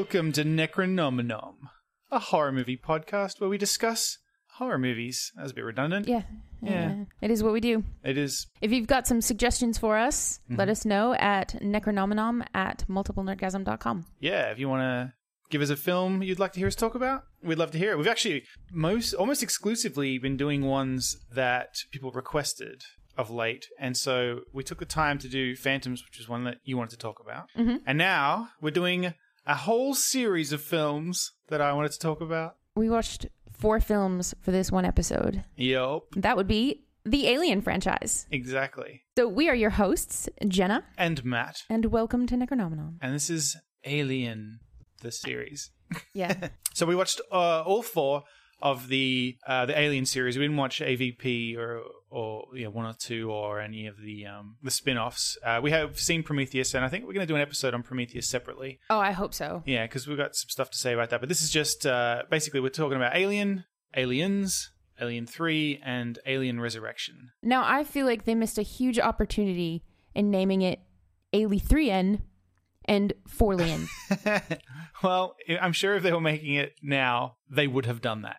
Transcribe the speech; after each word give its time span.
Welcome 0.00 0.32
to 0.32 0.44
Necronominom, 0.44 1.56
a 2.10 2.18
horror 2.18 2.52
movie 2.52 2.78
podcast 2.78 3.38
where 3.38 3.50
we 3.50 3.58
discuss 3.58 4.16
horror 4.54 4.78
movies. 4.78 5.30
That 5.36 5.42
was 5.42 5.52
a 5.52 5.54
bit 5.54 5.64
redundant. 5.66 6.08
Yeah. 6.08 6.22
Yeah. 6.62 7.04
It 7.20 7.30
is 7.30 7.42
what 7.42 7.52
we 7.52 7.60
do. 7.60 7.84
It 8.02 8.16
is. 8.16 8.46
If 8.62 8.72
you've 8.72 8.86
got 8.86 9.06
some 9.06 9.20
suggestions 9.20 9.76
for 9.76 9.98
us, 9.98 10.40
let 10.48 10.58
Mm-hmm. 10.58 10.70
us 10.70 10.84
know 10.86 11.12
at 11.16 11.50
necronominom 11.60 12.46
at 12.54 12.84
multiplenerdgasm.com. 12.88 14.06
Yeah, 14.20 14.50
if 14.50 14.58
you 14.58 14.70
want 14.70 14.80
to 14.80 15.12
give 15.50 15.60
us 15.60 15.68
a 15.68 15.76
film 15.76 16.22
you'd 16.22 16.38
like 16.38 16.54
to 16.54 16.60
hear 16.60 16.68
us 16.68 16.74
talk 16.74 16.94
about, 16.94 17.24
we'd 17.42 17.58
love 17.58 17.72
to 17.72 17.78
hear 17.78 17.92
it. 17.92 17.98
We've 17.98 18.06
actually 18.08 18.44
most 18.72 19.12
almost 19.12 19.42
exclusively 19.42 20.16
been 20.16 20.38
doing 20.38 20.64
ones 20.64 21.14
that 21.34 21.74
people 21.92 22.10
requested 22.10 22.84
of 23.18 23.28
late, 23.30 23.66
and 23.78 23.98
so 23.98 24.40
we 24.54 24.64
took 24.64 24.78
the 24.78 24.86
time 24.86 25.18
to 25.18 25.28
do 25.28 25.54
Phantoms, 25.56 26.02
which 26.06 26.18
is 26.18 26.26
one 26.26 26.44
that 26.44 26.56
you 26.64 26.78
wanted 26.78 26.92
to 26.92 26.96
talk 26.96 27.20
about, 27.20 27.50
and 27.54 27.98
now 27.98 28.48
we're 28.62 28.70
doing 28.70 29.12
a 29.46 29.54
whole 29.54 29.94
series 29.94 30.52
of 30.52 30.60
films 30.62 31.32
that 31.48 31.60
I 31.60 31.72
wanted 31.72 31.92
to 31.92 31.98
talk 31.98 32.20
about. 32.20 32.56
We 32.76 32.88
watched 32.90 33.26
four 33.52 33.80
films 33.80 34.34
for 34.40 34.50
this 34.50 34.70
one 34.70 34.84
episode. 34.84 35.44
Yup, 35.56 36.04
That 36.16 36.36
would 36.36 36.48
be 36.48 36.82
the 37.04 37.28
Alien 37.28 37.60
franchise. 37.60 38.26
exactly. 38.30 39.02
So 39.16 39.26
we 39.28 39.48
are 39.48 39.54
your 39.54 39.70
hosts, 39.70 40.28
Jenna, 40.46 40.84
And 40.96 41.24
Matt, 41.24 41.62
and 41.68 41.86
welcome 41.86 42.26
to 42.28 42.36
Necronominom. 42.36 42.96
and 43.00 43.14
this 43.14 43.28
is 43.30 43.56
Alien, 43.84 44.60
the 45.02 45.10
series. 45.12 45.70
Yeah. 46.14 46.48
So 46.72 46.86
we 46.86 46.94
watched 46.94 47.20
uh, 47.32 47.62
all 47.62 47.82
four 47.82 48.22
of 48.62 48.88
the 48.88 49.36
uh, 49.46 49.66
the 49.66 49.78
Alien 49.78 50.06
series. 50.06 50.36
We 50.36 50.44
didn't 50.44 50.56
watch 50.56 50.80
AVP 50.80 51.56
or 51.56 51.82
or 52.10 52.46
you 52.54 52.64
know, 52.64 52.70
one 52.70 52.86
or 52.86 52.94
two 52.94 53.30
or 53.30 53.60
any 53.60 53.86
of 53.86 54.00
the 54.00 54.26
um, 54.26 54.56
the 54.62 54.70
spin-offs. 54.70 55.38
Uh, 55.44 55.60
we 55.62 55.70
have 55.70 55.98
seen 55.98 56.22
Prometheus, 56.22 56.74
and 56.74 56.84
I 56.84 56.88
think 56.88 57.06
we're 57.06 57.12
going 57.12 57.26
to 57.26 57.32
do 57.32 57.36
an 57.36 57.42
episode 57.42 57.74
on 57.74 57.82
Prometheus 57.82 58.28
separately. 58.28 58.80
oh, 58.90 58.98
I 58.98 59.12
hope 59.12 59.34
so. 59.34 59.62
Yeah, 59.64 59.84
because 59.84 60.06
we've 60.06 60.18
got 60.18 60.34
some 60.34 60.48
stuff 60.48 60.70
to 60.70 60.78
say 60.78 60.92
about 60.92 61.10
that. 61.10 61.20
But 61.20 61.28
this 61.28 61.42
is 61.42 61.50
just 61.50 61.86
uh, 61.86 62.24
basically 62.30 62.60
we're 62.60 62.70
talking 62.70 62.96
about 62.96 63.16
Alien, 63.16 63.64
Aliens, 63.96 64.70
Alien 65.00 65.26
Three, 65.26 65.80
and 65.84 66.18
Alien 66.26 66.60
Resurrection. 66.60 67.30
Now, 67.42 67.64
I 67.64 67.84
feel 67.84 68.06
like 68.06 68.24
they 68.24 68.34
missed 68.34 68.58
a 68.58 68.62
huge 68.62 68.98
opportunity 68.98 69.84
in 70.14 70.30
naming 70.30 70.62
it 70.62 70.80
Ali 71.32 71.60
3N 71.60 72.22
and 72.86 73.12
4Lien. 73.28 73.86
well, 75.02 75.36
I'm 75.60 75.72
sure 75.72 75.94
if 75.94 76.02
they 76.02 76.12
were 76.12 76.20
making 76.20 76.54
it 76.54 76.74
now, 76.82 77.36
they 77.48 77.68
would 77.68 77.86
have 77.86 78.00
done 78.00 78.22
that 78.22 78.38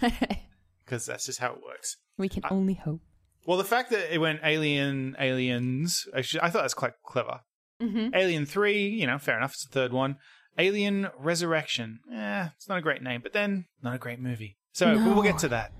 because 0.84 1.06
that's 1.06 1.26
just 1.26 1.38
how 1.40 1.52
it 1.52 1.62
works. 1.64 1.96
we 2.16 2.28
can 2.28 2.42
only 2.50 2.74
hope. 2.74 3.00
Well, 3.46 3.56
the 3.58 3.64
fact 3.64 3.90
that 3.90 4.12
it 4.14 4.18
went 4.18 4.40
Alien, 4.44 5.16
Aliens, 5.18 6.06
actually, 6.14 6.42
I 6.42 6.50
thought 6.50 6.62
that's 6.62 6.74
quite 6.74 6.92
clever. 7.04 7.40
Mm-hmm. 7.82 8.14
Alien 8.14 8.44
3, 8.44 8.88
you 8.88 9.06
know, 9.06 9.18
fair 9.18 9.36
enough, 9.38 9.52
it's 9.54 9.64
the 9.64 9.72
third 9.72 9.92
one. 9.92 10.16
Alien 10.58 11.08
Resurrection, 11.18 12.00
eh, 12.12 12.48
it's 12.56 12.68
not 12.68 12.78
a 12.78 12.82
great 12.82 13.02
name, 13.02 13.20
but 13.22 13.32
then 13.32 13.66
not 13.82 13.94
a 13.94 13.98
great 13.98 14.18
movie. 14.20 14.56
So 14.72 14.94
No. 14.94 15.14
we'll 15.14 15.22
get 15.22 15.38
to 15.38 15.48
that. 15.48 15.72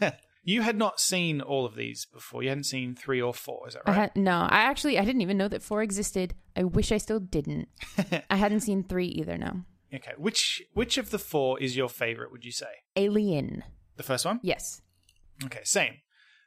you 0.44 0.60
had 0.62 0.76
not 0.76 1.00
seen 1.00 1.40
all 1.40 1.64
of 1.64 1.74
these 1.74 2.06
before. 2.12 2.42
You 2.42 2.50
hadn't 2.50 2.64
seen 2.64 2.94
three 2.94 3.20
or 3.20 3.32
four, 3.34 3.66
is 3.66 3.74
that 3.74 3.82
I 3.86 3.90
right? 3.90 3.96
had, 3.98 4.16
no, 4.16 4.32
I 4.48 4.58
actually 4.60 4.98
I 4.98 5.04
didn't 5.04 5.22
even 5.22 5.38
know 5.38 5.48
that 5.48 5.62
four 5.62 5.82
existed. 5.82 6.34
I 6.54 6.64
wish 6.64 6.92
I 6.92 6.98
still 6.98 7.18
didn't. 7.20 7.68
I 8.30 8.36
hadn't 8.36 8.60
seen 8.60 8.84
three 8.84 9.06
either. 9.08 9.36
No, 9.38 9.62
okay. 9.96 10.12
Which 10.16 10.62
which 10.74 10.98
of 10.98 11.10
the 11.10 11.18
four 11.18 11.60
is 11.60 11.76
your 11.76 11.88
favorite, 11.88 12.30
would 12.32 12.44
you 12.44 12.52
say? 12.52 12.66
Alien. 12.96 13.64
The 13.96 14.02
first 14.02 14.24
one? 14.24 14.40
Yes. 14.42 14.80
Okay, 15.44 15.60
same. 15.64 15.94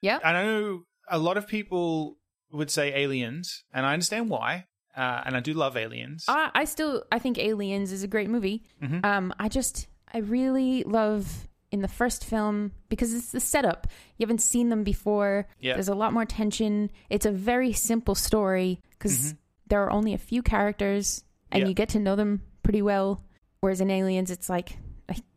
Yeah. 0.01 0.19
And 0.23 0.37
I 0.37 0.43
know 0.45 0.83
a 1.09 1.17
lot 1.17 1.37
of 1.37 1.47
people 1.47 2.17
would 2.51 2.71
say 2.71 2.93
Aliens, 2.95 3.63
and 3.73 3.85
I 3.85 3.93
understand 3.93 4.29
why. 4.29 4.65
Uh, 4.95 5.21
and 5.25 5.37
I 5.37 5.39
do 5.39 5.53
love 5.53 5.77
Aliens. 5.77 6.25
I, 6.27 6.49
I 6.53 6.65
still 6.65 7.03
I 7.11 7.19
think 7.19 7.37
Aliens 7.37 7.91
is 7.91 8.03
a 8.03 8.07
great 8.07 8.29
movie. 8.29 8.63
Mhm. 8.81 9.05
Um, 9.05 9.33
I 9.39 9.47
just 9.47 9.87
I 10.13 10.17
really 10.19 10.83
love 10.83 11.47
in 11.71 11.81
the 11.81 11.87
first 11.87 12.25
film 12.25 12.71
because 12.89 13.13
it's 13.13 13.31
the 13.31 13.39
setup. 13.39 13.87
You 14.17 14.25
haven't 14.25 14.41
seen 14.41 14.69
them 14.69 14.83
before. 14.83 15.47
Yeah. 15.59 15.73
There's 15.75 15.87
a 15.87 15.95
lot 15.95 16.11
more 16.13 16.25
tension. 16.25 16.89
It's 17.11 17.27
a 17.27 17.31
very 17.31 17.71
simple 17.73 18.15
story 18.15 18.81
because 18.97 19.35
there 19.67 19.83
are 19.83 19.91
only 19.91 20.13
a 20.15 20.17
few 20.17 20.41
characters 20.41 21.23
and 21.51 21.61
Mm-hmm. 21.61 21.69
You 21.69 21.73
get 21.75 21.89
to 21.89 21.99
know 21.99 22.15
them 22.15 22.41
pretty 22.63 22.81
well. 22.81 23.23
Whereas 23.61 23.81
in 23.81 23.89
Aliens, 23.91 24.31
it's 24.31 24.49
like 24.49 24.77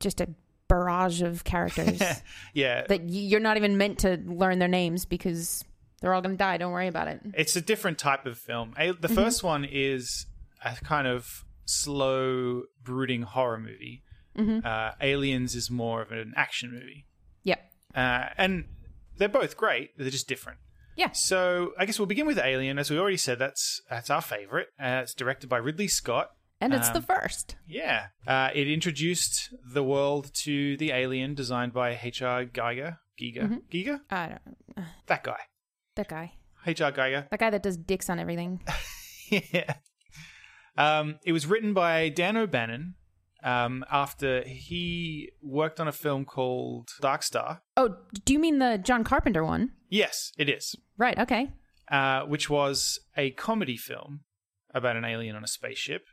just 0.01 0.21
a 0.21 0.29
barrage 0.69 1.23
of 1.23 1.45
characters 1.45 2.01
yeah, 2.55 2.87
that 2.87 3.09
you're 3.09 3.41
not 3.41 3.57
even 3.57 3.77
meant 3.77 3.99
to 4.01 4.19
learn 4.27 4.59
their 4.59 4.69
names 4.69 5.05
because 5.05 5.65
they're 6.01 6.15
all 6.15 6.23
going 6.23 6.35
to 6.35 6.39
die. 6.39 6.57
Don't 6.57 6.73
worry 6.73 6.87
about 6.89 7.09
it. 7.09 7.21
it's 7.35 7.57
a 7.57 7.61
different 7.61 7.99
type 7.99 8.27
of 8.27 8.39
film. 8.39 8.75
Mm-hmm. 8.79 9.01
the 9.01 9.09
first 9.09 9.43
one 9.43 9.65
is 9.65 10.27
a 10.65 10.75
kind 10.77 11.07
of 11.07 11.45
slow, 11.65 12.63
brooding 12.83 13.23
horror 13.23 13.59
movie. 13.59 14.03
Mm-hmm. 14.39 14.65
Uh, 14.67 14.93
Aliens 15.01 15.55
is 15.55 15.71
more 15.71 16.01
of 16.01 16.11
an 16.11 16.33
action 16.37 16.71
movie, 16.73 17.05
Yep. 17.43 17.61
uh, 17.95 18.29
and 18.39 18.65
they're 19.19 19.29
both 19.29 19.57
great. 19.59 19.91
They're 19.99 20.09
just 20.09 20.27
different. 20.27 20.59
Yeah. 20.97 21.11
So 21.13 21.73
I 21.79 21.85
guess 21.87 21.99
we'll 21.99 22.07
begin 22.07 22.27
with 22.27 22.39
Alien, 22.39 22.79
as 22.79 22.91
we 22.91 22.99
already 22.99 23.19
said. 23.19 23.39
That's 23.39 23.83
that's 23.91 24.09
our 24.09 24.23
favorite. 24.23 24.69
Uh, 24.81 25.01
it's 25.03 25.13
directed 25.15 25.49
by 25.51 25.59
Ridley 25.59 25.89
Scott. 25.89 26.31
And 26.63 26.73
it's 26.75 26.89
Um, 26.89 26.95
the 26.95 27.03
first. 27.03 27.57
Yeah, 27.67 28.07
uh, 28.27 28.51
it 28.55 28.69
introduced 28.69 29.53
the 29.73 29.83
world 29.83 30.31
to 30.45 30.77
the 30.77 30.91
alien 30.93 31.35
designed 31.35 31.73
by 31.73 31.99
H.R. 32.03 32.45
Geiger. 32.45 32.99
Giger, 33.21 33.43
Mm-hmm. 33.43 33.57
Giger, 33.71 34.01
I 34.11 34.29
don't. 34.29 34.87
that 35.07 35.23
guy. 35.23 35.39
That 35.97 36.09
guy. 36.09 36.33
H.R. 36.67 36.91
Geiger. 36.93 37.27
That 37.31 37.41
guy 37.41 37.51
that 37.51 37.63
does 37.63 37.77
dicks 37.77 38.09
on 38.09 38.19
everything. 38.19 38.61
yeah. 39.31 39.75
Um, 40.77 41.19
it 41.25 41.33
was 41.33 41.47
written 41.47 41.75
by 41.75 42.09
Dan 42.09 42.37
O'Bannon 42.37 42.95
um, 43.45 43.85
after 43.91 44.43
he 44.43 45.31
worked 45.43 45.79
on 45.81 45.89
a 45.89 45.93
film 45.93 46.25
called 46.25 46.89
Dark 47.01 47.23
Star. 47.23 47.63
Oh, 47.77 47.97
do 48.25 48.33
you 48.33 48.39
mean 48.39 48.59
the 48.59 48.79
John 48.83 49.05
Carpenter 49.05 49.45
one? 49.45 49.73
Yes, 49.91 50.33
it 50.39 50.49
is. 50.49 50.75
Right. 50.97 51.19
Okay. 51.19 51.51
Uh, 51.91 52.23
which 52.23 52.49
was 52.49 52.99
a 53.17 53.33
comedy 53.33 53.77
film 53.77 54.21
about 54.73 54.97
an 54.97 55.05
alien 55.05 55.37
on 55.37 55.45
a 55.45 55.49
spaceship. 55.49 56.07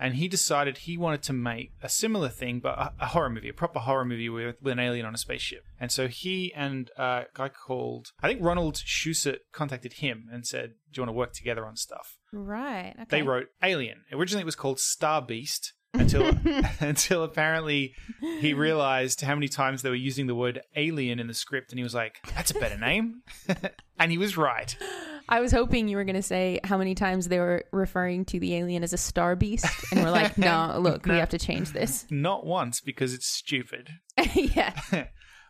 And 0.00 0.14
he 0.14 0.28
decided 0.28 0.78
he 0.78 0.96
wanted 0.96 1.22
to 1.24 1.32
make 1.32 1.72
a 1.82 1.88
similar 1.88 2.28
thing, 2.28 2.60
but 2.60 2.78
a, 2.78 2.92
a 3.00 3.06
horror 3.06 3.30
movie, 3.30 3.48
a 3.48 3.54
proper 3.54 3.80
horror 3.80 4.04
movie 4.04 4.28
with, 4.28 4.56
with 4.62 4.72
an 4.72 4.78
alien 4.78 5.06
on 5.06 5.14
a 5.14 5.18
spaceship. 5.18 5.64
And 5.80 5.90
so 5.90 6.08
he 6.08 6.52
and 6.54 6.90
uh, 6.98 7.24
a 7.24 7.26
guy 7.34 7.48
called, 7.48 8.12
I 8.22 8.28
think 8.28 8.42
Ronald 8.42 8.76
Shusett 8.76 9.38
contacted 9.52 9.94
him 9.94 10.26
and 10.32 10.46
said, 10.46 10.74
Do 10.92 11.00
you 11.00 11.02
want 11.02 11.08
to 11.08 11.18
work 11.18 11.32
together 11.32 11.66
on 11.66 11.76
stuff? 11.76 12.18
Right. 12.32 12.94
Okay. 12.94 13.06
they 13.08 13.22
wrote 13.22 13.46
Alien. 13.62 14.02
Originally, 14.12 14.42
it 14.42 14.46
was 14.46 14.56
called 14.56 14.78
Star 14.78 15.22
Beast 15.22 15.72
until 15.94 16.32
until 16.80 17.22
apparently 17.22 17.94
he 18.40 18.54
realized 18.54 19.20
how 19.22 19.34
many 19.34 19.48
times 19.48 19.82
they 19.82 19.88
were 19.88 19.94
using 19.94 20.26
the 20.26 20.34
word 20.34 20.60
alien 20.76 21.18
in 21.18 21.26
the 21.26 21.34
script, 21.34 21.70
and 21.70 21.78
he 21.78 21.82
was 21.82 21.94
like, 21.94 22.18
"That's 22.34 22.50
a 22.50 22.58
better 22.58 22.78
name," 22.78 23.22
and 23.98 24.10
he 24.10 24.18
was 24.18 24.36
right. 24.36 24.76
I 25.28 25.40
was 25.40 25.52
hoping 25.52 25.88
you 25.88 25.96
were 25.96 26.04
going 26.04 26.16
to 26.16 26.22
say 26.22 26.58
how 26.64 26.78
many 26.78 26.94
times 26.94 27.28
they 27.28 27.38
were 27.38 27.64
referring 27.70 28.24
to 28.26 28.40
the 28.40 28.54
alien 28.54 28.82
as 28.82 28.92
a 28.92 28.96
star 28.96 29.36
beast, 29.36 29.66
and 29.92 30.02
we're 30.02 30.10
like, 30.10 30.38
no, 30.38 30.76
look, 30.78 31.06
we 31.06 31.16
have 31.16 31.28
to 31.30 31.38
change 31.38 31.72
this. 31.72 32.06
Not 32.10 32.46
once 32.46 32.80
because 32.80 33.12
it's 33.12 33.28
stupid. 33.28 33.90
yeah. 34.34 34.72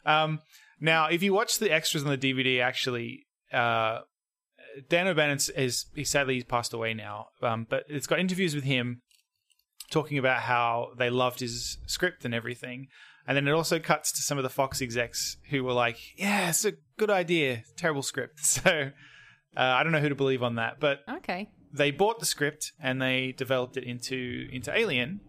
Um, 0.05 0.41
now, 0.81 1.07
if 1.07 1.23
you 1.23 1.33
watch 1.33 1.59
the 1.59 1.71
extras 1.71 2.05
on 2.05 2.11
the 2.11 2.19
DVD, 2.19 2.61
actually, 2.61 3.27
uh, 3.53 4.01
Dan 4.89 5.09
O'Bannon 5.09 5.39
is 5.57 5.87
he 5.95 6.05
sadly 6.05 6.35
he's 6.35 6.45
passed 6.45 6.73
away 6.73 6.95
now, 6.95 7.29
um, 7.43 7.67
but 7.69 7.85
it's 7.89 8.07
got 8.07 8.19
interviews 8.19 8.55
with 8.55 8.65
him 8.65 9.03
talking 9.91 10.19
about 10.19 10.41
how 10.43 10.89
they 10.99 11.11
loved 11.11 11.41
his 11.41 11.79
script 11.87 12.25
and 12.25 12.35
everything. 12.35 12.89
And 13.27 13.37
then 13.37 13.47
it 13.47 13.53
also 13.53 13.79
cuts 13.79 14.11
to 14.13 14.23
some 14.23 14.39
of 14.39 14.45
the 14.45 14.51
Fox 14.51 14.81
execs 14.81 15.37
who 15.51 15.63
were 15.63 15.73
like, 15.73 15.99
"Yeah, 16.17 16.49
it's 16.49 16.65
a 16.65 16.75
good 16.97 17.11
idea, 17.11 17.65
terrible 17.77 18.03
script." 18.03 18.41
So 18.41 18.91
uh, 19.57 19.61
I 19.61 19.83
don't 19.83 19.93
know 19.93 20.01
who 20.01 20.09
to 20.09 20.15
believe 20.15 20.43
on 20.43 20.57
that, 20.57 20.79
but 20.81 21.01
Okay. 21.09 21.49
they 21.73 21.91
bought 21.91 22.21
the 22.21 22.27
script 22.27 22.73
and 22.81 23.01
they 23.01 23.33
developed 23.33 23.77
it 23.77 23.85
into 23.85 24.49
into 24.53 24.77
Alien. 24.77 25.21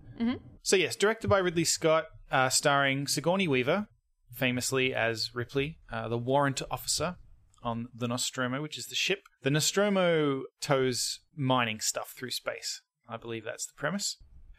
So 0.61 0.75
yes, 0.75 0.95
directed 0.97 1.29
by 1.29 1.37
Ridley 1.39 1.63
Scott, 1.63 2.05
uh, 2.29 2.49
starring 2.49 3.07
Sigourney 3.07 3.47
Weaver, 3.47 3.87
famously 4.33 4.93
as 4.93 5.31
Ripley, 5.33 5.77
uh, 5.91 6.09
the 6.09 6.17
warrant 6.17 6.61
officer 6.69 7.15
on 7.63 7.87
the 7.95 8.07
Nostromo, 8.07 8.61
which 8.61 8.77
is 8.77 8.87
the 8.87 8.95
ship. 8.95 9.19
The 9.43 9.49
Nostromo 9.49 10.43
tows 10.59 11.21
mining 11.35 11.79
stuff 11.79 12.13
through 12.17 12.31
space. 12.31 12.81
I 13.07 13.15
believe 13.17 13.45
that's 13.45 13.65
the 13.65 13.73
premise. 13.77 14.17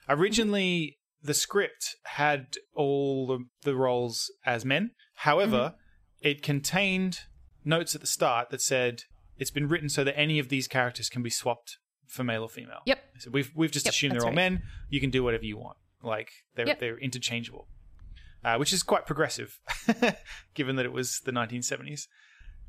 Originally, 0.09 0.99
the 1.23 1.35
script 1.35 1.97
had 2.05 2.57
all 2.75 3.27
the, 3.27 3.45
the 3.63 3.77
roles 3.77 4.33
as 4.45 4.65
men. 4.65 4.91
However, 5.17 5.75
it 6.21 6.43
contained 6.43 7.21
notes 7.65 7.95
at 7.95 8.01
the 8.01 8.07
start 8.07 8.49
that 8.51 8.63
said 8.63 9.03
it's 9.41 9.51
been 9.51 9.67
written 9.69 9.89
so 9.89 10.05
that 10.05 10.17
any 10.17 10.39
of 10.39 10.49
these 10.49 10.69
characters 10.69 11.09
can 11.09 11.23
be 11.23 11.31
swapped 11.31 11.79
for 12.07 12.23
male 12.23 12.43
or 12.43 12.49
female. 12.49 12.81
Yep. 12.87 12.99
So 13.19 13.31
we've 13.31 13.51
we've 13.57 13.73
just 13.73 13.87
Yep, 13.87 13.93
assumed 13.95 14.15
they're 14.15 14.21
all 14.23 14.27
right. 14.29 14.35
men. 14.35 14.63
You 14.89 15.01
can 15.01 15.11
do 15.11 15.25
whatever 15.25 15.45
you 15.45 15.57
want. 15.59 15.77
Like 16.03 16.31
they're 16.55 16.67
Yep. 16.69 16.79
they're 16.81 16.99
interchangeable, 16.99 17.67
uh, 18.45 18.57
which 18.57 18.73
is 18.73 18.83
quite 18.83 19.05
progressive, 19.07 19.59
given 20.55 20.77
that 20.77 20.87
it 20.87 20.93
was 20.93 21.21
the 21.25 21.33
1970s. 21.33 22.07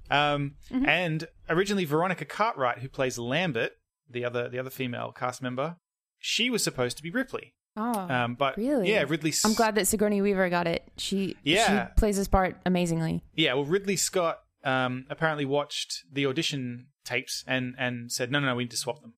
Um, 0.10 0.56
Mm-hmm. 0.72 0.86
And 0.88 1.28
originally, 1.50 1.86
Veronica 1.86 2.26
Cartwright, 2.26 2.80
who 2.80 2.90
plays 2.90 3.18
Lambert, 3.18 3.74
the 4.10 4.26
other 4.26 4.50
the 4.50 4.60
other 4.60 4.70
female 4.70 5.12
cast 5.12 5.42
member, 5.42 5.78
she 6.20 6.50
was 6.50 6.64
supposed 6.64 6.98
to 6.98 7.04
be 7.04 7.10
Ripley. 7.12 7.54
Oh, 7.78 7.98
Um, 8.10 8.36
but 8.36 8.58
really? 8.58 8.90
yeah, 8.92 9.06
Ridley. 9.08 9.30
S- 9.30 9.46
I'm 9.46 9.54
glad 9.54 9.76
that 9.76 9.88
Sigourney 9.88 10.22
Weaver 10.22 10.50
got 10.50 10.68
it. 10.68 10.84
She 10.98 11.38
Yeah. 11.44 11.88
she 11.88 11.94
plays 11.96 12.18
this 12.18 12.28
part 12.28 12.58
amazingly. 12.66 13.24
Yeah, 13.34 13.54
well, 13.54 13.64
Ridley 13.64 13.96
Scott 13.96 14.40
um, 14.64 15.06
apparently 15.10 15.46
watched 15.46 16.04
the 16.12 16.26
audition 16.26 16.88
tapes 17.06 17.44
and 17.48 17.76
and 17.78 18.12
said, 18.12 18.32
no, 18.32 18.40
no, 18.40 18.48
no, 18.48 18.56
we 18.56 18.64
need 18.66 18.72
to 18.72 18.78
swap 18.78 19.02
them. 19.02 19.14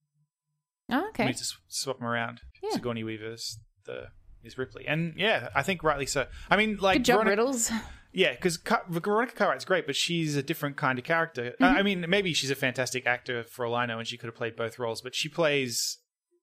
Oh, 0.89 1.09
We 1.17 1.25
need 1.25 1.37
to 1.37 1.45
swap 1.67 1.97
them 1.99 2.07
around. 2.07 2.41
Yeah. 2.61 2.71
Sigourney 2.71 3.03
Weaver's 3.03 3.59
the 3.85 4.07
is 4.43 4.57
Ripley, 4.57 4.85
and 4.87 5.13
yeah, 5.17 5.49
I 5.55 5.63
think 5.63 5.83
rightly 5.83 6.05
so. 6.05 6.27
I 6.49 6.57
mean, 6.57 6.77
like 6.81 6.97
Good 6.97 7.05
job, 7.05 7.23
Veronica- 7.23 7.41
Riddles. 7.41 7.71
Yeah, 8.15 8.31
because 8.33 8.59
Veronica 8.89 9.33
Cartwright's 9.33 9.65
great, 9.65 9.87
but 9.87 9.95
she's 9.95 10.35
a 10.35 10.43
different 10.43 10.77
kind 10.77 10.99
of 10.99 11.03
character. 11.05 11.55
Uh, 11.59 11.65
Mm-hmm. 11.65 11.77
I 11.77 11.81
mean, 11.81 12.05
maybe 12.07 12.31
she's 12.33 12.51
a 12.51 12.55
fantastic 12.55 13.07
actor 13.07 13.41
for 13.43 13.65
all 13.65 13.73
I 13.73 13.87
know, 13.87 13.97
and 13.97 14.07
she 14.07 14.17
could 14.19 14.27
have 14.27 14.35
played 14.35 14.55
both 14.55 14.77
roles, 14.77 15.01
but 15.01 15.15
she 15.15 15.29
plays 15.29 15.97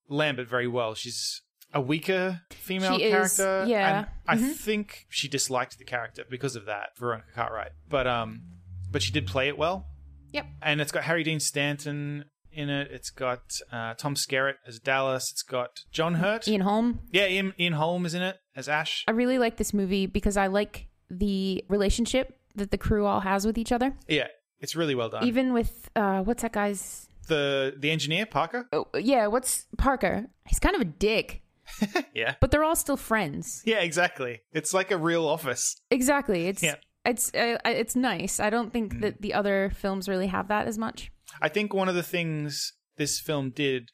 Lambert 0.08 0.49
very 0.49 0.67
well. 0.67 0.94
She's 0.96 1.43
a 1.73 1.81
weaker 1.81 2.41
female 2.50 2.96
She 2.99 3.05
is, 3.05 3.37
character. 3.37 3.64
yeah. 3.70 3.99
and 3.99 4.06
I 4.26 4.37
Mhm. 4.43 4.55
think 4.56 5.06
she 5.11 5.29
disliked 5.29 5.79
the 5.79 5.85
character 5.85 6.25
because 6.29 6.56
of 6.56 6.64
that, 6.64 6.96
Veronica 6.99 7.29
Cartwright. 7.37 7.70
But 7.88 8.08
um, 8.08 8.43
but 8.90 9.02
she 9.02 9.12
did 9.12 9.26
play 9.26 9.48
it 9.48 9.56
well. 9.58 9.87
Yep. 10.32 10.46
And 10.62 10.81
it's 10.81 10.92
got 10.92 11.04
Harry 11.04 11.25
Dean 11.25 11.40
Stanton 11.40 12.25
in 12.52 12.69
it. 12.70 12.90
It's 12.90 13.10
got 13.10 13.40
uh, 13.72 13.94
Tom 13.94 14.14
Skerritt 14.14 14.54
as 14.66 14.78
Dallas. 14.78 15.31
It's 15.32 15.42
got 15.42 15.81
John 15.90 16.14
Hurt. 16.14 16.46
Ian 16.48 16.60
Holm. 16.62 17.00
Yeah, 17.12 17.26
Ian, 17.26 17.52
Ian 17.58 17.72
Holm 17.75 18.06
is 18.06 18.14
in 18.14 18.22
it 18.22 18.37
as 18.54 18.69
Ash. 18.69 19.04
I 19.08 19.12
really 19.12 19.38
like 19.38 19.56
this 19.56 19.72
movie 19.75 20.06
because 20.06 20.37
I 20.37 20.46
like 20.46 20.87
the 21.10 21.64
relationship 21.69 22.38
that 22.54 22.70
the 22.70 22.78
crew 22.78 23.06
all 23.06 23.20
has 23.20 23.44
with 23.46 23.58
each 23.58 23.72
other. 23.72 23.94
Yeah, 24.08 24.28
it's 24.60 24.76
really 24.76 24.94
well 24.94 25.08
done. 25.08 25.25
Even 25.25 25.52
with 25.52 25.88
uh, 25.96 26.20
what's 26.22 26.43
that 26.43 26.52
guy's? 26.52 27.06
the 27.28 27.75
the 27.78 27.90
engineer 27.93 28.26
Parker. 28.26 28.66
Oh, 28.72 28.86
yeah, 28.98 29.28
what's 29.28 29.66
Parker? 29.78 30.26
He's 30.46 30.58
kind 30.58 30.75
of 30.75 30.81
a 30.81 30.84
dick, 30.84 31.43
Yeah. 32.14 32.34
but 32.40 32.50
they're 32.50 32.64
all 32.64 32.75
still 32.75 32.96
friends. 32.96 33.62
Yeah, 33.64 33.81
exactly. 33.81 34.40
It's 34.52 34.75
like 34.75 34.90
a 34.90 34.96
real 34.98 35.26
office. 35.28 35.81
Exactly. 35.93 36.48
It's 36.48 36.60
Yeah. 36.62 36.75
It's 37.10 37.26
uh, 37.34 37.58
it's 37.64 37.94
nice. 37.96 38.40
I 38.40 38.50
don't 38.50 38.72
think 38.72 38.94
Mm. 38.94 39.00
that 39.02 39.20
the 39.22 39.34
other 39.34 39.70
films 39.82 40.08
really 40.08 40.28
have 40.28 40.48
that 40.48 40.66
as 40.66 40.78
much. 40.78 41.10
I 41.40 41.48
think 41.48 41.72
one 41.74 41.88
of 41.88 41.94
the 41.94 42.02
things 42.16 42.72
this 42.96 43.20
film 43.20 43.50
did, 43.50 43.90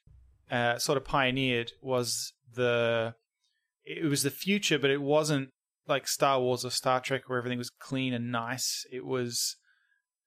uh, 0.51 0.79
sort 0.79 0.97
of 0.99 1.05
pioneered, 1.05 1.73
was 1.83 2.33
the 2.55 3.15
it 3.85 4.05
was 4.05 4.23
the 4.23 4.31
future, 4.31 4.79
but 4.79 4.91
it 4.91 5.01
wasn't 5.03 5.49
like 5.89 6.09
Star 6.09 6.41
Wars 6.41 6.65
or 6.65 6.71
Star 6.71 7.01
Trek 7.01 7.23
where 7.29 7.39
everything 7.39 7.59
was 7.59 7.71
clean 7.71 8.13
and 8.13 8.33
nice. 8.33 8.85
It 8.91 9.05
was 9.05 9.57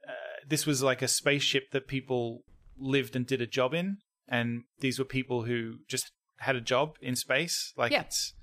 uh, 0.07 0.12
this 0.47 0.65
was 0.65 0.81
like 0.81 1.01
a 1.01 1.07
spaceship 1.07 1.71
that 1.71 1.88
people 1.88 2.44
lived 2.77 3.15
and 3.15 3.25
did 3.27 3.41
a 3.41 3.47
job 3.47 3.74
in, 3.74 3.97
and 4.27 4.63
these 4.80 4.97
were 5.00 5.06
people 5.06 5.44
who 5.44 5.80
just 5.88 6.12
had 6.38 6.56
a 6.56 6.62
job 6.62 6.95
in 7.01 7.15
space. 7.15 7.74
Like 7.77 7.91
Yeah. 7.91 8.01
it's 8.01 8.33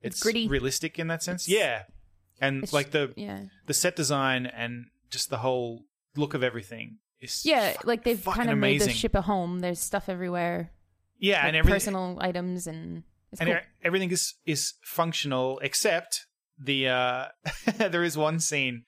It's 0.00 0.16
it's, 0.16 0.22
gritty. 0.22 0.48
realistic 0.48 0.98
in 0.98 1.06
that 1.08 1.22
sense. 1.22 1.46
It's- 1.48 1.60
yeah, 1.60 1.82
and 2.40 2.62
It's 2.64 2.72
like 2.72 2.90
the 2.90 3.12
Yeah. 3.16 3.44
the 3.66 3.74
set 3.74 3.96
design 3.96 4.46
and 4.46 4.86
just 5.10 5.30
the 5.30 5.38
whole 5.38 5.84
look 6.16 6.34
of 6.34 6.42
everything 6.42 6.98
is 7.20 7.44
Yeah, 7.44 7.74
like 7.84 8.04
they've 8.04 8.22
kind 8.24 8.50
of 8.50 8.58
made 8.58 8.80
the 8.80 8.90
ship 8.90 9.14
a 9.14 9.22
home. 9.22 9.60
There's 9.60 9.80
stuff 9.80 10.08
everywhere, 10.08 10.70
yeah, 11.18 11.38
like 11.38 11.44
and 11.48 11.56
everything 11.56 11.74
personal 11.76 12.18
items, 12.20 12.66
and 12.66 13.04
it's 13.32 13.40
and 13.40 13.50
cool. 13.50 13.58
everything 13.82 14.10
is 14.10 14.34
is 14.46 14.74
functional 14.82 15.58
except 15.60 16.26
the 16.58 16.88
uh 16.88 17.26
there 17.78 18.04
is 18.04 18.16
one 18.16 18.38
scene 18.40 18.84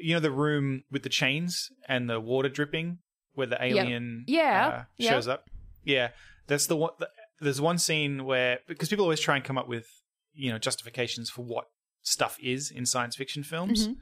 you 0.00 0.12
know 0.14 0.18
the 0.20 0.30
room 0.32 0.82
with 0.90 1.04
the 1.04 1.08
chains 1.08 1.70
and 1.88 2.10
the 2.10 2.18
water 2.18 2.48
dripping 2.48 2.98
where 3.34 3.46
the 3.46 3.62
alien 3.64 4.24
Yeah, 4.26 4.66
uh, 4.68 4.82
yep. 4.98 5.12
shows 5.12 5.28
up 5.28 5.48
yeah 5.84 6.08
that's 6.48 6.66
the 6.66 6.74
one 6.76 6.90
the, 6.98 7.08
there's 7.40 7.60
one 7.60 7.78
scene 7.78 8.24
where 8.24 8.58
because 8.66 8.88
people 8.88 9.04
always 9.04 9.20
try 9.20 9.36
and 9.36 9.44
come 9.44 9.56
up 9.56 9.68
with 9.68 9.86
you 10.34 10.50
know 10.50 10.58
justifications 10.58 11.30
for 11.30 11.42
what 11.44 11.66
stuff 12.02 12.38
is 12.42 12.70
in 12.70 12.86
science 12.86 13.16
fiction 13.16 13.42
films 13.42 13.88
Mhm. 13.88 13.96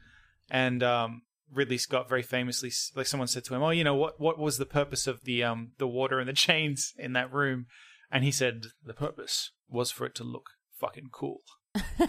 and 0.50 0.83
um 0.83 1.23
Ridley 1.53 1.79
Scott 1.79 2.09
very 2.09 2.23
famously 2.23 2.71
like 2.95 3.06
someone 3.06 3.27
said 3.29 3.45
to 3.45 3.55
him 3.55 3.62
oh 3.62 3.71
you 3.71 3.83
know 3.85 3.95
what 3.95 4.21
what 4.21 4.39
was 4.39 4.59
the 4.59 4.67
purpose 4.67 5.06
of 5.06 5.25
the 5.25 5.43
um 5.43 5.73
the 5.79 5.89
water 5.89 6.19
and 6.21 6.29
the 6.29 6.33
chains 6.47 6.93
in 6.99 7.12
that 7.15 7.33
room 7.33 7.67
and 8.11 8.23
he 8.25 8.31
said 8.31 8.67
the 8.85 8.95
purpose 8.95 9.53
was 9.69 9.91
for 9.91 10.06
it 10.06 10.15
to 10.17 10.25
look 10.25 10.50
fucking 10.79 11.09
cool 11.12 11.41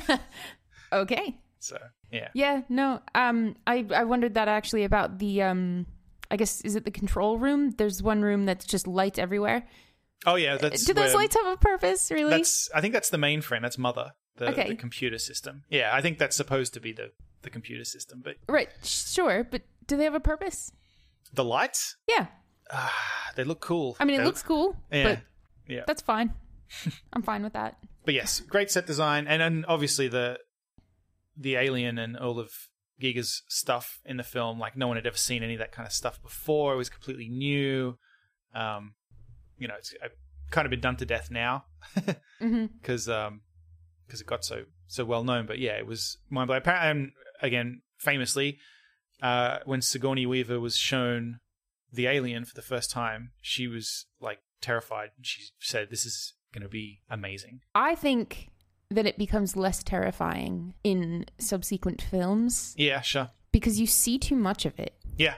Okay. 0.92 1.38
so 1.60 1.78
yeah 2.12 2.30
Yeah. 2.34 2.62
No. 2.70 3.02
Um. 3.14 3.56
I 3.68 3.86
I 3.94 4.04
wondered 4.06 4.34
that 4.36 4.48
actually 4.48 4.84
about 4.84 5.20
the 5.20 5.44
um. 5.44 5.86
I 6.32 6.36
guess 6.38 6.62
is 6.62 6.76
it 6.76 6.86
the 6.86 6.92
control 6.92 7.38
room? 7.38 7.72
There's 7.72 8.02
one 8.04 8.22
room 8.22 8.46
that's 8.46 8.66
just 8.66 8.88
lights 8.88 9.20
everywhere. 9.20 9.68
oh 10.26 10.36
yeah 10.36 10.58
that's 10.58 10.84
Do 10.86 10.94
those 10.94 11.08
where- 11.14 11.16
lights 11.24 11.36
have 11.36 11.54
a 11.54 11.58
purpose? 11.58 12.12
Really? 12.12 12.32
that's 12.32 12.70
I 12.74 12.82
think 12.82 12.94
that's 12.94 13.10
the 13.10 13.18
mainframe 13.18 13.62
that's 13.62 13.78
mother 13.78 14.12
the, 14.40 14.50
Okay. 14.50 14.70
the 14.70 14.76
computer 14.76 15.18
system 15.20 15.64
yeah 15.70 15.92
I 15.94 16.02
think 16.02 16.18
that's 16.18 16.36
supposed 16.36 16.74
to 16.74 16.80
be 16.80 16.92
the 16.92 17.12
the 17.44 17.50
computer 17.50 17.84
system 17.86 18.22
but 18.24 18.36
right. 18.48 18.70
Sure, 18.84 19.44
but 19.44 19.62
do 19.88 19.96
they 19.98 20.04
have 20.06 20.16
a 20.16 20.20
purpose? 20.20 20.72
the 21.34 21.44
lights 21.44 21.96
Yeah. 22.08 22.26
ah, 22.72 23.32
they 23.36 23.44
look 23.44 23.62
cool 23.62 23.96
I 24.00 24.06
mean, 24.06 24.16
it 24.16 24.20
They- 24.20 24.26
looks 24.26 24.42
cool, 24.44 24.76
yeah 24.92 25.04
but 25.04 25.20
yeah 25.74 25.84
that's 25.88 26.02
fine. 26.02 26.34
I'm 27.14 27.22
fine 27.24 27.44
with 27.44 27.54
that. 27.54 27.78
but 28.06 28.14
yes, 28.14 28.40
great 28.42 28.70
set 28.72 28.86
design, 28.88 29.28
and 29.28 29.42
then 29.42 29.66
obviously 29.68 30.08
the 30.08 30.40
the 31.38 31.56
alien 31.56 31.98
and 31.98 32.18
all 32.18 32.40
of 32.40 32.52
Giger's 33.00 33.44
stuff 33.48 34.02
in 34.06 34.18
the 34.18 34.24
film. 34.24 34.60
Like 34.60 34.76
no 34.76 34.88
one 34.88 34.98
had 34.98 35.08
ever 35.08 35.18
seen 35.18 35.42
any 35.44 35.54
of 35.54 35.60
that 35.60 35.72
kind 35.72 35.88
of 35.88 35.94
stuff 35.94 36.22
before. 36.22 36.74
It 36.74 36.78
was 36.78 36.90
completely 36.90 37.30
new. 37.30 37.98
Um, 38.54 38.94
you 39.58 39.68
know, 39.68 39.76
it's 39.78 39.94
uh, 40.04 40.10
kind 40.52 40.66
of 40.66 40.70
been 40.70 40.82
done 40.82 40.98
to 40.98 41.06
death 41.06 41.30
now 41.32 41.66
hmm 42.40 42.66
because 42.82 43.08
um 43.08 43.42
because 44.10 44.22
it 44.22 44.28
got 44.28 44.44
so 44.44 44.64
so 44.88 45.06
well 45.06 45.24
known. 45.24 45.46
But 45.46 45.60
yeah, 45.60 45.74
it 45.78 45.86
was 45.86 46.18
mind 46.30 46.48
blowing. 46.48 46.64
And 46.66 47.12
again, 47.42 47.82
famously, 48.00 48.58
uh, 49.22 49.60
when 49.66 49.82
Sigourney 49.82 50.26
Weaver 50.26 50.60
was 50.60 50.76
shown 50.78 51.40
the 51.94 52.08
alien 52.08 52.46
for 52.46 52.56
the 52.56 52.62
first 52.62 52.90
time, 52.92 53.32
she 53.42 53.68
was 53.68 54.06
like 54.20 54.40
terrified. 54.62 55.10
She 55.22 55.44
said, 55.60 55.90
"This 55.90 56.06
is 56.06 56.34
going 56.54 56.64
to 56.64 56.70
be 56.70 57.02
amazing." 57.10 57.62
I 57.76 57.96
think 57.96 58.50
that 58.92 59.06
it 59.06 59.18
becomes 59.18 59.56
less 59.56 59.84
terrifying 59.84 60.74
in 60.84 61.26
subsequent 61.38 62.02
films 62.02 62.74
Yeah, 62.76 63.02
sure. 63.02 63.30
because 63.52 63.80
you 63.80 63.86
see 63.86 64.18
too 64.18 64.36
much 64.36 64.66
of 64.66 64.80
it. 64.80 64.96
Yeah. 65.16 65.36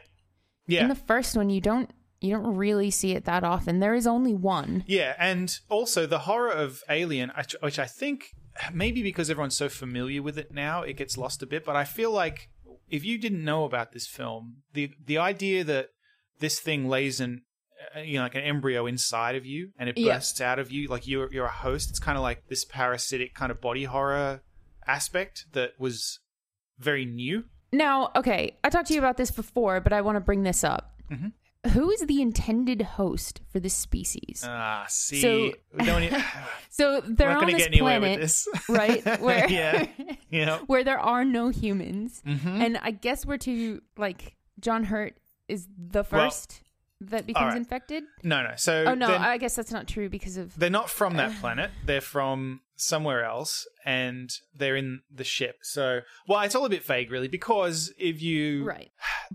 Yeah. 0.68 0.84
In 0.84 0.88
the 0.90 0.96
first 0.96 1.36
one, 1.36 1.50
you 1.50 1.60
don't 1.60 1.90
you 2.22 2.30
don't 2.34 2.56
really 2.56 2.92
see 2.92 3.12
it 3.14 3.26
that 3.26 3.44
often. 3.44 3.80
There 3.80 3.96
is 3.96 4.06
only 4.08 4.34
one. 4.36 4.84
yeah, 4.88 5.16
and 5.18 5.58
also 5.70 6.06
the 6.06 6.20
horror 6.20 6.52
of 6.52 6.82
Alien, 6.88 7.32
which- 7.36 7.56
which 7.62 7.80
I 7.80 7.88
think 7.88 8.36
maybe 8.74 9.02
because 9.04 9.30
everyone's 9.30 9.58
so 9.58 9.70
familiar 9.70 10.22
with 10.22 10.38
it 10.38 10.52
now, 10.52 10.82
it 10.84 10.94
gets 10.98 11.18
lost 11.18 11.42
a 11.44 11.46
bit. 11.46 11.64
But 11.66 11.76
I 11.76 11.84
feel 11.84 12.12
like 12.12 12.50
if 12.90 13.04
you 13.06 13.18
didn't 13.18 13.44
know 13.44 13.64
about 13.66 13.92
this 13.92 14.08
film, 14.08 14.58
the 14.74 14.92
the 15.06 15.18
idea 15.18 15.64
that 15.64 15.90
this 16.40 16.60
thing 16.60 16.88
lays 16.90 17.20
in, 17.22 17.42
uh, 17.96 18.00
you 18.00 18.18
know, 18.18 18.24
like 18.24 18.36
an 18.36 18.42
embryo 18.42 18.86
inside 18.86 19.36
of 19.36 19.46
you 19.46 19.72
and 19.78 19.90
it 19.90 19.98
Yeah. 19.98 20.14
bursts 20.16 20.42
out 20.42 20.60
of 20.60 20.72
you, 20.72 20.88
like 20.88 21.08
you're 21.08 21.32
you're 21.32 21.46
a 21.46 21.52
host. 21.52 21.90
It's 21.90 22.00
kind 22.00 22.18
of 22.18 22.22
like 22.24 22.48
this 22.48 22.66
parasitic 22.66 23.34
kind 23.34 23.52
of 23.52 23.62
body 23.62 23.86
horror 23.86 24.42
aspect 24.88 25.46
that 25.54 25.72
was 25.80 26.20
very 26.78 27.06
new. 27.06 27.46
Now, 27.72 28.12
okay, 28.16 28.58
I 28.64 28.70
talked 28.70 28.88
to 28.88 28.94
you 28.94 29.00
about 29.00 29.18
this 29.18 29.32
before, 29.32 29.80
but 29.80 29.94
I 29.94 30.02
want 30.02 30.18
to 30.18 30.20
bring 30.20 30.44
this 30.44 30.64
up. 30.64 30.94
Mhm. 31.10 31.32
Who 31.74 31.92
is 31.92 32.02
the 32.08 32.22
intended 32.22 32.82
host 32.82 33.42
for 33.52 33.60
this 33.60 33.76
species? 33.76 34.44
Ah, 34.48 34.86
see, 34.90 35.22
So- 35.22 35.54
so 36.70 37.02
we're 37.02 37.16
they're 37.16 37.30
not 37.30 37.38
on 37.38 37.42
going 37.44 37.48
to 37.48 37.54
this 37.54 37.64
get 37.64 37.68
anywhere 37.68 38.00
planet, 38.00 38.20
with 38.20 38.22
this, 38.22 38.48
right? 38.70 39.20
Where 39.22 39.48
yeah, 39.50 39.88
yeah. 40.32 40.58
where 40.66 40.84
there 40.84 41.00
are 41.00 41.24
no 41.24 41.50
humans, 41.50 42.24
Mhm. 42.26 42.46
and 42.66 42.78
I 42.82 42.92
guess 42.92 43.26
we're 43.26 43.38
to 43.40 43.82
like 43.98 44.36
John 44.60 44.86
Hurt 44.86 45.16
is 45.48 45.68
the 45.78 46.04
first 46.04 46.62
that 47.02 47.26
becomes 47.28 47.44
alright. 47.44 47.58
infected. 47.58 48.04
No, 48.24 48.42
no. 48.44 48.52
So 48.58 48.86
Oh 48.88 48.94
no, 48.96 49.16
I 49.16 49.38
guess 49.38 49.56
that's 49.56 49.72
not 49.72 49.88
true 49.88 50.10
because 50.10 50.38
of 50.38 50.58
they're 50.58 50.70
not 50.70 50.90
from 50.90 51.18
that 51.18 51.32
planet. 51.42 51.70
They're 51.86 52.02
from 52.02 52.62
somewhere 52.76 53.24
else, 53.24 53.68
and 53.86 54.32
they're 54.56 54.76
in 54.76 55.02
the 55.14 55.24
ship. 55.24 55.60
So, 55.62 56.00
well, 56.28 56.42
it's 56.42 56.56
all 56.56 56.66
a 56.66 56.70
bit 56.70 56.84
vague, 56.84 57.12
really, 57.12 57.28
because 57.28 57.94
if 58.00 58.20
you 58.22 58.64
right. 58.66 58.92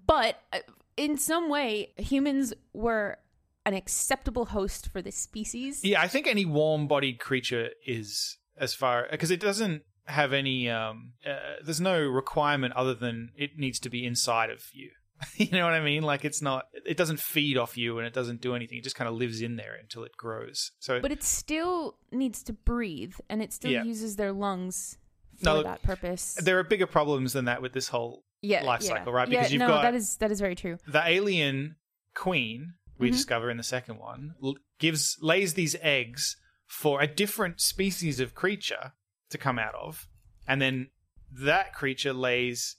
But 0.06 0.40
uh, 0.52 0.58
in 0.96 1.16
some 1.18 1.48
way, 1.48 1.92
humans 1.96 2.52
were 2.72 3.18
an 3.64 3.74
acceptable 3.74 4.46
host 4.46 4.88
for 4.88 5.02
this 5.02 5.16
species. 5.16 5.84
yeah, 5.84 6.00
I 6.00 6.08
think 6.08 6.26
any 6.26 6.44
warm-bodied 6.44 7.18
creature 7.18 7.70
is 7.86 8.38
as 8.56 8.74
far 8.74 9.06
because 9.10 9.30
it 9.30 9.40
doesn't 9.40 9.82
have 10.04 10.32
any. 10.32 10.70
Um, 10.70 11.12
uh, 11.28 11.56
there's 11.64 11.80
no 11.80 12.00
requirement 12.00 12.74
other 12.74 12.94
than 12.94 13.30
it 13.36 13.58
needs 13.58 13.78
to 13.80 13.90
be 13.90 14.06
inside 14.06 14.50
of 14.50 14.62
you. 14.72 14.90
you 15.36 15.50
know 15.50 15.64
what 15.64 15.72
I 15.74 15.80
mean? 15.80 16.02
Like 16.02 16.24
it's 16.24 16.40
not. 16.42 16.66
It 16.84 16.96
doesn't 16.96 17.18
feed 17.20 17.56
off 17.56 17.76
you, 17.76 17.98
and 17.98 18.06
it 18.06 18.12
doesn't 18.12 18.40
do 18.40 18.54
anything. 18.54 18.78
It 18.78 18.84
just 18.84 18.96
kind 18.96 19.08
of 19.08 19.14
lives 19.14 19.40
in 19.40 19.56
there 19.56 19.74
until 19.74 20.04
it 20.04 20.16
grows. 20.16 20.72
So 20.78 21.00
But 21.00 21.10
it 21.10 21.22
still 21.22 21.96
needs 22.12 22.42
to 22.44 22.52
breathe, 22.52 23.14
and 23.28 23.42
it 23.42 23.52
still 23.52 23.72
Yeah. 23.72 23.82
uses 23.82 24.16
their 24.16 24.32
lungs 24.32 24.98
for 25.38 25.44
No, 25.46 25.62
that 25.62 25.82
purpose. 25.82 26.34
there 26.40 26.58
are 26.58 26.62
bigger 26.64 26.86
problems 26.86 27.32
than 27.32 27.46
that 27.46 27.60
with 27.62 27.72
this 27.72 27.88
whole 27.88 28.24
yeah, 28.42 28.62
life 28.64 28.82
yeah. 28.82 28.88
cycle, 28.88 29.12
right? 29.12 29.28
Yeah, 29.28 29.40
Because 29.40 29.52
you've 29.52 29.60
no, 29.60 29.68
got- 29.68 29.82
that 29.82 29.94
is 29.94 30.16
that 30.18 30.30
is 30.30 30.40
very 30.40 30.54
true. 30.54 30.78
the 30.86 31.02
alien 31.06 31.76
queen 32.14 32.74
we 32.98 33.08
Mhm. 33.08 33.12
discover 33.12 33.50
in 33.50 33.56
the 33.56 33.62
second 33.62 33.98
one 33.98 34.34
gives 34.78 35.16
lays 35.20 35.54
these 35.54 35.76
eggs 35.80 36.36
for 36.66 37.00
a 37.00 37.06
different 37.06 37.60
species 37.60 38.20
of 38.20 38.34
creature 38.34 38.92
to 39.30 39.38
come 39.38 39.58
out 39.58 39.74
of, 39.74 40.08
and 40.46 40.60
then 40.62 40.90
that 41.30 41.72
creature 41.74 42.12
lays 42.12 42.76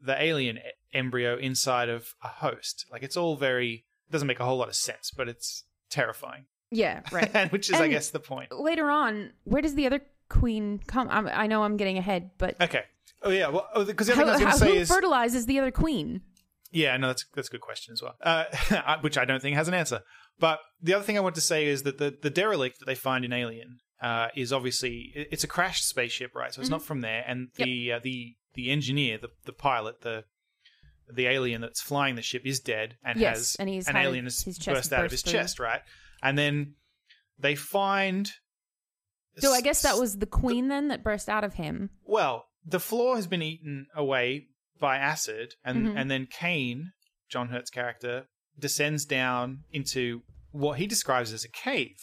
the 0.00 0.20
alien 0.20 0.58
embryo 0.92 1.36
inside 1.36 1.88
of 1.88 2.14
a 2.22 2.28
host. 2.28 2.86
Like 2.90 3.02
it's 3.02 3.16
all 3.16 3.36
very 3.36 3.84
it 4.08 4.12
doesn't 4.12 4.26
make 4.28 4.40
a 4.40 4.44
whole 4.44 4.56
lot 4.58 4.68
of 4.68 4.74
sense, 4.74 5.10
but 5.10 5.28
it's 5.28 5.64
terrifying, 5.90 6.46
Yeah, 6.70 7.02
right. 7.12 7.50
which 7.52 7.70
is, 7.70 7.80
I 7.80 7.88
guess, 7.88 8.10
the 8.10 8.20
point. 8.20 8.50
Later 8.52 8.90
on, 8.90 9.32
where 9.44 9.62
does 9.62 9.74
the 9.74 9.86
other 9.86 10.00
queen 10.28 10.80
come? 10.86 11.08
I'm, 11.10 11.26
I 11.28 11.46
know 11.46 11.62
I'm 11.62 11.76
getting 11.76 11.98
ahead, 11.98 12.30
but 12.38 12.60
Okay. 12.60 12.84
Oh 13.24 13.30
yeah. 13.30 13.48
Well, 13.48 13.66
because 13.84 14.06
the 14.08 14.14
other 14.14 14.22
thing 14.22 14.28
I 14.30 14.32
was 14.32 14.40
going 14.40 14.52
to 14.52 14.58
say 14.58 14.74
who 14.74 14.80
is 14.80 14.88
fertilizes 14.88 15.46
the 15.46 15.58
other 15.58 15.70
queen? 15.70 16.22
Yeah, 16.70 16.96
no, 16.96 17.08
that's 17.08 17.24
that's 17.34 17.48
a 17.48 17.50
good 17.52 17.60
question 17.60 17.92
as 17.92 18.02
well. 18.02 18.14
Uh, 18.22 18.44
which 19.02 19.18
I 19.18 19.24
don't 19.24 19.40
think 19.42 19.56
has 19.56 19.68
an 19.68 19.74
answer. 19.74 20.00
But 20.38 20.60
the 20.80 20.94
other 20.94 21.04
thing 21.04 21.16
I 21.16 21.20
want 21.20 21.34
to 21.34 21.40
say 21.40 21.66
is 21.66 21.82
that 21.82 21.98
the 21.98 22.16
the 22.20 22.30
derelict 22.30 22.78
that 22.80 22.86
they 22.86 22.94
find 22.94 23.24
in 23.24 23.32
Alien 23.32 23.78
uh, 24.02 24.28
is 24.34 24.52
obviously 24.52 25.12
it's 25.14 25.44
a 25.44 25.48
crashed 25.48 25.86
spaceship, 25.86 26.34
right? 26.34 26.52
So 26.52 26.60
it's 26.60 26.70
not 26.70 26.82
from 26.82 27.00
there, 27.02 27.24
and 27.26 27.48
Yep. 27.58 27.66
the 27.66 27.92
uh, 27.92 27.98
the 28.02 28.36
the 28.54 28.70
engineer, 28.70 29.18
the 29.18 29.28
the 29.44 29.52
pilot, 29.52 30.00
the 30.00 30.24
the 31.12 31.26
alien 31.26 31.60
that's 31.60 31.82
flying 31.82 32.14
the 32.14 32.22
ship 32.22 32.42
is 32.46 32.58
dead 32.60 32.96
and 33.04 33.20
Yes, 33.20 33.36
has 33.36 33.56
and 33.58 33.68
he's 33.68 33.86
an 33.86 33.96
alien 33.96 34.24
has 34.24 34.42
chest 34.42 34.66
burst 34.66 34.92
out 34.92 35.04
of 35.04 35.10
his 35.10 35.20
through. 35.22 35.32
chest, 35.32 35.58
right? 35.58 35.82
And 36.22 36.38
then 36.38 36.74
they 37.38 37.54
find. 37.54 38.30
So 39.38 39.52
I 39.52 39.60
guess 39.60 39.82
that 39.82 39.98
was 39.98 40.18
the 40.18 40.26
queen 40.26 40.68
then 40.68 40.88
that 40.88 41.02
burst 41.04 41.28
out 41.28 41.44
of 41.44 41.54
him. 41.54 41.90
Well, 42.04 42.46
the 42.64 42.80
floor 42.80 43.16
has 43.16 43.26
been 43.26 43.42
eaten 43.42 43.86
away 43.94 44.46
by 44.80 44.96
acid, 44.96 45.54
and 45.64 45.88
Mhm. 45.88 45.96
and 45.96 46.10
then 46.10 46.26
Kane, 46.26 46.92
John 47.30 47.48
Hurt's 47.48 47.70
character, 47.70 48.26
descends 48.58 49.04
down 49.04 49.64
into 49.72 50.22
what 50.50 50.78
he 50.78 50.86
describes 50.86 51.32
as 51.32 51.44
a 51.44 51.48
cave, 51.50 51.96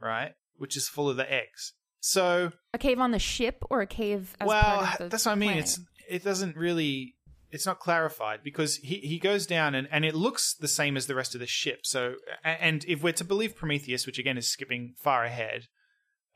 right, 0.00 0.34
which 0.56 0.76
is 0.76 0.88
full 0.88 1.08
of 1.08 1.16
the 1.16 1.30
eggs. 1.30 1.72
So, 2.00 2.52
A 2.72 2.78
cave 2.78 3.00
on 3.00 3.10
the 3.10 3.18
ship 3.18 3.62
or 3.70 3.80
a 3.80 3.86
cave 3.86 4.36
as 4.40 4.46
well, 4.46 4.62
part 4.84 4.92
of 4.92 4.98
the 4.98 5.08
that's 5.08 5.26
what 5.26 5.32
I 5.32 5.34
mean. 5.34 5.48
planet? 5.50 5.64
It's 5.64 5.80
it 6.08 6.24
doesn't 6.24 6.56
really. 6.56 7.14
It's 7.50 7.64
not 7.64 7.78
clarified 7.80 8.40
because 8.44 8.76
he, 8.76 8.96
he 8.96 9.18
goes 9.18 9.46
down 9.46 9.74
and, 9.74 9.88
and 9.90 10.04
it 10.04 10.14
looks 10.14 10.54
the 10.54 10.68
same 10.68 10.98
as 10.98 11.06
the 11.06 11.14
rest 11.14 11.34
of 11.34 11.40
the 11.40 11.46
ship. 11.46 11.80
So, 11.84 12.16
and 12.44 12.84
if 12.86 13.02
we're 13.02 13.14
to 13.14 13.24
believe 13.24 13.56
Prometheus, 13.56 14.04
which 14.06 14.18
again 14.18 14.36
is 14.36 14.50
skipping 14.50 14.94
far 14.98 15.24
ahead, 15.24 15.66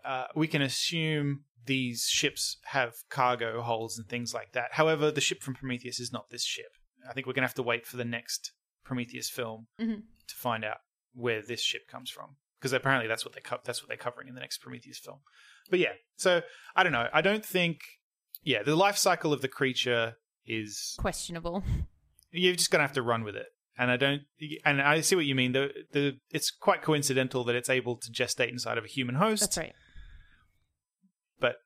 uh, 0.06 0.28
we 0.34 0.48
can 0.48 0.62
assume 0.62 1.44
these 1.66 2.06
ships 2.08 2.58
have 2.66 2.94
cargo 3.10 3.62
holds 3.62 3.98
and 3.98 4.08
things 4.08 4.32
like 4.34 4.52
that. 4.52 4.72
However, 4.72 5.10
the 5.10 5.20
ship 5.20 5.42
from 5.42 5.54
Prometheus 5.54 6.00
is 6.00 6.12
not 6.12 6.30
this 6.30 6.44
ship. 6.44 6.72
I 7.08 7.12
think 7.12 7.26
we're 7.26 7.32
going 7.32 7.42
to 7.42 7.48
have 7.48 7.54
to 7.54 7.62
wait 7.62 7.86
for 7.86 7.96
the 7.96 8.04
next 8.04 8.52
Prometheus 8.84 9.28
film 9.30 9.66
Mhm. 9.80 10.02
to 10.28 10.34
find 10.34 10.64
out 10.64 10.78
where 11.14 11.42
this 11.42 11.60
ship 11.62 11.82
comes 11.88 12.10
from, 12.10 12.36
because 12.58 12.72
apparently 12.72 13.06
that's 13.08 13.24
what 13.24 13.34
they 13.34 13.40
co- 13.40 13.60
that's 13.64 13.80
what 13.82 13.88
they're 13.88 13.96
covering 13.96 14.28
in 14.28 14.34
the 14.34 14.40
next 14.40 14.58
Prometheus 14.58 14.98
film. 14.98 15.20
But 15.70 15.78
yeah, 15.78 15.92
so 16.16 16.42
I 16.74 16.82
don't 16.82 16.92
know. 16.92 17.08
I 17.12 17.20
don't 17.20 17.44
think. 17.44 17.80
Yeah, 18.44 18.62
the 18.64 18.74
life 18.74 18.96
cycle 18.96 19.32
of 19.32 19.40
the 19.40 19.48
creature 19.48 20.16
is 20.46 20.96
questionable. 20.98 21.62
you're 22.32 22.54
just 22.56 22.70
gonna 22.72 22.82
have 22.82 22.92
to 22.94 23.02
run 23.02 23.22
with 23.24 23.36
it. 23.36 23.46
And 23.78 23.90
I 23.90 23.96
don't, 23.96 24.22
and 24.64 24.82
I 24.82 25.00
see 25.00 25.14
what 25.16 25.24
you 25.26 25.34
mean. 25.34 25.52
The 25.52 25.72
the 25.92 26.18
it's 26.30 26.50
quite 26.50 26.82
coincidental 26.82 27.44
that 27.44 27.54
it's 27.54 27.70
able 27.70 27.96
to 27.98 28.10
gestate 28.10 28.50
inside 28.50 28.78
of 28.78 28.84
a 28.84 28.88
human 28.88 29.14
host. 29.16 29.42
That's 29.42 29.58
right. 29.58 29.74
But 31.42 31.56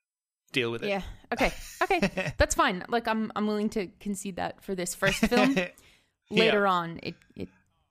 deal 0.52 0.72
with 0.72 0.82
it. 0.82 0.88
Yeah. 0.88 1.02
Okay. 1.32 1.52
Okay. 1.82 2.32
That's 2.38 2.56
fine. 2.56 2.84
Like 2.88 3.06
I'm 3.06 3.30
I'm 3.36 3.46
willing 3.46 3.68
to 3.70 3.86
concede 4.00 4.36
that 4.36 4.64
for 4.64 4.74
this 4.74 4.94
first 4.96 5.18
film. 5.26 5.54
Later 6.30 6.66
on, 6.66 6.98
it 7.04 7.14
it 7.36 7.48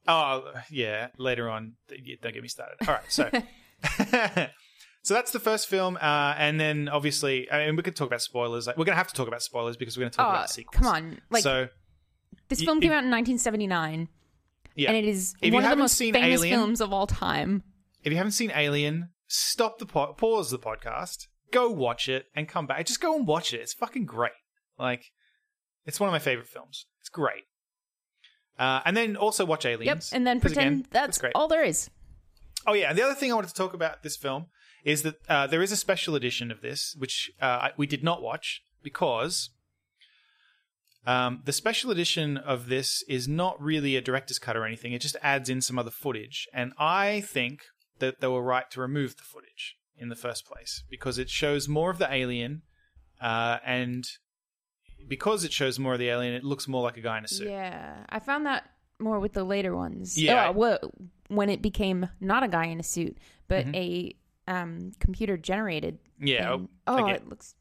Oh 0.07 0.51
yeah, 0.69 1.07
later 1.17 1.49
on. 1.49 1.73
Don't 1.87 2.33
get 2.33 2.41
me 2.43 2.49
started. 2.49 2.75
All 2.87 2.93
right, 2.95 3.03
so 3.07 3.29
so 5.01 5.13
that's 5.13 5.31
the 5.31 5.39
first 5.39 5.67
film, 5.67 5.97
uh, 5.99 6.35
and 6.37 6.59
then 6.59 6.89
obviously, 6.89 7.49
I 7.51 7.65
mean, 7.65 7.75
we 7.75 7.81
could 7.81 7.95
talk 7.95 8.07
about 8.07 8.21
spoilers. 8.21 8.67
Like, 8.67 8.77
we're 8.77 8.85
gonna 8.85 8.97
have 8.97 9.07
to 9.07 9.13
talk 9.15 9.27
about 9.27 9.41
spoilers 9.41 9.77
because 9.77 9.97
we're 9.97 10.03
gonna 10.03 10.11
talk 10.11 10.27
oh, 10.27 10.29
about 10.29 10.47
the 10.47 10.53
sequels. 10.53 10.77
come 10.83 10.87
on. 10.93 11.21
Like 11.31 11.43
so 11.43 11.69
this 12.49 12.61
film 12.63 12.81
came 12.81 12.91
if- 12.91 12.97
out 12.97 13.03
in 13.03 13.11
1979 13.11 14.09
yeah, 14.75 14.89
and 14.89 14.97
it 14.97 15.05
is 15.05 15.33
If 15.41 15.53
one 15.53 15.63
of 15.63 15.69
the 15.69 15.75
most 15.77 15.95
seen 15.95 16.13
famous 16.13 16.41
Alien- 16.41 16.59
films 16.59 16.81
of 16.81 16.91
all 16.91 17.07
time. 17.07 17.63
if 18.03 18.11
you 18.11 18.17
haven't 18.17 18.33
seen 18.33 18.51
Alien, 18.53 19.09
stop 19.27 19.79
the 19.79 19.85
po- 19.85 20.13
pause 20.13 20.51
the 20.51 20.59
podcast, 20.59 21.27
go 21.51 21.69
watch 21.69 22.09
it, 22.09 22.25
and 22.35 22.47
come 22.47 22.67
back. 22.67 22.85
Just 22.85 23.01
go 23.01 23.15
and 23.15 23.27
watch 23.27 23.53
it. 23.53 23.61
It's 23.61 23.73
fucking 23.73 24.05
great. 24.05 24.31
Like, 24.77 25.11
it's 25.85 25.99
one 25.99 26.07
of 26.07 26.11
my 26.11 26.19
favorite 26.19 26.47
films. 26.47 26.85
It's 26.99 27.09
great. 27.09 27.43
Uh, 28.57 28.81
and 28.85 28.95
then 28.95 29.15
also 29.15 29.45
watch 29.45 29.65
Aliens. 29.65 30.11
Yep, 30.11 30.17
and 30.17 30.25
then 30.27 30.39
pretend 30.39 30.67
again, 30.67 30.87
that's 30.91 31.17
great. 31.17 31.33
all 31.35 31.47
there 31.47 31.63
is. 31.63 31.89
Oh 32.65 32.73
yeah, 32.73 32.89
and 32.89 32.97
the 32.97 33.03
other 33.03 33.13
thing 33.13 33.31
I 33.31 33.35
wanted 33.35 33.49
to 33.49 33.53
talk 33.53 33.73
about 33.73 34.01
this 34.01 34.15
film 34.15 34.47
is 34.83 35.01
that 35.03 35.15
uh, 35.27 35.47
there 35.47 35.61
is 35.61 35.71
a 35.71 35.77
special 35.77 36.15
edition 36.15 36.51
of 36.51 36.61
this, 36.61 36.95
which 36.97 37.31
uh, 37.41 37.45
I- 37.45 37.71
we 37.77 37.85
did 37.87 38.03
not 38.03 38.21
watch 38.21 38.61
because 38.81 39.49
um, 41.05 41.41
the 41.45 41.51
special 41.51 41.91
edition 41.91 42.37
of 42.37 42.67
this 42.67 43.03
is 43.07 43.27
not 43.27 43.61
really 43.61 43.95
a 43.95 44.01
director's 44.01 44.39
cut 44.39 44.55
or 44.55 44.65
anything. 44.65 44.93
It 44.93 45.01
just 45.01 45.17
adds 45.21 45.49
in 45.49 45.61
some 45.61 45.77
other 45.77 45.91
footage, 45.91 46.47
and 46.53 46.73
I 46.79 47.21
think 47.21 47.61
that 47.99 48.21
they 48.21 48.27
were 48.27 48.41
right 48.41 48.69
to 48.71 48.81
remove 48.81 49.17
the 49.17 49.23
footage 49.23 49.75
in 49.97 50.09
the 50.09 50.15
first 50.15 50.45
place 50.45 50.83
because 50.89 51.17
it 51.17 51.29
shows 51.29 51.67
more 51.67 51.89
of 51.91 51.97
the 51.97 52.11
alien, 52.13 52.61
uh, 53.21 53.57
and 53.65 54.03
because 55.07 55.43
it 55.43 55.53
shows 55.53 55.77
more 55.79 55.93
of 55.93 55.99
the 55.99 56.09
alien, 56.09 56.33
it 56.33 56.43
looks 56.43 56.67
more 56.67 56.81
like 56.83 56.97
a 56.97 57.01
guy 57.01 57.17
in 57.17 57.25
a 57.25 57.27
suit. 57.27 57.47
Yeah, 57.49 58.05
I 58.09 58.19
found 58.19 58.45
that 58.45 58.69
more 58.99 59.19
with 59.19 59.33
the 59.33 59.43
later 59.43 59.75
ones. 59.75 60.17
Yeah. 60.21 60.49
Uh, 60.49 60.53
wh- 60.79 61.31
when 61.31 61.49
it 61.49 61.61
became 61.61 62.07
not 62.19 62.43
a 62.43 62.47
guy 62.47 62.65
in 62.65 62.79
a 62.79 62.83
suit, 62.83 63.17
but 63.47 63.65
Mhm. 63.65 63.75
a 63.75 64.15
um, 64.51 64.91
computer 64.99 65.37
generated. 65.37 65.97
Yeah, 66.19 66.55
thing. 66.57 66.69
Oh, 66.87 67.03
again. 67.05 67.15
it 67.15 67.27
looks 67.29 67.55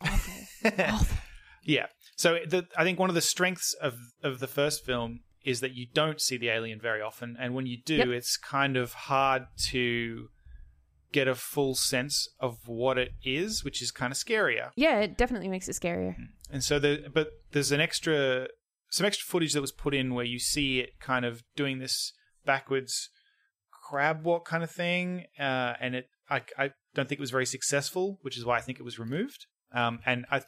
awful. 0.00 0.34
awful. 0.78 1.16
Yeah. 1.64 1.86
So 2.16 2.38
the, 2.46 2.66
I 2.76 2.84
think 2.84 2.98
one 2.98 3.08
of 3.10 3.14
the 3.14 3.20
strengths 3.20 3.74
of 3.74 3.94
of 4.22 4.38
the 4.38 4.46
first 4.46 4.84
film 4.84 5.20
is 5.44 5.60
that 5.60 5.72
you 5.74 5.86
don't 5.92 6.20
see 6.20 6.36
the 6.36 6.48
alien 6.48 6.80
very 6.80 7.00
often, 7.00 7.36
and 7.38 7.54
when 7.54 7.66
you 7.66 7.78
do, 7.84 7.96
Yep. 7.96 8.08
it's 8.08 8.36
kind 8.36 8.76
of 8.76 8.92
hard 8.92 9.46
to 9.70 10.28
get 11.12 11.28
a 11.28 11.34
full 11.34 11.74
sense 11.74 12.28
of 12.38 12.58
what 12.66 12.98
it 12.98 13.10
is, 13.24 13.64
which 13.64 13.82
is 13.82 13.90
kind 13.90 14.12
of 14.12 14.18
scarier. 14.18 14.70
Yeah, 14.76 15.00
it 15.00 15.16
definitely 15.18 15.48
makes 15.48 15.68
it 15.68 15.72
scarier. 15.76 16.14
And 16.50 16.62
so 16.62 16.78
the 16.78 17.10
but 17.12 17.28
there's 17.52 17.72
an 17.72 17.80
extra 17.80 18.48
some 18.90 19.06
extra 19.06 19.24
footage 19.30 19.52
that 19.52 19.60
was 19.60 19.72
put 19.72 19.94
in 19.94 20.14
where 20.14 20.24
you 20.24 20.38
see 20.38 20.80
it 20.80 20.98
kind 21.00 21.24
of 21.24 21.42
doing 21.56 21.78
this 21.78 22.12
backwards 22.44 23.08
crab 23.88 24.24
walk 24.24 24.46
kind 24.46 24.62
of 24.62 24.70
thing, 24.70 25.24
uh, 25.38 25.74
and 25.80 25.94
it 25.94 26.06
I 26.28 26.42
I 26.58 26.70
don't 26.94 27.08
think 27.08 27.18
it 27.18 27.20
was 27.20 27.30
very 27.30 27.46
successful, 27.46 28.18
which 28.22 28.36
is 28.38 28.44
why 28.44 28.58
I 28.58 28.60
think 28.60 28.78
it 28.78 28.84
was 28.84 28.98
removed. 28.98 29.46
Um, 29.72 30.00
and 30.06 30.26
I 30.30 30.42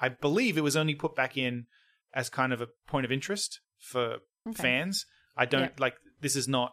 I 0.00 0.08
believe 0.08 0.56
it 0.56 0.62
was 0.62 0.76
only 0.76 0.94
put 0.94 1.14
back 1.14 1.36
in 1.36 1.66
as 2.12 2.28
kind 2.30 2.52
of 2.52 2.60
a 2.60 2.68
point 2.86 3.04
of 3.04 3.12
interest 3.12 3.60
for 3.78 4.18
Okay. 4.46 4.62
fans. 4.62 5.06
I 5.36 5.46
don't 5.46 5.62
Yeah. 5.62 5.70
like 5.78 5.96
this 6.20 6.36
is 6.36 6.46
not 6.46 6.72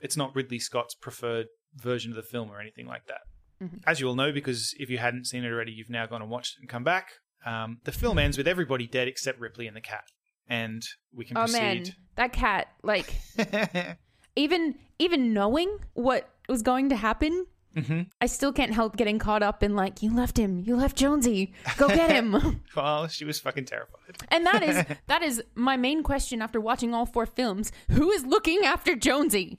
it's 0.00 0.16
not 0.16 0.34
Ridley 0.36 0.58
Scott's 0.58 0.94
preferred 0.94 1.46
version 1.76 2.10
of 2.12 2.16
the 2.16 2.22
film 2.22 2.50
or 2.50 2.60
anything 2.60 2.86
like 2.86 3.06
that. 3.06 3.20
Mhm. 3.62 3.82
As 3.86 4.00
you 4.00 4.08
all 4.08 4.14
know, 4.16 4.32
because 4.32 4.74
if 4.78 4.90
you 4.90 4.98
hadn't 4.98 5.26
seen 5.26 5.44
it 5.44 5.48
already, 5.48 5.72
you've 5.72 5.90
now 5.90 6.06
gone 6.06 6.20
and 6.22 6.30
watched 6.30 6.56
it 6.56 6.60
and 6.60 6.68
come 6.68 6.84
back. 6.84 7.12
Um, 7.46 7.78
the 7.84 7.92
film 7.92 8.18
ends 8.18 8.36
with 8.38 8.48
everybody 8.48 8.86
dead 8.86 9.06
except 9.08 9.38
Ripley 9.38 9.66
and 9.66 9.76
the 9.76 9.80
cat, 9.80 10.04
and 10.48 10.82
we 11.12 11.24
can 11.24 11.36
Oh 11.36 11.46
man, 11.46 11.76
proceed. 11.78 11.94
that 12.16 12.32
cat! 12.32 12.68
Like 12.82 13.14
even 14.36 14.74
even 14.98 15.32
knowing 15.32 15.78
what 15.94 16.28
was 16.48 16.62
going 16.62 16.88
to 16.88 16.96
happen, 16.96 17.46
hmm 17.76 18.02
I 18.20 18.26
still 18.26 18.52
can't 18.52 18.72
help 18.72 18.96
getting 18.96 19.18
caught 19.18 19.42
up 19.42 19.62
in 19.62 19.74
like 19.76 20.02
you 20.02 20.14
left 20.14 20.38
him, 20.38 20.60
you 20.64 20.74
left 20.76 20.96
Jonesy, 20.96 21.52
go 21.76 21.88
get 21.88 22.10
him. 22.10 22.62
Well, 22.76 23.06
she 23.08 23.24
was 23.24 23.38
fucking 23.40 23.66
terrified. 23.66 24.16
and 24.30 24.44
that 24.46 24.62
is 24.62 24.84
that 25.06 25.22
is 25.22 25.42
my 25.54 25.76
main 25.76 26.02
question 26.02 26.40
after 26.42 26.60
watching 26.60 26.94
all 26.94 27.06
four 27.06 27.26
films: 27.26 27.70
Who 27.90 28.10
is 28.10 28.24
looking 28.24 28.64
after 28.64 28.96
Jonesy? 28.96 29.58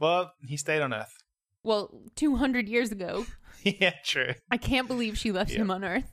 Well, 0.00 0.32
he 0.46 0.56
stayed 0.56 0.80
on 0.82 0.92
Earth. 0.94 1.12
Well, 1.64 2.02
two 2.16 2.36
hundred 2.36 2.68
years 2.68 2.92
ago, 2.92 3.26
yeah, 3.62 3.94
true. 4.04 4.34
I 4.50 4.56
can't 4.56 4.88
believe 4.88 5.18
she 5.18 5.32
left 5.32 5.50
Yeah. 5.50 5.58
him 5.60 5.70
on 5.70 5.84
Earth. 5.84 6.10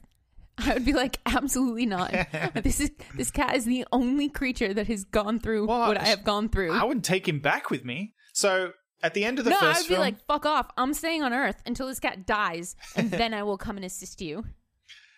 I 0.57 0.73
would 0.73 0.85
be 0.85 0.93
like, 0.93 1.19
absolutely 1.25 1.85
not. 1.85 2.11
this 2.55 2.79
is 2.79 2.91
this 3.15 3.29
cat 3.31 3.55
is 3.55 3.65
the 3.65 3.85
only 3.91 4.29
creature 4.29 4.73
that 4.73 4.87
has 4.87 5.03
gone 5.03 5.39
through 5.39 5.67
Well, 5.67 5.87
what 5.89 5.97
I 5.97 6.05
have 6.05 6.23
gone 6.23 6.49
through. 6.49 6.71
I 6.71 6.83
wouldn't 6.85 7.05
take 7.05 7.27
him 7.27 7.39
back 7.39 7.69
with 7.69 7.83
me. 7.83 8.13
So 8.33 8.71
at 9.03 9.13
the 9.13 9.25
end 9.25 9.37
of 9.39 9.45
the 9.45 9.51
no, 9.51 9.57
I 9.57 9.73
first 9.73 9.81
would 9.81 9.89
be 9.89 9.95
film, 9.95 10.01
like, 10.01 10.25
fuck 10.25 10.45
off. 10.45 10.69
I'm 10.77 10.93
staying 10.93 11.23
on 11.23 11.33
Earth 11.33 11.61
until 11.65 11.87
this 11.87 11.99
cat 11.99 12.25
dies, 12.25 12.75
and 12.95 13.11
then 13.11 13.33
I 13.33 13.43
will 13.43 13.57
come 13.57 13.75
and 13.75 13.85
assist 13.85 14.21
you. 14.21 14.45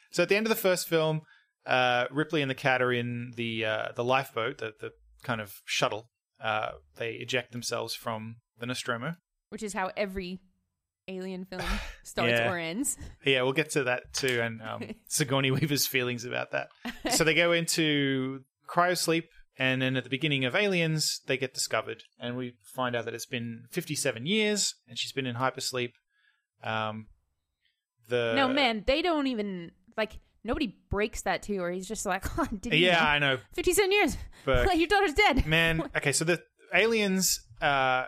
So 0.10 0.24
at 0.24 0.30
the 0.30 0.38
end 0.38 0.46
of 0.46 0.50
the 0.50 0.56
first 0.56 0.88
film, 0.88 1.22
uh, 1.66 2.06
Ripley 2.12 2.42
and 2.42 2.50
the 2.50 2.56
cat 2.56 2.82
are 2.82 2.94
in 2.94 3.34
the 3.36 3.66
uh, 3.66 3.88
the 3.94 4.06
lifeboat, 4.06 4.58
the, 4.60 4.74
the 4.80 4.92
kind 5.22 5.42
of 5.42 5.54
shuttle. 5.66 6.10
Uh, 6.42 6.70
they 6.96 7.12
eject 7.16 7.52
themselves 7.52 7.94
from 7.94 8.38
the 8.60 8.66
Nostromo. 8.66 9.16
Which 9.50 9.64
is 9.64 9.74
how 9.74 9.92
every 9.96 10.40
alien 11.08 11.46
film 11.46 11.62
starts 12.04 12.32
Yeah. 12.32 12.52
or 12.52 12.58
ends. 12.58 12.98
Yeah, 13.26 13.42
we'll 13.44 13.54
get 13.54 13.70
to 13.72 13.84
that 13.86 14.14
too, 14.14 14.42
and 14.42 14.62
um, 14.68 14.84
Sigourney 15.08 15.52
Weaver's 15.52 15.88
feelings 15.88 16.26
about 16.26 16.52
that. 16.52 16.68
So 17.12 17.24
they 17.24 17.34
go 17.34 17.52
into 17.62 18.42
cryosleep, 18.68 19.24
And 19.58 19.82
then 19.82 19.96
at 19.96 20.04
the 20.04 20.10
beginning 20.10 20.44
of 20.46 20.54
Aliens, 20.56 21.22
they 21.28 21.38
get 21.38 21.54
discovered, 21.54 22.04
and 22.20 22.36
we 22.38 22.56
find 22.76 22.96
out 22.96 23.06
that 23.06 23.14
it's 23.14 23.26
been 23.26 23.64
57 23.72 24.26
years, 24.26 24.76
and 24.88 25.00
she's 25.00 25.12
been 25.14 25.26
in 25.26 25.36
hypersleep. 25.38 25.94
Um, 26.64 27.08
the 28.10 28.34
no, 28.36 28.48
man, 28.48 28.84
they 28.86 29.02
don't 29.02 29.28
even 29.28 29.72
like. 29.98 30.20
Nobody 30.44 30.76
breaks 30.90 31.24
that 31.24 31.42
to 31.44 31.56
her. 31.58 31.72
He's 31.72 31.88
just 31.90 32.06
like, 32.06 32.24
oh, 32.40 32.48
Yeah, 32.64 32.94
know? 32.94 33.00
I 33.00 33.20
know, 33.20 33.38
57 33.56 33.92
years. 33.92 34.18
but 34.46 34.78
Your 34.78 34.88
daughter's 34.88 35.14
dead. 35.14 35.46
man. 35.46 35.82
Okay, 35.96 36.14
so 36.14 36.24
the 36.24 36.42
Aliens 36.74 37.42
uh, 37.62 38.06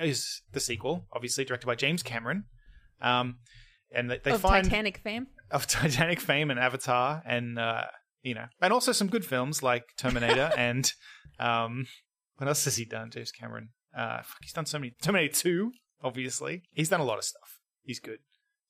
is 0.00 0.42
the 0.52 0.60
sequel, 0.60 1.06
obviously 1.12 1.44
directed 1.44 1.66
by 1.66 1.74
James 1.74 2.02
Cameron. 2.02 2.44
Um, 3.00 3.38
and 3.92 4.10
they, 4.10 4.18
they 4.22 4.32
of 4.32 4.40
find 4.40 4.64
Titanic 4.64 4.98
fame. 4.98 5.28
of 5.50 5.66
Titanic 5.68 6.20
fame 6.20 6.50
and 6.50 6.58
Avatar, 6.58 7.22
and 7.24 7.58
uh, 7.58 7.84
you 8.22 8.34
know, 8.34 8.46
and 8.60 8.72
also 8.72 8.92
some 8.92 9.08
good 9.08 9.24
films 9.24 9.62
like 9.62 9.84
Terminator 9.96 10.50
and 10.56 10.92
um, 11.38 11.86
what 12.36 12.48
else 12.48 12.64
has 12.64 12.76
he 12.76 12.84
done? 12.84 13.10
James 13.10 13.32
Cameron. 13.32 13.70
Uh, 13.96 14.18
fuck, 14.18 14.38
he's 14.42 14.52
done 14.52 14.66
so 14.66 14.78
many. 14.78 14.94
Terminator 15.02 15.34
Two, 15.34 15.72
obviously. 16.02 16.62
He's 16.72 16.88
done 16.88 17.00
a 17.00 17.04
lot 17.04 17.18
of 17.18 17.24
stuff. 17.24 17.58
He's 17.82 18.00
good 18.00 18.18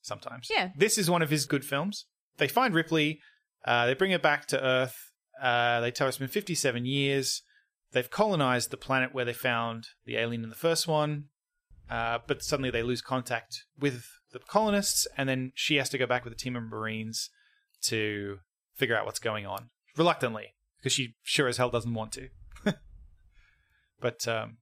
sometimes. 0.02 0.48
Yeah. 0.50 0.70
This 0.76 0.98
is 0.98 1.10
one 1.10 1.22
of 1.22 1.30
his 1.30 1.46
good 1.46 1.64
films. 1.64 2.06
They 2.38 2.48
find 2.48 2.74
Ripley. 2.74 3.20
Uh, 3.64 3.86
they 3.86 3.94
bring 3.94 4.12
her 4.12 4.18
back 4.18 4.46
to 4.48 4.64
Earth. 4.64 4.96
Uh, 5.42 5.80
they 5.80 5.90
tell 5.90 6.08
us 6.08 6.14
it's 6.14 6.18
been 6.18 6.28
57 6.28 6.84
years. 6.84 7.42
They've 7.92 8.10
colonized 8.10 8.70
the 8.70 8.76
planet 8.76 9.14
where 9.14 9.24
they 9.24 9.32
found 9.32 9.88
the 10.04 10.16
alien 10.16 10.44
in 10.44 10.50
the 10.50 10.56
first 10.56 10.86
one. 10.86 11.24
Uh, 11.90 12.18
but 12.26 12.42
suddenly 12.42 12.70
they 12.70 12.82
lose 12.82 13.00
contact 13.00 13.64
with 13.78 14.04
the 14.32 14.38
colonists, 14.40 15.06
and 15.16 15.28
then 15.28 15.52
she 15.54 15.76
has 15.76 15.88
to 15.88 15.98
go 15.98 16.06
back 16.06 16.22
with 16.22 16.32
a 16.34 16.36
team 16.36 16.54
of 16.54 16.64
Marines 16.64 17.30
to 17.82 18.38
figure 18.74 18.96
out 18.96 19.06
what's 19.06 19.18
going 19.18 19.46
on. 19.46 19.70
Reluctantly, 19.96 20.54
because 20.78 20.92
she 20.92 21.14
sure 21.22 21.48
as 21.48 21.56
hell 21.56 21.70
doesn't 21.70 21.94
want 21.94 22.12
to. 22.12 22.28
but 24.00 24.28
um, 24.28 24.58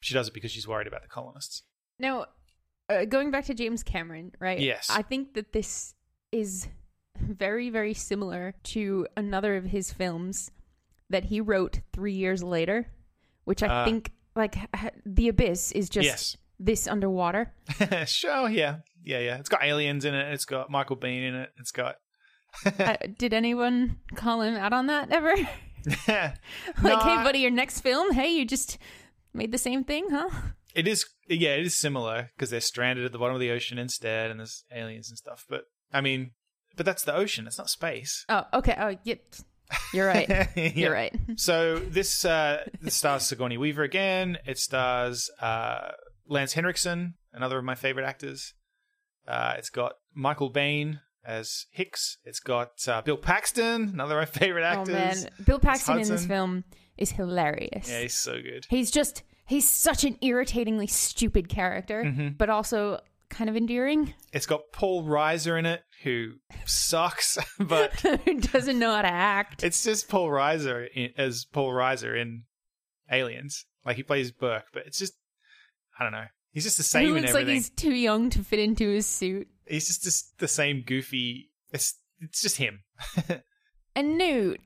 she 0.00 0.12
does 0.12 0.26
it 0.26 0.34
because 0.34 0.50
she's 0.50 0.66
worried 0.66 0.88
about 0.88 1.02
the 1.02 1.08
colonists. 1.08 1.62
Now, 2.00 2.26
uh, 2.88 3.04
going 3.04 3.30
back 3.30 3.44
to 3.44 3.54
James 3.54 3.84
Cameron, 3.84 4.32
right? 4.40 4.58
Yes. 4.58 4.88
I 4.90 5.02
think 5.02 5.34
that 5.34 5.52
this 5.52 5.94
is 6.32 6.66
very, 7.16 7.70
very 7.70 7.94
similar 7.94 8.54
to 8.64 9.06
another 9.16 9.56
of 9.56 9.64
his 9.66 9.92
films 9.92 10.50
that 11.10 11.24
he 11.24 11.40
wrote 11.40 11.80
three 11.92 12.14
years 12.14 12.42
later, 12.42 12.86
which 13.44 13.62
I 13.62 13.66
Uh, 13.68 13.84
think, 13.84 14.12
like, 14.34 14.56
The 15.04 15.28
Abyss 15.28 15.72
is 15.72 15.88
just 15.90 16.06
Yes. 16.06 16.36
this 16.58 16.86
underwater. 16.88 17.52
sure, 18.06 18.48
yeah. 18.48 18.78
Yeah, 19.04 19.18
yeah. 19.18 19.36
It's 19.38 19.48
got 19.48 19.62
aliens 19.64 20.04
in 20.04 20.14
it. 20.14 20.32
It's 20.32 20.44
got 20.44 20.70
Michael 20.70 20.96
Biehn 20.96 21.28
in 21.28 21.34
it. 21.34 21.50
It's 21.58 21.72
got. 21.72 21.96
uh, 22.78 22.96
did 23.18 23.32
anyone 23.34 23.98
call 24.16 24.42
him 24.42 24.54
out 24.56 24.72
on 24.72 24.86
that 24.86 25.10
ever? 25.10 25.34
like, 25.36 25.48
like, 26.82 27.02
hey, 27.02 27.16
buddy, 27.24 27.38
your 27.40 27.50
next 27.50 27.80
film? 27.80 28.12
Hey, 28.12 28.30
you 28.30 28.44
just 28.44 28.78
made 29.32 29.52
the 29.52 29.58
same 29.58 29.84
thing, 29.84 30.06
huh? 30.10 30.30
It 30.74 30.86
is, 30.86 31.04
yeah, 31.28 31.54
it 31.56 31.66
is 31.66 31.76
similar 31.76 32.30
because 32.36 32.50
they're 32.50 32.60
stranded 32.60 33.04
at 33.04 33.12
the 33.12 33.18
bottom 33.18 33.34
of 33.34 33.40
the 33.40 33.50
ocean 33.50 33.78
instead, 33.78 34.30
and 34.30 34.38
there's 34.40 34.64
aliens 34.72 35.08
and 35.08 35.18
stuff. 35.18 35.44
But 35.48 35.62
I 35.92 36.00
mean, 36.00 36.32
but 36.76 36.86
that's 36.86 37.02
the 37.04 37.14
ocean. 37.14 37.46
It's 37.46 37.58
not 37.58 37.70
space. 37.70 38.24
Oh, 38.28 38.44
okay. 38.54 38.76
Oh, 38.78 38.96
yeah. 39.02 39.14
You're 39.92 40.06
right. 40.06 40.28
Yeah. 40.56 40.72
You're 40.74 40.92
right. 40.92 41.14
So 41.36 41.78
this 41.78 42.24
uh, 42.24 42.64
this 42.82 42.96
stars 42.96 43.24
Sigourney 43.24 43.56
Weaver 43.58 43.82
again. 43.82 44.38
It 44.46 44.58
stars 44.58 45.30
uh, 45.40 45.92
Lance 46.28 46.52
Henriksen, 46.54 47.14
another 47.32 47.58
of 47.58 47.64
my 47.64 47.74
favorite 47.74 48.04
actors. 48.06 48.54
Uh, 49.28 49.54
it's 49.58 49.70
got 49.70 49.92
Michael 50.14 50.52
Biehn 50.52 51.00
as 51.24 51.66
Hicks. 51.72 52.18
It's 52.24 52.40
got 52.40 52.70
uh, 52.88 53.02
Bill 53.02 53.16
Paxton, 53.16 53.90
another 53.94 54.18
of 54.18 54.22
my 54.34 54.40
favorite 54.40 54.62
Oh 54.64 54.80
actors. 54.80 54.94
man, 54.94 55.30
Bill 55.44 55.58
Paxton 55.58 56.00
in 56.00 56.08
this 56.08 56.26
film 56.26 56.64
is 56.96 57.12
hilarious. 57.12 57.88
Yeah, 57.90 58.00
he's 58.02 58.14
so 58.14 58.40
good. 58.40 58.66
He's 58.68 58.90
just 58.90 59.22
he's 59.46 59.68
such 59.68 60.04
an 60.04 60.16
irritatingly 60.20 60.86
stupid 60.86 61.48
character, 61.48 62.04
Mm-hmm. 62.04 62.28
but 62.38 62.50
also 62.50 63.00
kind 63.28 63.48
of 63.48 63.56
endearing. 63.56 64.14
It's 64.32 64.46
got 64.46 64.62
Paul 64.72 65.04
Reiser 65.04 65.56
in 65.58 65.66
it, 65.66 65.82
who 66.02 66.32
sucks, 66.64 67.38
but 67.58 67.92
Who 68.24 68.40
doesn't 68.40 68.78
know 68.78 68.94
how 68.94 69.02
to 69.02 69.08
act? 69.08 69.62
it's 69.62 69.82
just 69.84 70.08
Paul 70.08 70.28
Reiser 70.28 70.86
in, 70.94 71.10
as 71.16 71.44
Paul 71.44 71.70
Reiser 71.72 72.20
in 72.20 72.44
Aliens. 73.10 73.66
Like 73.84 73.96
he 73.96 74.02
plays 74.02 74.30
Burke, 74.30 74.66
but 74.72 74.86
it's 74.86 74.98
just 74.98 75.14
I 75.98 76.04
don't 76.04 76.12
know. 76.12 76.26
He's 76.52 76.64
just 76.64 76.76
the 76.78 76.82
he 76.82 76.88
same 77.06 77.16
in 77.16 77.22
looks 77.22 77.34
like 77.34 77.46
he's 77.46 77.70
too 77.70 77.94
young 77.94 78.30
to 78.30 78.42
fit 78.42 78.58
into 78.58 78.88
his 78.88 79.06
suit. 79.06 79.48
he's 79.66 79.86
just 79.86 80.04
this, 80.04 80.32
the 80.38 80.48
same 80.48 80.82
goofy. 80.86 81.50
It's 81.72 81.94
it's 82.20 82.42
just 82.42 82.56
him. 82.56 82.80
And 83.96 84.16
Newt, 84.16 84.60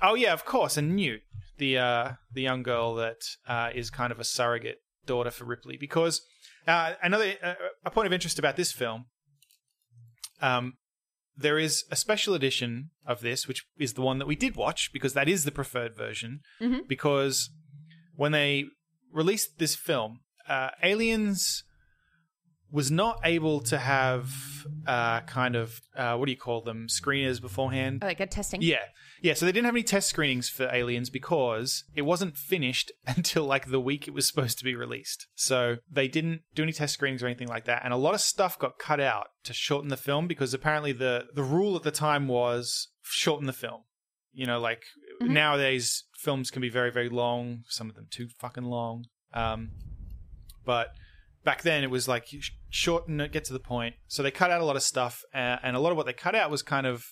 Oh 0.00 0.14
yeah, 0.14 0.32
of 0.32 0.44
course, 0.44 0.76
and 0.76 0.96
Newt, 0.96 1.22
the 1.58 1.78
uh, 1.78 2.12
the 2.32 2.42
young 2.42 2.62
girl 2.62 2.94
that 2.96 3.22
uh, 3.46 3.70
is 3.74 3.90
kind 3.90 4.12
of 4.12 4.20
a 4.20 4.24
surrogate 4.24 4.78
daughter 5.06 5.30
for 5.30 5.44
Ripley, 5.44 5.76
because 5.78 6.22
uh, 6.66 6.94
another 7.02 7.34
uh, 7.42 7.54
a 7.84 7.90
point 7.90 8.06
of 8.06 8.12
interest 8.12 8.38
about 8.38 8.56
this 8.56 8.72
film. 8.72 9.06
Um, 10.40 10.74
there 11.36 11.58
is 11.58 11.84
a 11.90 11.96
special 11.96 12.34
edition 12.34 12.90
of 13.06 13.20
this, 13.20 13.46
which 13.46 13.64
is 13.78 13.92
the 13.94 14.00
one 14.02 14.18
that 14.18 14.26
we 14.26 14.36
did 14.36 14.56
watch 14.56 14.90
because 14.92 15.12
that 15.12 15.28
is 15.28 15.44
the 15.44 15.50
preferred 15.52 15.94
version. 15.96 16.40
Mhm. 16.60 16.88
Because 16.88 17.50
when 18.14 18.32
they 18.32 18.64
released 19.12 19.58
this 19.58 19.74
film, 19.76 20.20
uh, 20.48 20.70
Aliens 20.82 21.62
was 22.70 22.90
not 22.90 23.18
able 23.24 23.60
to 23.60 23.78
have 23.78 24.32
uh, 24.86 25.20
kind 25.22 25.54
of 25.56 25.80
uh, 25.94 26.16
what 26.16 26.26
do 26.26 26.32
you 26.32 26.38
call 26.38 26.62
them 26.62 26.86
screeners 26.88 27.40
beforehand. 27.40 28.02
like 28.02 28.20
a 28.20 28.26
testing. 28.26 28.62
Yeah. 28.62 28.84
Yeah, 29.22 29.34
so 29.34 29.46
they 29.46 29.52
didn't 29.52 29.64
have 29.66 29.74
any 29.74 29.82
test 29.82 30.08
screenings 30.08 30.48
for 30.48 30.68
Aliens 30.72 31.08
because 31.10 31.84
it 31.94 32.02
wasn't 32.02 32.36
finished 32.36 32.92
until 33.06 33.44
like 33.44 33.70
the 33.70 33.80
week 33.80 34.06
it 34.06 34.14
was 34.14 34.26
supposed 34.26 34.58
to 34.58 34.64
be 34.64 34.74
released. 34.74 35.26
So 35.34 35.76
they 35.90 36.08
didn't 36.08 36.42
do 36.54 36.62
any 36.62 36.72
test 36.72 36.94
screenings 36.94 37.22
or 37.22 37.26
anything 37.26 37.48
like 37.48 37.64
that. 37.64 37.82
And 37.84 37.92
a 37.92 37.96
lot 37.96 38.14
of 38.14 38.20
stuff 38.20 38.58
got 38.58 38.78
cut 38.78 39.00
out 39.00 39.28
to 39.44 39.52
shorten 39.52 39.88
the 39.88 39.96
film 39.96 40.26
because 40.26 40.52
apparently 40.54 40.92
the, 40.92 41.26
the 41.34 41.42
rule 41.42 41.76
at 41.76 41.82
the 41.82 41.90
time 41.90 42.28
was 42.28 42.88
shorten 43.02 43.46
the 43.46 43.52
film. 43.52 43.82
You 44.32 44.46
know, 44.46 44.60
like 44.60 44.82
Mhm. 45.22 45.30
nowadays 45.30 46.04
films 46.18 46.50
can 46.50 46.60
be 46.60 46.68
very, 46.68 46.92
very 46.92 47.08
long, 47.08 47.62
some 47.68 47.88
of 47.88 47.94
them 47.96 48.06
too 48.10 48.28
fucking 48.38 48.64
long. 48.64 49.06
Um, 49.32 49.70
but 50.64 50.88
back 51.44 51.62
then 51.62 51.82
it 51.84 51.90
was 51.90 52.06
like 52.06 52.26
shorten 52.68 53.20
it, 53.20 53.32
get 53.32 53.44
to 53.46 53.52
the 53.54 53.58
point. 53.60 53.94
So 54.08 54.22
they 54.22 54.30
cut 54.30 54.50
out 54.50 54.60
a 54.60 54.64
lot 54.64 54.76
of 54.76 54.82
stuff, 54.82 55.22
uh, 55.34 55.56
and 55.62 55.74
a 55.76 55.80
lot 55.80 55.90
of 55.90 55.96
what 55.96 56.04
they 56.06 56.12
cut 56.12 56.34
out 56.34 56.50
was 56.50 56.62
kind 56.62 56.86
of, 56.86 57.04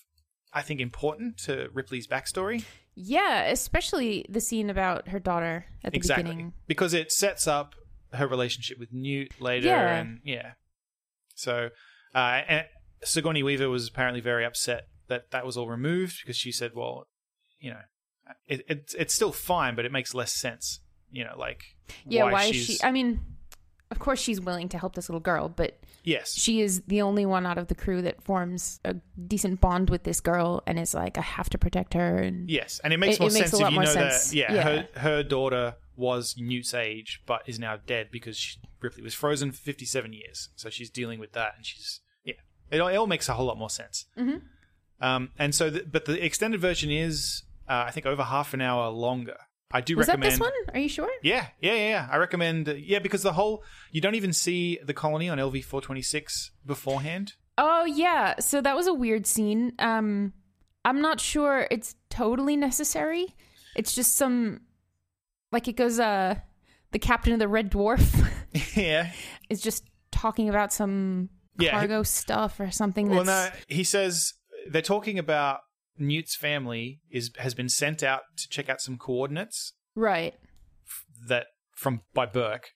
I 0.55 0.61
think, 0.61 0.79
important 0.79 1.37
to 1.39 1.69
Ripley's 1.73 2.07
backstory. 2.07 2.63
Yeah, 2.95 3.43
especially 3.43 4.25
the 4.29 4.39
scene 4.39 4.69
about 4.69 5.09
her 5.09 5.19
daughter 5.19 5.65
at 5.83 5.91
the 5.91 5.97
exactly 5.97 6.23
beginning. 6.23 6.53
because 6.65 6.93
it 6.93 7.11
sets 7.11 7.45
up 7.45 7.75
her 8.13 8.25
relationship 8.27 8.79
with 8.79 8.93
Newt 8.93 9.33
later, 9.41 9.67
Yeah. 9.67 9.95
and 9.97 10.21
yeah. 10.23 10.53
So, 11.35 11.69
uh, 12.15 12.41
and 12.47 12.65
Sigourney 13.03 13.43
Weaver 13.43 13.69
was 13.69 13.89
apparently 13.89 14.21
very 14.21 14.45
upset 14.45 14.87
that 15.09 15.31
that 15.31 15.45
was 15.45 15.57
all 15.57 15.67
removed 15.67 16.21
because 16.23 16.37
she 16.37 16.51
said, 16.53 16.71
"Well, 16.73 17.07
you 17.59 17.71
know, 17.71 17.81
it, 18.47 18.63
it 18.69 18.93
it's 18.97 19.13
still 19.13 19.33
fine, 19.33 19.75
but 19.75 19.83
it 19.85 19.91
makes 19.91 20.13
less 20.13 20.33
sense." 20.33 20.79
You 21.11 21.25
know, 21.25 21.35
like 21.37 21.61
Yeah, 22.07 22.31
why, 22.31 22.43
is 22.45 22.55
she's 22.55 22.65
she? 22.65 22.77
I 22.83 22.91
mean, 22.91 23.19
of 23.91 23.99
course 23.99 24.19
she's 24.19 24.41
willing 24.41 24.69
to 24.69 24.77
help 24.77 24.95
this 24.95 25.09
little 25.09 25.19
girl, 25.19 25.47
but 25.49 25.79
yes, 26.03 26.33
she 26.35 26.61
is 26.61 26.81
the 26.87 27.01
only 27.01 27.25
one 27.25 27.45
out 27.45 27.57
of 27.57 27.67
the 27.67 27.75
crew 27.75 28.01
that 28.01 28.21
forms 28.23 28.79
a 28.83 28.95
decent 29.27 29.61
bond 29.61 29.89
with 29.89 30.03
this 30.03 30.19
girl 30.21 30.63
and 30.67 30.79
is 30.79 30.93
like, 30.93 31.17
I 31.17 31.21
have 31.21 31.49
to 31.51 31.57
protect 31.57 31.93
her. 31.93 32.17
And 32.17 32.49
Yes, 32.49 32.79
and 32.83 32.93
it 32.93 32.97
makes 32.97 33.15
It- 33.15 33.19
more 33.21 33.29
it 33.29 33.33
makes 33.33 33.49
sense 33.51 33.61
a 33.61 33.65
if 33.67 33.71
you 33.73 33.79
know 33.79 33.85
sense. 33.85 34.29
that. 34.29 34.35
Yeah, 34.35 34.53
Yeah. 34.53 34.63
Her, 34.63 34.87
her 34.99 35.23
daughter 35.23 35.75
was 35.95 36.35
Newt's 36.37 36.73
age, 36.73 37.21
but 37.25 37.43
is 37.47 37.57
now 37.59 37.77
dead 37.77 38.09
because 38.11 38.37
she, 38.37 38.57
Ripley 38.81 39.01
was 39.03 39.13
frozen 39.13 39.51
for 39.51 39.57
fifty-seven 39.57 40.11
years. 40.13 40.49
So 40.55 40.69
she's 40.69 40.89
dealing 40.89 41.19
with 41.19 41.31
that, 41.33 41.53
and 41.55 41.65
she's 41.65 42.01
yeah. 42.23 42.33
It, 42.71 42.79
all- 42.81 42.89
it 42.89 42.95
all 42.97 43.07
makes 43.07 43.29
a 43.29 43.33
whole 43.33 43.45
lot 43.45 43.57
more 43.57 43.69
sense. 43.69 44.05
Mhm. 44.17 44.41
Um, 44.99 45.29
and 45.37 45.53
so, 45.55 45.69
the, 45.69 45.83
but 45.83 46.05
the 46.05 46.23
extended 46.23 46.59
version 46.61 46.89
is, 46.91 47.43
uh, 47.69 47.83
I 47.87 47.91
think, 47.91 48.05
over 48.05 48.23
half 48.23 48.53
an 48.53 48.61
hour 48.61 48.89
longer. 48.89 49.37
I 49.71 49.81
do 49.81 49.97
was 49.97 50.07
that 50.07 50.19
this 50.21 50.39
one? 50.39 50.51
Are 50.73 50.79
you 50.79 50.87
sure? 50.89 51.09
Yeah, 51.23 51.47
yeah, 51.59 51.73
yeah, 51.73 51.89
yeah. 51.89 52.07
I 52.11 52.17
recommend. 52.17 52.67
yeah, 52.67 52.99
because 52.99 53.23
the 53.23 53.33
whole 53.33 53.63
you 53.91 53.99
don't 54.01 54.15
even 54.15 54.31
see 54.33 54.79
the 54.83 54.93
colony 54.93 55.27
on 55.29 55.37
LV 55.37 55.63
four 55.65 55.81
twenty 55.81 56.01
six 56.01 56.51
beforehand. 56.65 57.33
Oh 57.57 57.85
yeah. 57.85 58.35
So 58.39 58.61
that 58.61 58.75
was 58.75 58.87
a 58.87 58.93
weird 58.93 59.25
scene. 59.25 59.73
Um, 59.79 60.33
I'm 60.83 61.01
not 61.01 61.19
sure 61.19 61.67
it's 61.71 61.95
totally 62.09 62.55
necessary. 62.55 63.27
It's 63.75 63.93
just 63.93 64.15
some, 64.15 64.61
like 65.51 65.67
it 65.67 65.75
goes. 65.75 65.99
Uh, 65.99 66.35
the 66.91 66.99
captain 66.99 67.33
of 67.33 67.39
the 67.39 67.47
Red 67.47 67.71
Dwarf 67.71 68.29
yeah. 68.77 69.11
is 69.49 69.61
just 69.61 69.83
talking 70.11 70.47
about 70.47 70.71
some 70.71 71.29
Yeah, 71.59 71.71
he- 71.71 71.77
cargo 71.87 72.03
stuff 72.03 72.59
or 72.59 72.71
something. 72.71 73.09
Well, 73.09 73.25
no, 73.25 73.49
he 73.67 73.83
says 73.83 74.33
they're 74.69 74.81
talking 74.81 75.19
about 75.19 75.61
Newt's 75.97 76.35
family 76.35 76.99
is 77.09 77.31
has 77.37 77.53
been 77.53 77.69
sent 77.69 78.03
out 78.03 78.21
to 78.37 78.47
check 78.49 78.69
out 78.69 78.81
some 78.81 78.97
coordinates 78.97 79.73
right. 79.95 80.33
that 81.27 81.47
from 81.75 82.01
by 82.13 82.25
Burke, 82.25 82.71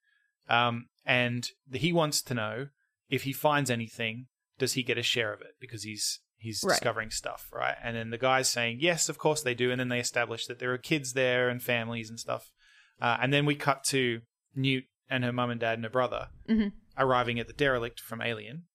um, 0.49 0.87
and 1.05 1.47
he 1.73 1.91
wants 1.93 2.21
to 2.23 2.33
know 2.33 2.67
if 3.09 3.23
he 3.23 3.33
finds 3.33 3.69
anything, 3.69 4.27
does 4.57 4.73
he 4.73 4.83
get 4.83 4.97
a 4.97 5.03
share 5.03 5.33
of 5.33 5.41
it 5.41 5.55
because 5.59 5.83
he's 5.83 6.19
he's 6.37 6.61
Right. 6.63 6.71
discovering 6.73 7.09
stuff, 7.11 7.49
right? 7.51 7.75
And 7.83 7.97
then 7.97 8.11
the 8.11 8.17
guy's 8.17 8.47
saying, 8.49 8.77
yes, 8.79 9.09
of 9.09 9.17
course 9.17 9.41
they 9.41 9.53
do. 9.53 9.71
And 9.71 9.79
then 9.79 9.89
they 9.89 9.99
establish 9.99 10.45
that 10.45 10.59
there 10.59 10.71
are 10.73 10.77
kids 10.77 11.11
there 11.11 11.49
and 11.49 11.61
families 11.61 12.09
and 12.09 12.17
stuff. 12.17 12.51
Uh, 13.01 13.17
and 13.21 13.33
then 13.33 13.45
we 13.45 13.55
cut 13.55 13.83
to 13.89 14.21
Newt 14.55 14.85
and 15.09 15.25
her 15.25 15.33
mum 15.33 15.49
and 15.49 15.59
dad 15.59 15.73
and 15.73 15.83
her 15.83 15.89
brother 15.89 16.29
Mhm. 16.47 16.71
arriving 16.97 17.39
at 17.39 17.47
the 17.47 17.53
derelict 17.53 17.99
from 17.99 18.21
Alien. 18.21 18.67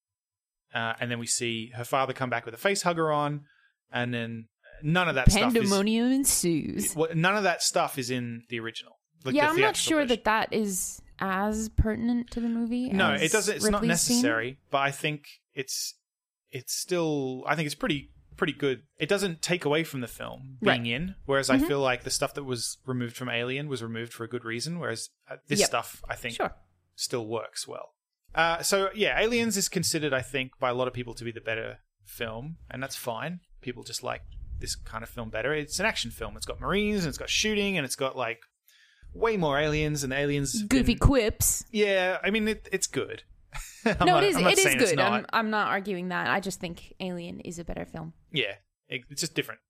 Uh, 0.75 0.93
and 1.01 1.11
then 1.11 1.19
we 1.19 1.27
see 1.27 1.69
her 1.77 1.85
father 1.85 2.13
come 2.13 2.29
back 2.29 2.45
with 2.45 2.53
a 2.55 2.59
face 2.59 2.83
hugger 2.83 3.11
on. 3.11 3.47
And 3.93 4.13
then 4.13 4.49
none 4.83 5.09
of 5.09 5.15
that 5.17 5.31
stuff 5.31 5.49
is. 5.49 5.55
Pandemonium 5.55 6.11
ensues. 6.13 6.95
Well, 6.97 7.11
none 7.15 7.37
of 7.37 7.45
that 7.45 7.63
stuff 7.63 7.99
is 7.99 8.11
in 8.11 8.43
the 8.49 8.61
original. 8.61 8.99
like 9.25 9.35
yeah, 9.35 9.47
the 9.47 9.51
I'm 9.55 9.61
not 9.61 9.77
sure 9.77 9.99
version. 9.99 10.09
that 10.09 10.25
that 10.25 10.53
is 10.53 11.01
as 11.21 11.69
pertinent 11.71 12.31
to 12.33 12.41
the 12.41 12.49
movie. 12.49 12.91
No, 12.91 13.13
it 13.13 13.31
doesn't. 13.33 13.55
It's 13.57 13.65
not 13.65 13.81
Ripley's 13.83 14.01
scene. 14.03 14.17
necessary, 14.17 14.59
but 14.71 14.79
I 14.79 14.91
think 14.91 15.27
it's 15.55 15.95
it's 16.51 16.75
still. 16.75 17.45
I 17.47 17.55
think 17.57 17.67
it's 17.67 17.75
pretty 17.75 18.11
pretty 18.37 18.53
good. 18.53 18.83
It 18.99 19.09
doesn't 19.09 19.43
take 19.43 19.65
away 19.65 19.85
from 19.85 20.01
the 20.01 20.09
film 20.09 20.59
being 20.61 20.81
Right. 20.83 20.87
in. 20.87 21.15
Whereas 21.25 21.49
Mhm. 21.49 21.55
I 21.55 21.59
feel 21.69 21.79
like 21.81 22.03
the 22.03 22.11
stuff 22.11 22.35
that 22.35 22.43
was 22.43 22.79
removed 22.85 23.17
from 23.17 23.29
Alien 23.29 23.69
was 23.69 23.81
removed 23.81 24.13
for 24.13 24.25
a 24.25 24.29
good 24.29 24.45
reason. 24.45 24.81
Whereas 24.81 25.11
uh, 25.31 25.37
this 25.47 25.61
Yep. 25.61 25.69
stuff, 25.69 26.03
I 26.09 26.17
think, 26.17 26.35
Sure. 26.35 26.53
still 26.97 27.27
works 27.29 27.69
well. 27.69 27.95
Uh, 28.35 28.61
so 28.63 28.91
yeah, 28.93 29.21
Aliens 29.21 29.57
is 29.57 29.69
considered, 29.69 30.13
I 30.13 30.21
think, 30.23 30.59
by 30.59 30.71
a 30.71 30.75
lot 30.75 30.89
of 30.89 30.95
people 30.95 31.15
to 31.15 31.23
be 31.25 31.31
the 31.31 31.41
better 31.41 31.79
film, 32.05 32.57
and 32.69 32.83
that's 32.83 32.97
fine. 32.97 33.39
People 33.65 33.83
just 33.83 34.03
like 34.03 34.21
this 34.61 34.77
kind 34.77 35.03
of 35.03 35.09
film 35.09 35.31
better. 35.31 35.53
It's 35.55 35.81
an 35.81 35.87
action 35.87 36.11
film. 36.11 36.37
It's 36.37 36.47
got 36.47 36.61
marines 36.61 37.01
and 37.05 37.09
it's 37.09 37.19
got 37.19 37.31
shooting 37.31 37.77
and 37.79 37.85
it's 37.85 37.97
got 37.97 38.15
like 38.17 38.41
way 39.15 39.37
more 39.37 39.59
aliens 39.59 40.05
and 40.05 40.13
aliens. 40.13 40.63
Goofy 40.65 40.93
been- 40.95 40.99
quips. 40.99 41.65
yeah, 41.73 42.19
I 42.23 42.31
mean 42.31 42.47
it, 42.47 42.69
it's 42.71 42.87
good. 42.87 43.23
No, 43.87 43.95
not- 44.07 44.23
it 44.25 44.29
is. 44.31 44.37
It 44.37 44.59
is 44.83 44.91
good. 44.91 44.97
not. 44.97 45.13
I'm, 45.13 45.27
I'm 45.33 45.51
not 45.51 45.69
arguing 45.69 46.09
that. 46.09 46.27
I 46.29 46.41
just 46.41 46.59
think 46.61 46.95
Alien 47.01 47.41
is 47.41 47.59
a 47.59 47.65
better 47.65 47.85
film. 47.85 48.15
Yeah, 48.33 48.55
it, 48.89 49.03
it's 49.11 49.21
just 49.21 49.35
different. 49.35 49.61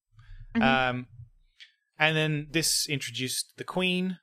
Mhm. 0.57 0.63
Um, 0.63 1.07
and 1.99 2.17
then 2.17 2.47
this 2.51 2.89
introduced 2.89 3.53
the 3.57 3.65
Queen, 3.65 4.19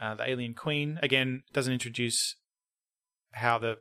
uh, 0.00 0.14
the 0.16 0.28
alien 0.28 0.52
Queen. 0.54 0.98
Again, 1.02 1.42
doesn't 1.52 1.72
introduce 1.72 2.36
how 3.32 3.58
the. 3.58 3.78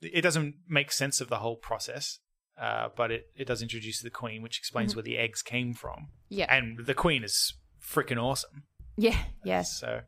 It 0.00 0.20
doesn't 0.22 0.54
make 0.68 0.92
sense 0.92 1.20
of 1.20 1.28
the 1.28 1.38
whole 1.38 1.56
process, 1.56 2.18
uh, 2.60 2.88
but 2.96 3.10
it, 3.10 3.26
it 3.36 3.46
does 3.46 3.62
introduce 3.62 4.00
the 4.00 4.10
Queen, 4.10 4.42
which 4.42 4.58
explains 4.58 4.92
Mhm. 4.92 4.96
where 4.96 5.02
the 5.02 5.18
eggs 5.18 5.42
came 5.42 5.74
from. 5.74 6.08
Yeah. 6.28 6.46
And 6.54 6.86
the 6.86 6.94
Queen 6.94 7.22
is 7.24 7.54
freaking 7.82 8.22
awesome. 8.22 8.64
yeah. 8.96 9.18
Yes. 9.44 9.78
So, 9.78 10.00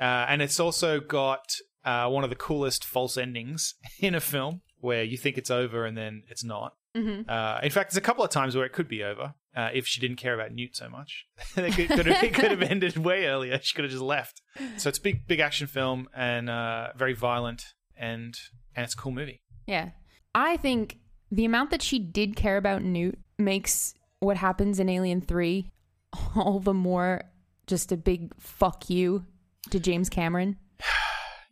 uh, 0.00 0.26
and 0.28 0.40
it's 0.42 0.58
also 0.60 1.00
got 1.00 1.44
uh, 1.84 2.08
one 2.08 2.24
of 2.24 2.30
the 2.30 2.36
coolest 2.36 2.84
false 2.84 3.16
endings 3.16 3.74
in 4.00 4.14
a 4.14 4.20
film 4.20 4.62
where 4.80 5.02
you 5.04 5.16
think 5.16 5.36
it's 5.38 5.50
over 5.50 5.84
and 5.86 5.96
then 5.96 6.22
it's 6.28 6.44
not. 6.44 6.74
hmm 6.94 7.22
Uh, 7.28 7.60
in 7.62 7.70
fact, 7.70 7.90
there's 7.90 7.96
a 7.98 8.00
couple 8.02 8.24
of 8.24 8.30
times 8.30 8.56
where 8.56 8.64
it 8.66 8.72
could 8.72 8.88
be 8.88 9.02
over 9.04 9.34
uh, 9.54 9.68
if 9.72 9.86
she 9.86 10.00
didn't 10.00 10.16
care 10.16 10.34
about 10.34 10.52
Newt 10.52 10.74
so 10.76 10.88
much. 10.88 11.26
it, 11.56 11.72
could, 11.74 11.88
could 11.88 12.06
have, 12.06 12.22
it 12.24 12.34
could 12.34 12.50
have 12.50 12.62
ended 12.62 12.96
way 12.96 13.26
earlier. 13.26 13.58
She 13.62 13.74
could 13.74 13.84
have 13.84 13.90
just 13.92 14.02
left. 14.02 14.40
So 14.78 14.88
it's 14.88 14.98
a 14.98 15.02
big, 15.02 15.26
big 15.26 15.40
action 15.40 15.66
film 15.66 16.08
and 16.14 16.48
uh, 16.50 16.88
very 16.96 17.12
violent, 17.14 17.62
and 17.96 18.34
and 18.74 18.84
it's 18.84 18.94
a 18.94 18.96
cool 18.96 19.12
movie. 19.12 19.42
Yeah. 19.66 19.90
I 20.34 20.56
think 20.58 20.98
the 21.30 21.44
amount 21.44 21.70
that 21.70 21.82
she 21.82 21.98
did 21.98 22.36
care 22.36 22.56
about 22.56 22.82
Newt 22.82 23.18
makes 23.38 23.94
what 24.18 24.36
happens 24.36 24.78
in 24.80 24.88
Alien 24.88 25.20
3 25.20 25.70
all 26.36 26.60
the 26.60 26.74
more 26.74 27.22
just 27.66 27.92
a 27.92 27.96
big 27.96 28.32
fuck 28.38 28.90
you 28.90 29.24
to 29.70 29.78
James 29.80 30.08
Cameron. 30.08 30.56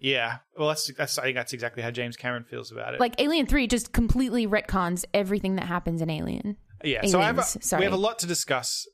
Yeah, 0.00 0.36
well, 0.56 0.68
that's 0.68 0.88
that's 0.96 1.18
I 1.18 1.24
think 1.24 1.34
that's 1.36 1.52
exactly 1.52 1.82
how 1.82 1.90
James 1.90 2.16
Cameron 2.16 2.44
feels 2.44 2.70
about 2.70 2.94
it. 2.94 3.00
Like 3.00 3.20
Alien 3.20 3.46
3 3.46 3.66
just 3.66 3.92
completely 3.92 4.46
retcons 4.46 5.04
everything 5.12 5.56
that 5.56 5.64
happens 5.66 6.00
in 6.00 6.08
Alien. 6.08 6.56
yeah, 6.84 7.04
so 7.06 7.20
I 7.20 7.24
have 7.24 7.38
a, 7.38 7.42
sorry. 7.42 7.80
we 7.80 7.84
have 7.84 7.92
a 7.92 7.96
lot 7.96 8.20
to 8.20 8.26
discuss 8.28 8.86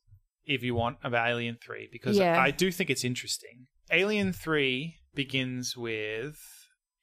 if 0.46 0.62
you 0.62 0.74
want 0.74 0.96
about 1.04 1.28
Alien 1.28 1.58
Three 1.62 1.90
because 1.92 2.16
Yeah. 2.16 2.40
I 2.40 2.50
do 2.50 2.72
think 2.72 2.88
it's 2.88 3.04
interesting. 3.04 3.66
Alien 3.92 4.32
Three 4.32 4.96
begins 5.14 5.76
with 5.76 6.38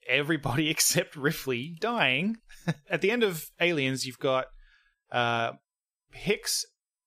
everybody 0.07 0.69
except 0.75 1.15
Ripley 1.15 1.75
dying. 1.79 2.37
At 2.89 3.01
the 3.01 3.11
end 3.11 3.23
of 3.23 3.49
Aliens, 3.59 4.05
you've 4.05 4.19
got 4.19 4.45
uh, 5.11 5.53
Hicks, 6.11 6.65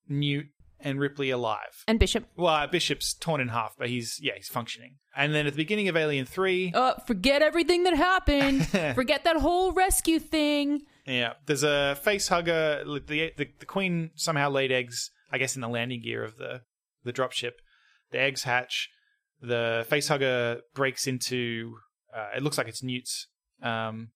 Newt, 0.09 0.46
and 0.80 0.98
Ripley 1.00 1.30
alive. 1.30 1.85
And 1.88 1.98
Bishop. 1.98 2.26
Well, 2.37 2.66
Bishop's 2.66 3.14
torn 3.14 3.40
in 3.40 3.48
half, 3.48 3.74
but 3.78 3.88
he's 3.88 4.18
yeah, 4.20 4.33
he's 4.37 4.48
functioning. 4.48 4.96
And 5.16 5.35
then 5.35 5.46
at 5.46 5.52
the 5.54 5.57
beginning 5.57 5.88
of 5.88 5.96
Alien 5.96 6.26
Three, 6.26 6.72
Uh, 6.74 6.94
forget 7.07 7.40
everything 7.40 7.85
that 7.85 7.96
happened. 7.96 8.66
forget 8.94 9.24
that 9.24 9.37
whole 9.37 9.72
rescue 9.72 10.18
thing. 10.18 10.83
Yeah, 11.07 11.35
there's 11.46 11.62
a 11.62 11.96
face 12.02 12.28
hugger. 12.28 12.83
The, 12.85 13.33
the 13.37 13.46
the 13.59 13.66
queen 13.66 14.11
somehow 14.14 14.50
laid 14.50 14.72
eggs, 14.72 15.11
I 15.30 15.38
guess, 15.38 15.54
in 15.54 15.62
the 15.62 15.68
landing 15.68 16.02
gear 16.02 16.22
of 16.24 16.37
the 16.37 16.62
the 17.04 17.12
dropship. 17.12 17.52
The 18.11 18.18
eggs 18.20 18.42
hatch. 18.44 18.90
The 19.40 19.87
face 19.88 20.09
hugger 20.09 20.61
breaks 20.74 21.07
into. 21.07 21.76
Uh, 22.14 22.29
it 22.37 22.42
looks 22.42 22.59
like 22.59 22.68
it's 22.68 22.83
Newt's 22.83 23.29
um, 23.62 24.09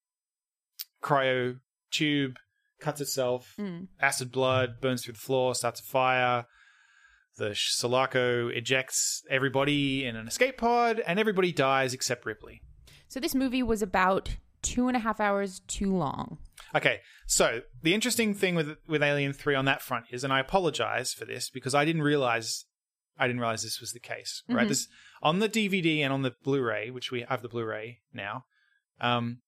cryo 1.02 1.58
tube, 1.90 2.36
cuts 2.80 3.00
itself. 3.00 3.54
Mm. 3.58 3.88
Acid 4.00 4.30
blood 4.30 4.80
burns 4.80 5.04
through 5.04 5.14
the 5.14 5.20
floor, 5.20 5.54
starts 5.54 5.80
a 5.80 5.84
fire. 5.84 6.46
The 7.36 7.54
Sulaco 7.54 8.48
ejects 8.48 9.22
everybody 9.30 10.04
in 10.04 10.16
an 10.16 10.26
escape 10.26 10.58
pod, 10.58 11.00
and 11.06 11.18
everybody 11.18 11.52
dies 11.52 11.94
except 11.94 12.26
Ripley. 12.26 12.62
So 13.08 13.20
this 13.20 13.34
movie 13.34 13.62
was 13.62 13.80
about 13.80 14.36
two 14.62 14.88
and 14.88 14.96
a 14.96 15.00
half 15.00 15.20
hours 15.20 15.60
too 15.68 15.94
long. 15.94 16.38
Okay, 16.74 16.98
so 17.26 17.62
the 17.82 17.94
interesting 17.94 18.34
thing 18.34 18.54
with 18.54 18.76
with 18.88 19.02
Alien 19.02 19.32
Three 19.32 19.54
on 19.54 19.64
that 19.66 19.82
front 19.82 20.06
is, 20.10 20.24
and 20.24 20.32
I 20.32 20.40
apologize 20.40 21.12
for 21.12 21.24
this 21.24 21.48
because 21.48 21.74
I 21.74 21.84
didn't 21.84 22.02
realize 22.02 22.64
I 23.18 23.26
didn't 23.26 23.40
realize 23.40 23.62
this 23.62 23.80
was 23.80 23.92
the 23.92 24.00
case. 24.00 24.42
Right, 24.48 24.66
Mhm. 24.66 24.68
this 24.68 24.88
on 25.22 25.38
the 25.40 25.48
DVD 25.48 26.00
and 26.02 26.12
on 26.12 26.22
the 26.22 26.34
Blu-ray, 26.44 26.90
which 26.90 27.10
we 27.10 27.22
have 27.22 27.42
the 27.42 27.48
Blu-ray 27.48 28.00
now. 28.12 28.44
Um, 29.00 29.42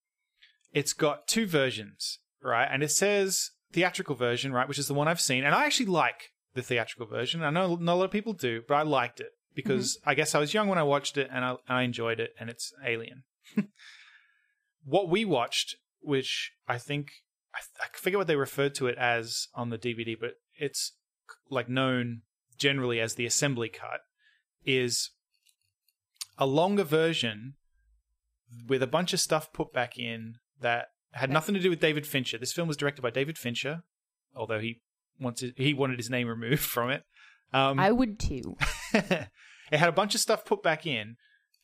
it's 0.72 0.92
got 0.92 1.26
two 1.28 1.46
versions, 1.46 2.18
right? 2.42 2.68
And 2.70 2.82
it 2.82 2.90
says 2.90 3.50
theatrical 3.72 4.14
version, 4.16 4.52
right, 4.52 4.68
which 4.68 4.78
is 4.78 4.88
the 4.88 4.94
one 4.94 5.08
I've 5.08 5.20
seen, 5.20 5.44
and 5.44 5.54
I 5.54 5.64
actually 5.66 5.86
like 5.86 6.32
the 6.54 6.62
theatrical 6.62 7.06
version. 7.06 7.42
I 7.42 7.50
know 7.50 7.76
not 7.76 7.92
a 7.92 7.96
lot 7.96 8.04
of 8.04 8.10
people 8.10 8.32
do, 8.32 8.62
but 8.66 8.74
I 8.74 8.82
liked 8.82 9.20
it 9.20 9.30
because 9.54 9.98
I 10.04 10.14
guess 10.14 10.34
I 10.34 10.40
was 10.40 10.54
young 10.54 10.68
when 10.68 10.78
I 10.78 10.82
watched 10.82 11.16
it, 11.16 11.28
and 11.32 11.44
I, 11.44 11.50
and 11.50 11.58
I 11.68 11.82
enjoyed 11.82 12.18
it, 12.20 12.34
and 12.38 12.50
it's 12.50 12.72
Alien. 12.84 13.24
what 14.84 15.08
we 15.08 15.24
watched, 15.24 15.76
which 16.00 16.52
I 16.66 16.78
think 16.78 17.10
I, 17.54 17.58
I 17.82 17.86
forget 17.92 18.18
what 18.18 18.26
they 18.26 18.36
referred 18.36 18.74
to 18.76 18.86
it 18.86 18.96
as 18.98 19.48
on 19.54 19.70
the 19.70 19.78
DVD, 19.78 20.16
but 20.18 20.34
it's 20.58 20.92
like 21.48 21.68
known 21.68 22.22
generally 22.60 23.00
as 23.00 23.14
the 23.14 23.26
assembly 23.26 23.68
cut, 23.68 24.00
is 24.64 25.10
a 26.38 26.46
longer 26.46 26.84
version 26.84 27.54
with 28.68 28.82
a 28.82 28.86
bunch 28.86 29.12
of 29.12 29.20
stuff 29.20 29.52
put 29.52 29.72
back 29.72 29.98
in 29.98 30.36
that 30.60 30.86
had 31.12 31.30
nothing 31.30 31.54
to 31.54 31.60
do 31.60 31.70
with 31.70 31.80
David 31.80 32.06
Fincher. 32.06 32.38
This 32.38 32.52
film 32.52 32.68
was 32.68 32.76
directed 32.76 33.02
by 33.02 33.10
David 33.10 33.36
Fincher, 33.36 33.82
although 34.34 34.60
he 34.60 34.80
wanted 35.18 35.54
he 35.56 35.74
wanted 35.74 35.98
his 35.98 36.10
name 36.10 36.28
removed 36.28 36.62
from 36.74 36.90
it. 36.90 37.02
Um, 37.52 37.80
I 37.80 37.90
would 37.90 38.20
too. 38.20 38.56
it 38.94 39.28
had 39.72 39.88
a 39.88 39.92
bunch 39.92 40.14
of 40.14 40.20
stuff 40.20 40.44
put 40.44 40.62
back 40.62 40.86
in, 40.86 41.16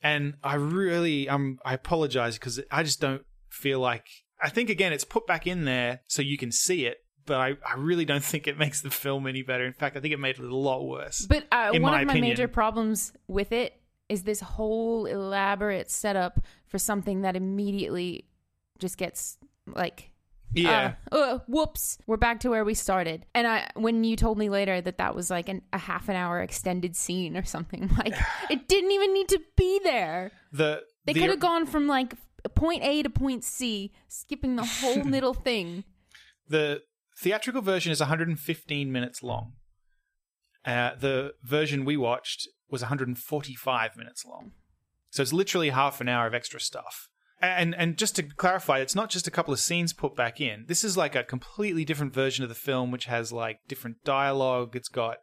and 0.02 0.34
I 0.42 0.56
really 0.56 1.28
um 1.28 1.58
I 1.64 1.74
apologize 1.74 2.38
because 2.38 2.60
I 2.70 2.82
just 2.82 3.00
don't 3.00 3.22
feel 3.50 3.78
like 3.78 4.06
I 4.42 4.48
think 4.48 4.68
again 4.68 4.92
it's 4.92 5.04
put 5.04 5.26
back 5.26 5.46
in 5.46 5.64
there 5.64 6.00
so 6.08 6.22
you 6.22 6.38
can 6.38 6.50
see 6.50 6.86
it, 6.86 6.98
but 7.26 7.36
I, 7.36 7.56
I 7.66 7.76
really 7.76 8.04
don't 8.04 8.24
think 8.24 8.46
it 8.46 8.58
makes 8.58 8.80
the 8.80 8.90
film 8.90 9.26
any 9.26 9.42
better. 9.42 9.66
In 9.66 9.72
fact, 9.72 9.96
I 9.96 10.00
think 10.00 10.14
it 10.14 10.20
made 10.20 10.38
it 10.38 10.44
a 10.44 10.56
lot 10.56 10.86
worse. 10.86 11.26
But 11.26 11.46
uh, 11.52 11.70
one 11.72 11.82
my 11.82 12.00
of 12.00 12.06
my 12.06 12.12
opinion. 12.12 12.30
major 12.30 12.48
problems 12.48 13.12
with 13.28 13.52
it 13.52 13.80
is 14.08 14.22
this 14.22 14.40
whole 14.40 15.06
elaborate 15.06 15.90
setup 15.90 16.40
for 16.68 16.78
something 16.78 17.22
that 17.22 17.36
immediately 17.36 18.24
just 18.78 18.96
gets 18.96 19.38
like 19.66 20.10
yeah, 20.54 20.94
uh, 21.12 21.16
uh, 21.16 21.38
whoops 21.48 21.98
we're 22.06 22.16
back 22.16 22.40
to 22.40 22.50
where 22.50 22.64
we 22.64 22.72
started 22.72 23.26
and 23.34 23.46
i 23.46 23.68
when 23.74 24.04
you 24.04 24.16
told 24.16 24.38
me 24.38 24.48
later 24.48 24.80
that 24.80 24.98
that 24.98 25.14
was 25.14 25.28
like 25.28 25.48
an, 25.48 25.60
a 25.72 25.78
half 25.78 26.08
an 26.08 26.16
hour 26.16 26.40
extended 26.40 26.94
scene 26.96 27.36
or 27.36 27.44
something 27.44 27.90
like 27.98 28.14
it 28.50 28.68
didn't 28.68 28.92
even 28.92 29.12
need 29.12 29.28
to 29.28 29.40
be 29.56 29.80
there 29.82 30.30
the 30.52 30.82
they 31.04 31.12
the- 31.12 31.20
could 31.20 31.30
have 31.30 31.40
gone 31.40 31.66
from 31.66 31.86
like 31.86 32.14
point 32.54 32.82
a 32.84 33.02
to 33.02 33.10
point 33.10 33.42
c 33.44 33.92
skipping 34.08 34.56
the 34.56 34.64
whole 34.64 35.02
middle 35.04 35.34
thing 35.34 35.84
The 36.48 36.82
theatrical 37.18 37.62
version 37.62 37.92
is 37.92 38.00
115 38.00 38.92
minutes 38.92 39.22
long. 39.22 39.52
Uh, 40.64 40.90
the 40.98 41.32
version 41.42 41.84
we 41.84 41.96
watched 41.96 42.48
was 42.68 42.82
145 42.82 43.96
minutes 43.96 44.24
long. 44.24 44.52
So 45.10 45.22
it's 45.22 45.32
literally 45.32 45.70
half 45.70 46.00
an 46.00 46.08
hour 46.08 46.26
of 46.26 46.34
extra 46.34 46.60
stuff. 46.60 47.08
And 47.40 47.74
and 47.74 47.98
just 47.98 48.16
to 48.16 48.22
clarify, 48.22 48.78
it's 48.78 48.94
not 48.94 49.10
just 49.10 49.28
a 49.28 49.30
couple 49.30 49.52
of 49.52 49.60
scenes 49.60 49.92
put 49.92 50.16
back 50.16 50.40
in. 50.40 50.64
This 50.68 50.82
is 50.82 50.96
like 50.96 51.14
a 51.14 51.22
completely 51.22 51.84
different 51.84 52.14
version 52.14 52.42
of 52.42 52.48
the 52.48 52.54
film, 52.54 52.90
which 52.90 53.04
has 53.04 53.30
like 53.30 53.58
different 53.68 53.98
dialogue. 54.04 54.74
It's 54.74 54.88
got 54.88 55.18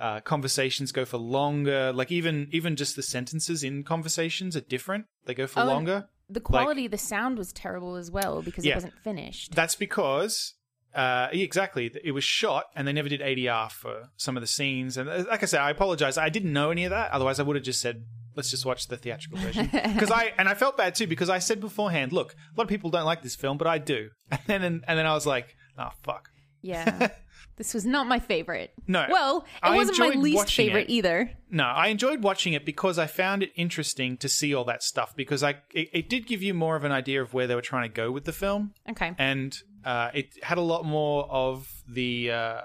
uh, 0.00 0.20
conversations 0.20 0.90
go 0.90 1.04
for 1.04 1.18
longer. 1.18 1.92
Like 1.92 2.10
even 2.10 2.48
even 2.50 2.74
just 2.74 2.96
the 2.96 3.02
sentences 3.02 3.62
in 3.62 3.84
conversations 3.84 4.56
are 4.56 4.60
different. 4.60 5.06
They 5.24 5.34
go 5.34 5.46
for 5.46 5.60
Oh, 5.60 5.66
longer. 5.66 6.08
the 6.28 6.40
quality 6.40 6.86
of 6.86 6.90
the 6.90 6.98
sound 6.98 7.38
was 7.38 7.52
terrible 7.52 7.94
as 7.94 8.10
well 8.10 8.42
because 8.42 8.64
Yeah. 8.66 8.72
it 8.72 8.76
wasn't 8.76 8.98
finished 9.04 9.54
That's 9.54 9.76
because 9.76 10.54
uh, 10.96 11.28
exactly. 11.32 11.92
It 12.02 12.12
was 12.12 12.24
shot, 12.24 12.66
and 12.74 12.88
they 12.88 12.92
never 12.92 13.08
did 13.08 13.20
ADR 13.20 13.70
for 13.70 14.08
some 14.16 14.36
of 14.36 14.40
the 14.40 14.46
scenes. 14.46 14.96
And 14.96 15.08
uh, 15.08 15.24
like 15.28 15.42
I 15.42 15.46
said, 15.46 15.60
I 15.60 15.70
apologize. 15.70 16.16
I 16.16 16.30
didn't 16.30 16.52
know 16.52 16.70
any 16.70 16.84
of 16.84 16.90
that. 16.90 17.12
Otherwise, 17.12 17.38
I 17.38 17.42
would 17.42 17.56
have 17.56 17.64
just 17.64 17.80
said, 17.80 18.04
"Let's 18.34 18.50
just 18.50 18.64
watch 18.64 18.88
the 18.88 18.96
theatrical 18.96 19.38
version." 19.38 19.70
Because 19.94 20.10
I 20.10 20.32
and 20.38 20.48
I 20.48 20.54
felt 20.54 20.76
bad 20.76 20.94
too 20.94 21.06
because 21.06 21.28
I 21.28 21.38
said 21.38 21.60
beforehand, 21.60 22.12
"Look, 22.12 22.32
a 22.32 22.58
lot 22.58 22.64
of 22.64 22.68
people 22.70 22.90
don't 22.90 23.04
like 23.04 23.22
this 23.22 23.36
film, 23.36 23.58
but 23.58 23.66
I 23.66 23.78
do." 23.78 24.10
And 24.30 24.40
then 24.46 24.62
and, 24.62 24.84
and 24.88 24.98
then 24.98 25.06
I 25.06 25.12
was 25.12 25.26
like, 25.26 25.54
"Oh 25.78 25.90
fuck." 26.02 26.30
Yeah. 26.62 27.10
this 27.56 27.74
was 27.74 27.84
not 27.86 28.06
my 28.06 28.18
favorite. 28.18 28.72
No. 28.86 29.06
Well, 29.08 29.38
it 29.38 29.44
I 29.62 29.76
wasn't 29.76 29.98
my 29.98 30.08
least 30.08 30.52
favorite 30.52 30.88
it. 30.88 30.92
either. 30.92 31.30
No, 31.50 31.64
I 31.64 31.88
enjoyed 31.88 32.22
watching 32.22 32.54
it 32.54 32.64
because 32.64 32.98
I 32.98 33.06
found 33.06 33.42
it 33.42 33.52
interesting 33.54 34.16
to 34.18 34.28
see 34.28 34.52
all 34.54 34.64
that 34.64 34.82
stuff 34.82 35.14
because 35.14 35.42
I 35.42 35.56
it, 35.72 35.88
it 35.92 36.08
did 36.08 36.26
give 36.26 36.42
you 36.42 36.54
more 36.54 36.74
of 36.76 36.84
an 36.84 36.92
idea 36.92 37.22
of 37.22 37.34
where 37.34 37.46
they 37.46 37.54
were 37.54 37.62
trying 37.62 37.88
to 37.88 37.94
go 37.94 38.10
with 38.10 38.24
the 38.24 38.32
film. 38.32 38.72
Okay. 38.90 39.12
and 39.18 39.56
uh, 39.86 40.10
it 40.12 40.34
had 40.42 40.58
a 40.58 40.62
lot 40.62 40.84
more 40.84 41.26
of 41.30 41.84
the 41.88 42.30
uh, 42.32 42.60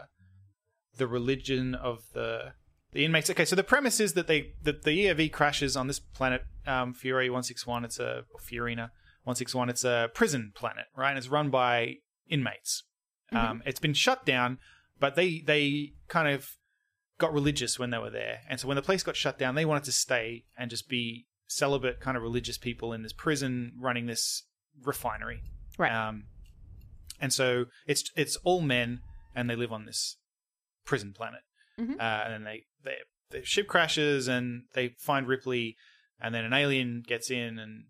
the 0.98 1.06
religion 1.06 1.76
of 1.76 2.04
the 2.14 2.54
the 2.94 3.06
inmates. 3.06 3.30
Okay, 3.30 3.46
so 3.46 3.56
the 3.56 3.64
premise 3.64 4.00
is 4.00 4.14
that 4.14 4.26
they 4.26 4.54
that 4.64 4.82
the 4.82 5.06
ERV 5.06 5.32
crashes 5.32 5.78
on 5.78 5.86
this 5.86 6.00
planet 6.00 6.44
um, 6.66 6.96
Fury 6.96 7.30
one 7.30 7.44
six 7.44 7.66
one. 7.68 7.86
It's 7.86 8.00
a 8.00 8.26
or 8.34 8.40
Fiorina 8.40 8.90
one 9.24 9.36
six 9.36 9.54
one. 9.54 9.70
It's 9.70 9.84
a 9.84 10.10
prison 10.16 10.52
planet, 10.56 10.86
right? 10.98 11.10
And 11.10 11.18
it's 11.20 11.28
run 11.28 11.52
by 11.52 11.98
inmates. 12.28 12.84
Um, 13.34 13.62
it's 13.66 13.80
been 13.80 13.94
shut 13.94 14.26
down, 14.26 14.58
but 15.00 15.16
they 15.16 15.42
they 15.46 15.94
kind 16.10 16.28
of 16.28 16.58
got 17.20 17.32
religious 17.32 17.78
when 17.78 17.92
they 17.92 18.00
were 18.00 18.10
there, 18.10 18.40
and 18.50 18.60
so 18.60 18.68
when 18.68 18.76
the 18.76 18.82
place 18.82 19.04
got 19.04 19.16
shut 19.16 19.38
down, 19.38 19.54
they 19.54 19.64
wanted 19.64 19.84
to 19.86 19.92
stay 19.92 20.46
and 20.58 20.70
just 20.72 20.90
be 20.90 21.28
celibate, 21.48 22.00
kind 22.00 22.18
of 22.18 22.24
religious 22.24 22.58
people 22.58 22.92
in 22.94 23.04
this 23.04 23.14
prison 23.14 23.74
running 23.80 24.08
this 24.08 24.44
refinery. 24.84 25.44
Right. 25.78 25.92
Um, 25.92 26.26
and 27.22 27.32
so 27.32 27.66
it's 27.88 28.12
it's 28.16 28.36
all 28.44 28.62
men, 28.62 29.02
and 29.36 29.50
they 29.50 29.56
live 29.56 29.72
on 29.72 29.86
this 29.86 30.18
prison 30.86 31.14
planet. 31.14 31.42
Mhm. 31.80 32.00
Uh, 32.00 32.24
and 32.26 32.34
then 32.34 32.44
they, 32.44 32.64
they 32.84 32.96
the 33.30 33.46
ship 33.46 33.68
crashes, 33.68 34.28
and 34.28 34.64
they 34.74 34.90
find 35.00 35.28
Ripley, 35.28 35.78
and 36.20 36.36
then 36.36 36.44
an 36.44 36.54
alien 36.54 37.04
gets 37.06 37.32
in, 37.32 37.60
and 37.60 37.86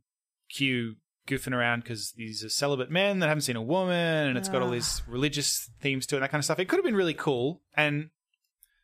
Q 0.55 0.95
goofing 1.27 1.53
around 1.53 1.83
because 1.83 2.13
these 2.17 2.43
are 2.43 2.49
celibate 2.49 2.89
men 2.91 3.19
that 3.19 3.27
haven't 3.27 3.41
seen 3.41 3.55
a 3.55 3.61
woman, 3.61 4.27
and 4.27 4.37
it's 4.37 4.49
got 4.49 4.61
all 4.61 4.71
these 4.71 5.01
religious 5.07 5.69
themes 5.79 6.05
to 6.07 6.15
it, 6.15 6.17
and 6.17 6.23
that 6.23 6.31
kind 6.31 6.39
of 6.39 6.45
stuff. 6.45 6.59
It 6.59 6.65
could 6.65 6.77
have 6.77 6.85
been 6.85 6.95
really 6.95 7.13
cool, 7.13 7.61
and 7.75 8.09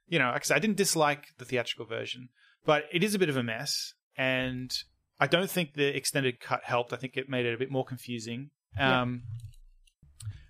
you 0.08 0.20
know, 0.20 0.30
I 0.30 0.60
didn't 0.60 0.78
dislike 0.78 1.26
the 1.38 1.46
theatrical 1.46 1.86
version, 1.86 2.30
but 2.66 2.86
it 2.92 3.04
is 3.04 3.14
a 3.14 3.20
bit 3.20 3.30
of 3.30 3.38
a 3.38 3.44
mess, 3.44 3.94
and 4.18 4.72
I 5.20 5.28
don't 5.28 5.50
think 5.50 5.74
the 5.74 5.96
extended 5.96 6.40
cut 6.40 6.64
helped. 6.64 6.94
I 6.94 6.98
think 6.98 7.18
it 7.18 7.28
made 7.28 7.46
it 7.46 7.54
a 7.54 7.58
bit 7.58 7.72
more 7.72 7.86
confusing. 7.86 8.52
Yeah. 8.78 9.02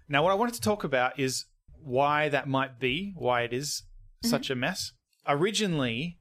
Now, 0.10 0.24
what 0.24 0.32
I 0.32 0.36
wanted 0.36 0.56
to 0.56 0.62
talk 0.62 0.84
about 0.84 1.20
is 1.20 1.46
why 1.84 2.30
that 2.30 2.48
might 2.48 2.80
be, 2.80 3.13
why 3.17 3.41
it 3.41 3.54
is 3.54 3.84
such 4.24 4.50
a 4.50 4.56
mess. 4.56 4.91
Originally, 5.28 6.17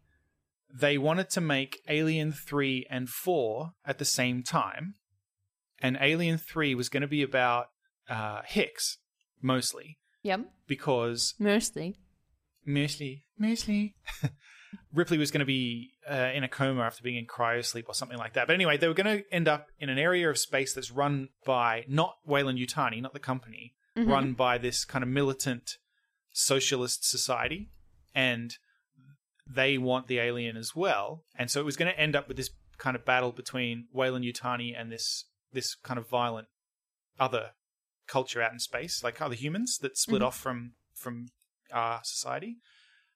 they 0.73 0.99
wanted 0.99 1.31
to 1.31 1.41
make 1.41 1.81
Alien 1.89 2.33
3 2.33 2.87
and 2.91 3.09
4 3.09 3.71
at 3.87 3.99
the 3.99 4.05
same 4.05 4.43
time, 4.43 4.95
and 5.81 5.97
Alien 6.01 6.39
3 6.39 6.75
was 6.75 6.89
going 6.89 7.01
to 7.03 7.07
be 7.07 7.23
about 7.23 7.67
uh, 8.09 8.43
Hicks, 8.47 8.99
mostly, 9.41 9.99
Yep. 10.23 10.41
because 10.67 11.35
Mostly. 11.39 11.97
mostly, 12.65 13.25
mostly. 13.39 13.95
Ripley 14.93 15.17
was 15.19 15.31
going 15.31 15.41
to 15.41 15.47
be 15.47 15.93
uh, 16.11 16.31
in 16.35 16.43
a 16.45 16.49
coma 16.49 16.83
after 16.83 17.03
being 17.03 17.17
in 17.17 17.27
cryosleep 17.27 17.85
or 17.87 17.95
something 17.95 18.19
like 18.19 18.35
that. 18.35 18.47
But 18.47 18.55
anyway, 18.55 18.77
they 18.77 18.89
were 18.89 18.95
going 18.95 19.19
to 19.19 19.25
end 19.33 19.47
up 19.49 19.69
in 19.79 19.89
an 19.89 19.99
area 19.99 20.29
of 20.29 20.39
space 20.39 20.75
that's 20.75 20.91
run 20.91 21.29
by 21.45 21.85
not 21.89 22.17
Weyland-Yutani, 22.27 23.01
not 23.01 23.13
the 23.13 23.19
company, 23.21 23.75
Mhm. 23.97 24.09
run 24.09 24.35
by 24.35 24.59
this 24.59 24.85
kind 24.85 25.03
of 25.03 25.09
militant 25.09 25.79
socialist 26.33 27.09
society, 27.09 27.71
and 28.15 28.57
they 29.47 29.79
want 29.79 30.07
the 30.07 30.19
alien 30.19 30.57
as 30.57 30.75
well. 30.75 31.25
And 31.37 31.51
so 31.51 31.61
it 31.61 31.65
was 31.65 31.77
going 31.77 31.93
to 31.93 31.99
end 31.99 32.15
up 32.15 32.29
with 32.29 32.37
this 32.37 32.51
kind 32.79 32.95
of 32.97 33.05
battle 33.05 33.33
between 33.33 33.89
Weyland-Yutani 33.93 34.79
and 34.79 34.93
this 34.93 35.25
this 35.53 35.75
kind 35.77 35.99
of 35.99 36.07
violent 36.09 36.49
other 37.19 37.53
culture 38.07 38.43
out 38.43 38.53
in 38.53 38.59
space, 38.59 39.03
like 39.03 39.23
other 39.23 39.35
humans 39.35 39.79
that 39.79 39.97
split 39.97 40.21
Mhm. 40.21 40.27
off 40.27 40.39
from 40.39 40.75
from 40.95 41.29
our 41.71 42.01
society. 42.05 42.57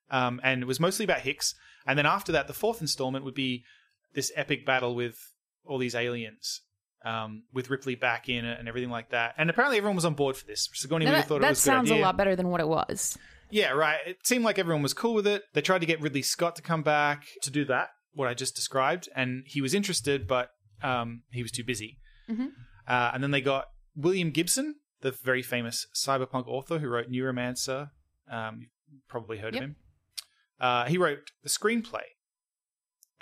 Um, 0.08 0.40
and 0.42 0.62
it 0.62 0.66
was 0.66 0.80
mostly 0.80 1.04
about 1.04 1.20
Hicks. 1.20 1.54
And 1.86 1.98
then 1.98 2.06
after 2.06 2.32
that, 2.32 2.46
the 2.46 2.54
fourth 2.54 2.80
installment 2.80 3.24
would 3.24 3.34
be 3.34 3.64
this 4.12 4.32
epic 4.34 4.64
battle 4.66 4.94
with 4.94 5.32
all 5.64 5.78
these 5.78 5.94
aliens, 5.94 6.62
um, 7.04 7.44
with 7.52 7.70
Ripley 7.70 7.94
back 7.94 8.28
in 8.28 8.44
it 8.44 8.58
and 8.58 8.68
everything 8.68 8.90
like 8.90 9.10
that. 9.10 9.34
And 9.38 9.48
apparently 9.50 9.78
everyone 9.78 9.96
was 9.96 10.04
on 10.04 10.14
board 10.14 10.36
for 10.36 10.46
this. 10.46 10.68
Sigourney 10.74 11.06
Weaver 11.06 11.16
that 11.16 11.26
thought 11.28 11.36
it 11.36 11.40
that 11.42 11.48
was 11.50 11.66
a 11.66 11.70
good 11.70 11.74
sounds 11.74 11.90
a 11.90 11.94
idea. 11.94 12.04
lot 12.04 12.16
better 12.16 12.36
than 12.36 12.48
what 12.48 12.60
it 12.60 12.68
was. 12.68 13.16
Yeah, 13.50 13.70
right. 13.70 13.98
It 14.06 14.18
seemed 14.26 14.44
like 14.44 14.58
everyone 14.58 14.82
was 14.82 14.94
cool 14.94 15.14
with 15.14 15.26
it. 15.26 15.42
They 15.54 15.60
tried 15.62 15.80
to 15.80 15.86
get 15.86 16.00
Ridley 16.00 16.22
Scott 16.22 16.54
to 16.56 16.62
come 16.62 16.82
back 16.82 17.24
to 17.42 17.50
do 17.50 17.64
that, 17.64 17.88
what 18.12 18.28
I 18.28 18.34
just 18.34 18.54
described, 18.54 19.08
and 19.16 19.42
he 19.46 19.60
was 19.60 19.74
interested, 19.74 20.28
but 20.28 20.50
um, 20.82 21.22
he 21.32 21.42
was 21.42 21.50
too 21.50 21.64
busy. 21.64 21.98
Mhm. 22.28 22.50
Uh, 22.86 23.10
and 23.12 23.22
then 23.22 23.30
they 23.32 23.40
got 23.40 23.66
William 23.96 24.30
Gibson, 24.30 24.76
the 25.00 25.10
very 25.10 25.42
famous 25.42 25.86
cyberpunk 25.94 26.46
author 26.46 26.78
who 26.78 26.88
wrote 26.88 27.10
Neuromancer. 27.10 27.90
Um, 28.30 28.68
you've 28.88 29.06
probably 29.08 29.38
heard 29.38 29.54
Yep. 29.54 29.62
of 29.62 29.68
him. 29.70 29.76
Uh, 30.60 30.84
he 30.86 30.96
wrote 30.98 31.32
the 31.42 31.48
screenplay, 31.48 32.04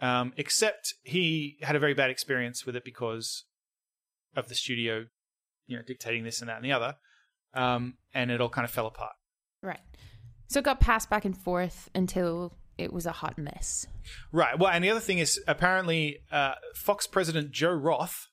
um, 0.01 0.33
except 0.37 0.95
he 1.03 1.57
had 1.63 1.75
a 1.75 1.79
very 1.79 1.95
bad 1.95 2.11
experience 2.11 2.67
with 2.67 2.77
it 2.77 2.85
because 2.85 3.45
of 4.37 4.49
the 4.49 4.55
studio, 4.55 5.07
you 5.67 5.77
know, 5.77 5.83
dictating 5.87 6.25
this 6.25 6.41
and 6.41 6.49
that 6.49 6.57
and 6.57 6.65
the 6.65 6.73
other, 6.73 6.97
um, 7.55 7.95
and 8.15 8.31
it 8.31 8.41
all 8.41 8.49
kind 8.49 8.65
of 8.65 8.71
fell 8.71 8.87
apart. 8.87 9.13
Right. 9.63 9.81
So 10.49 10.61
it 10.61 10.65
got 10.65 10.81
passed 10.81 11.11
back 11.11 11.25
and 11.25 11.37
forth 11.37 11.91
until 11.95 12.55
it 12.79 12.93
was 12.93 13.07
a 13.07 13.13
hot 13.13 13.37
mess. 13.37 13.87
Right. 14.33 14.59
Well, 14.59 14.71
and 14.71 14.83
the 14.83 14.91
other 14.91 15.01
thing 15.01 15.19
is 15.19 15.41
apparently 15.47 16.21
uh, 16.31 16.55
Fox 16.75 17.07
president 17.07 17.51
Joe 17.51 17.73
Roth, 17.73 18.29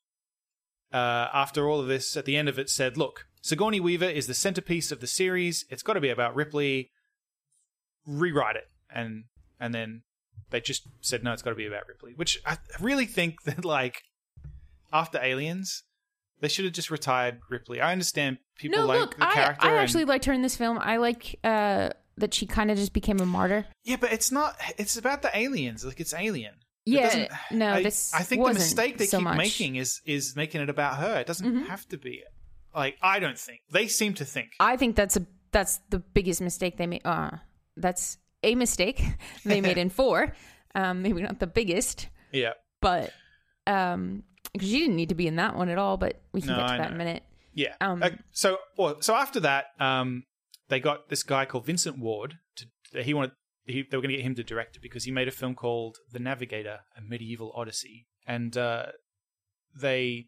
uh, 0.93 1.27
after 1.33 1.67
all 1.67 1.79
of 1.79 1.87
this, 1.87 2.15
at 2.15 2.25
the 2.25 2.37
end 2.37 2.47
of 2.47 2.57
it, 2.59 2.69
said, 2.69 2.95
"Look, 2.95 3.25
Sigourney 3.41 3.79
Weaver 3.79 4.05
is 4.05 4.27
the 4.27 4.33
centerpiece 4.33 4.91
of 4.91 5.01
the 5.01 5.07
series. 5.07 5.65
It's 5.69 5.83
got 5.83 5.93
to 5.93 6.01
be 6.01 6.09
about 6.09 6.35
Ripley. 6.35 6.91
Rewrite 8.05 8.55
it." 8.55 8.69
And 8.89 9.25
and 9.59 9.73
then 9.73 10.03
they 10.51 10.61
just 10.61 10.87
said, 11.01 11.23
"No, 11.23 11.33
it's 11.33 11.41
got 11.41 11.49
to 11.49 11.55
be 11.55 11.67
about 11.67 11.87
Ripley." 11.87 12.13
Which 12.15 12.39
I 12.45 12.57
really 12.79 13.07
think 13.07 13.43
that 13.43 13.65
like 13.65 14.03
after 14.99 15.19
Aliens, 15.21 15.83
they 16.41 16.47
should 16.47 16.65
have 16.65 16.73
just 16.73 16.89
retired 16.91 17.39
Ripley. 17.49 17.79
I 17.81 17.91
understand 17.91 18.37
people 18.57 18.79
no, 18.79 18.85
like 18.85 18.99
look, 18.99 19.17
the 19.17 19.27
I, 19.27 19.33
character. 19.33 19.67
I 19.67 19.71
and- 19.71 19.79
actually 19.79 20.05
liked 20.05 20.25
her 20.25 20.33
in 20.33 20.41
this 20.41 20.55
film. 20.55 20.77
I 20.79 20.97
like 20.97 21.23
uh, 21.43 21.89
that 22.17 22.33
she 22.33 22.45
kind 22.45 22.69
of 22.71 22.77
just 22.77 22.93
became 22.93 23.19
a 23.19 23.25
martyr. 23.25 23.65
yeah, 23.83 23.97
but 23.99 24.11
it's 24.11 24.31
not. 24.31 24.55
It's 24.77 24.97
about 24.97 25.21
the 25.21 25.31
aliens. 25.37 25.83
Like 25.85 25.99
it's 25.99 26.13
Alien. 26.13 26.55
Yeah, 26.87 27.27
no, 27.49 27.73
I, 27.73 27.81
this 27.83 28.13
I 28.13 28.21
think 28.21 28.45
the 28.45 28.53
mistake 28.53 28.99
they 28.99 29.07
so 29.07 29.17
keep 29.17 29.23
much. 29.25 29.37
making 29.37 29.75
is 29.77 30.01
is 30.05 30.35
making 30.35 30.61
it 30.61 30.69
about 30.69 30.97
her. 30.97 31.19
It 31.21 31.25
doesn't 31.27 31.51
Mhm. 31.51 31.67
have 31.67 31.87
to 31.89 31.97
be. 31.97 32.23
Like 32.75 32.97
I 33.01 33.19
don't 33.19 33.39
think 33.39 33.61
they 33.71 33.87
seem 33.87 34.13
to 34.15 34.25
think. 34.25 34.49
I 34.59 34.77
think 34.77 34.95
that's 34.95 35.17
a 35.17 35.25
that's 35.51 35.79
the 35.89 35.97
biggest 35.99 36.41
mistake 36.41 36.77
they 36.77 36.85
made. 36.85 37.01
Uh, 37.03 37.31
that's 37.75 38.17
a 38.43 38.53
mistake 38.53 39.01
they 39.45 39.61
made 39.61 39.77
in 39.83 39.89
four. 39.89 40.35
Um, 40.75 41.01
maybe 41.01 41.21
not 41.23 41.39
the 41.39 41.47
biggest, 41.47 42.07
Yeah, 42.31 42.53
but 42.81 43.11
um, 43.65 44.23
because 44.53 44.71
you 44.71 44.79
didn't 44.79 44.95
need 44.95 45.09
to 45.09 45.15
be 45.15 45.27
in 45.27 45.35
that 45.37 45.55
one 45.55 45.69
at 45.69 45.77
all. 45.77 45.97
But 45.97 46.21
we 46.31 46.41
can 46.41 46.51
No, 46.51 46.57
get 46.57 46.67
to 46.67 46.73
I 46.73 46.77
that 46.77 46.87
in 46.89 46.95
a 46.95 46.97
minute. 46.97 47.23
yeah. 47.53 47.75
Um, 47.81 48.03
Uh, 48.03 48.09
so 48.31 48.57
well, 48.77 49.01
so 49.01 49.15
after 49.15 49.39
that, 49.41 49.65
um, 49.79 50.23
they 50.69 50.79
got 50.79 51.09
this 51.09 51.23
guy 51.23 51.45
called 51.45 51.65
Vincent 51.65 51.97
Ward. 51.99 52.35
To 52.91 53.03
he 53.03 53.13
wanted 53.13 53.31
he, 53.65 53.81
they 53.89 53.97
were 53.97 54.01
going 54.01 54.11
to 54.11 54.17
get 54.17 54.25
him 54.25 54.35
to 54.35 54.43
direct 54.43 54.75
it 54.75 54.81
because 54.81 55.05
he 55.05 55.11
made 55.11 55.27
a 55.27 55.31
film 55.31 55.55
called 55.55 55.97
The 56.11 56.19
Navigator: 56.19 56.79
A 56.97 57.01
Medieval 57.01 57.51
Odyssey, 57.55 58.05
and 58.27 58.55
uh, 58.55 58.87
they 59.79 60.25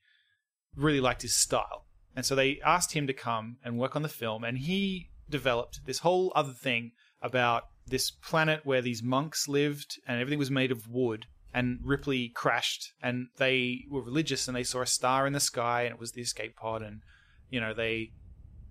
really 0.75 0.99
liked 0.99 1.21
his 1.21 1.35
style. 1.35 1.85
And 2.15 2.25
so 2.25 2.35
they 2.35 2.59
asked 2.65 2.93
him 2.93 3.05
to 3.07 3.13
come 3.13 3.57
and 3.63 3.77
work 3.77 3.95
on 3.95 4.01
the 4.01 4.09
film, 4.09 4.43
and 4.43 4.57
he 4.57 5.09
developed 5.29 5.81
this 5.85 5.99
whole 5.99 6.31
other 6.35 6.53
thing 6.53 6.91
about 7.21 7.63
this 7.85 8.09
planet 8.11 8.61
where 8.65 8.81
these 8.81 9.03
monks 9.03 9.47
lived, 9.47 9.99
and 10.07 10.19
everything 10.19 10.39
was 10.39 10.51
made 10.51 10.71
of 10.71 10.87
wood. 10.89 11.25
And 11.57 11.79
Ripley 11.83 12.29
crashed, 12.29 12.93
and 13.01 13.27
they 13.37 13.85
were 13.89 14.01
religious, 14.01 14.47
and 14.47 14.55
they 14.55 14.63
saw 14.63 14.81
a 14.81 14.85
star 14.85 15.25
in 15.27 15.33
the 15.33 15.39
sky, 15.39 15.83
and 15.83 15.93
it 15.95 15.99
was 15.99 16.11
the 16.11 16.21
escape 16.21 16.55
pod, 16.55 16.81
and 16.83 17.01
you 17.49 17.59
know 17.59 17.73
they 17.73 18.11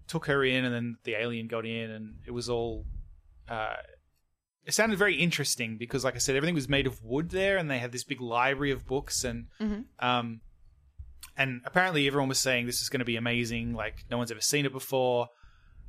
took 0.06 0.26
her 0.26 0.44
in, 0.44 0.64
and 0.64 0.72
then 0.74 0.96
the 1.04 1.14
alien 1.14 1.48
got 1.48 1.66
in, 1.66 1.90
and 1.90 2.04
it 2.26 2.30
was 2.30 2.48
all. 2.48 2.84
Uh, 3.48 3.74
it 4.64 4.72
sounded 4.74 4.98
very 4.98 5.16
interesting 5.16 5.76
because, 5.78 6.04
like 6.04 6.14
I 6.14 6.18
said, 6.18 6.36
everything 6.36 6.54
was 6.54 6.68
made 6.68 6.86
of 6.86 7.02
wood 7.02 7.30
there, 7.30 7.56
and 7.58 7.68
they 7.70 7.78
had 7.78 7.92
this 7.92 8.04
big 8.04 8.20
library 8.20 8.70
of 8.72 8.86
books, 8.86 9.24
and 9.24 9.46
Mhm. 9.60 9.84
um, 9.98 10.40
and 11.36 11.62
apparently 11.64 12.06
everyone 12.06 12.28
was 12.28 12.38
saying 12.38 12.66
this 12.66 12.82
is 12.82 12.88
going 12.88 13.00
to 13.00 13.04
be 13.12 13.16
amazing, 13.16 13.74
like 13.74 14.04
no 14.10 14.16
one's 14.18 14.30
ever 14.30 14.40
seen 14.40 14.64
it 14.64 14.72
before. 14.72 15.28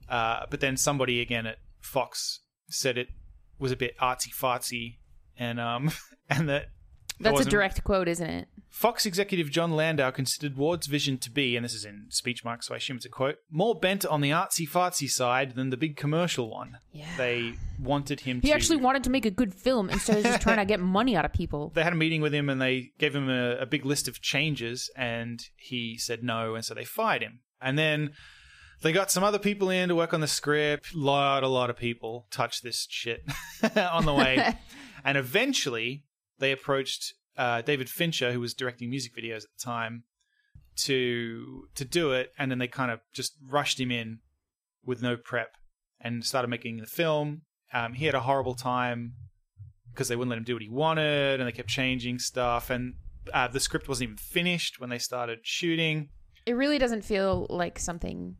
Uh, 0.09 0.45
but 0.49 0.59
then 0.61 0.77
somebody 0.77 1.21
again 1.21 1.45
at 1.45 1.57
Fox 1.79 2.39
said 2.69 2.97
it 2.97 3.09
was 3.59 3.71
a 3.71 3.75
bit 3.75 3.95
artsy 3.99 4.33
fartsy, 4.33 4.97
and 5.37 5.59
um, 5.59 5.91
and 6.29 6.49
that 6.49 6.69
That's 7.19 7.41
a 7.41 7.45
direct 7.45 7.83
quote, 7.83 8.07
isn't 8.07 8.29
it? 8.29 8.47
Fox 8.69 9.05
executive 9.05 9.49
Jon 9.49 9.71
Landau 9.71 10.11
considered 10.11 10.55
Ward's 10.55 10.87
vision 10.87 11.17
to 11.19 11.31
be, 11.31 11.55
and 11.55 11.63
this 11.63 11.73
is 11.73 11.85
in 11.85 12.07
speech 12.09 12.43
marks, 12.43 12.67
so 12.67 12.73
I 12.73 12.77
assume 12.77 12.97
it's 12.97 13.05
a 13.05 13.09
quote, 13.09 13.37
more 13.49 13.73
bent 13.73 14.05
on 14.05 14.21
the 14.21 14.29
artsy 14.29 14.69
fartsy 14.69 15.09
side 15.09 15.55
than 15.55 15.69
the 15.69 15.77
big 15.77 15.95
commercial 15.95 16.49
one. 16.49 16.77
Yeah. 16.91 17.05
They 17.17 17.53
wanted 17.79 18.19
him 18.21 18.41
to 18.41 18.45
He 18.47 18.51
to. 18.51 18.55
actually 18.55 18.77
wanted 18.77 19.03
to 19.05 19.09
make 19.09 19.25
a 19.25 19.31
good 19.31 19.53
film 19.53 19.89
instead 19.89 20.17
of 20.17 20.23
just 20.23 20.41
trying 20.41 20.57
to 20.57 20.65
get 20.65 20.79
money 20.79 21.15
out 21.15 21.25
of 21.25 21.33
people. 21.33 21.71
they 21.75 21.83
had 21.83 21.93
a 21.93 21.95
meeting 21.95 22.21
with 22.21 22.33
him 22.33 22.49
and 22.49 22.61
they 22.61 22.91
gave 22.99 23.15
him 23.15 23.29
a, 23.29 23.57
a 23.57 23.65
big 23.65 23.85
list 23.85 24.07
of 24.07 24.21
changes, 24.21 24.91
and 24.95 25.41
he 25.55 25.97
said 25.97 26.23
no, 26.23 26.53
and 26.55 26.63
so 26.63 26.73
they 26.73 26.85
fired 26.85 27.23
him. 27.23 27.39
And 27.61 27.79
then 27.79 28.11
they 28.83 28.91
got 28.91 29.09
some 29.09 29.23
other 29.23 29.39
people 29.39 29.69
in 29.71 29.89
to 29.89 29.95
work 29.95 30.13
on 30.13 30.21
the 30.21 30.27
script. 30.27 30.93
Lot, 30.93 31.41
a 31.41 31.47
lot 31.47 31.71
of 31.71 31.77
people 31.77 32.27
touched 32.29 32.63
this 32.63 32.85
shit 32.89 33.23
on 33.75 34.05
the 34.05 34.13
way, 34.13 34.55
and 35.03 35.17
eventually 35.17 36.03
they 36.39 36.51
approached 36.51 37.13
uh, 37.37 37.61
David 37.61 37.89
Fincher, 37.89 38.31
who 38.31 38.39
was 38.39 38.53
directing 38.53 38.89
music 38.89 39.15
videos 39.15 39.43
at 39.43 39.49
the 39.57 39.63
time, 39.63 40.03
to 40.77 41.67
to 41.75 41.85
do 41.85 42.11
it, 42.11 42.31
and 42.37 42.51
then 42.51 42.59
they 42.59 42.67
kind 42.67 42.91
of 42.91 42.99
just 43.13 43.33
rushed 43.47 43.79
him 43.79 43.91
in 43.91 44.19
with 44.85 45.01
no 45.01 45.17
prep 45.17 45.49
and 45.99 46.23
started 46.23 46.47
making 46.47 46.77
the 46.77 46.85
film. 46.85 47.41
Um, 47.73 47.93
he 47.93 48.05
had 48.05 48.15
a 48.15 48.21
horrible 48.21 48.55
time 48.55 49.13
because 49.91 50.07
they 50.07 50.15
wouldn't 50.15 50.29
let 50.29 50.37
him 50.37 50.43
do 50.43 50.53
what 50.53 50.61
he 50.61 50.69
wanted, 50.69 51.39
and 51.39 51.47
they 51.47 51.51
kept 51.51 51.69
changing 51.69 52.19
stuff, 52.19 52.69
and 52.69 52.93
uh, 53.33 53.47
the 53.47 53.59
script 53.59 53.87
wasn't 53.87 54.03
even 54.03 54.17
finished 54.17 54.79
when 54.79 54.89
they 54.89 54.99
started 54.99 55.39
shooting. 55.43 56.09
It 56.45 56.53
really 56.53 56.77
doesn't 56.77 57.03
feel 57.03 57.47
like 57.49 57.77
something 57.79 58.35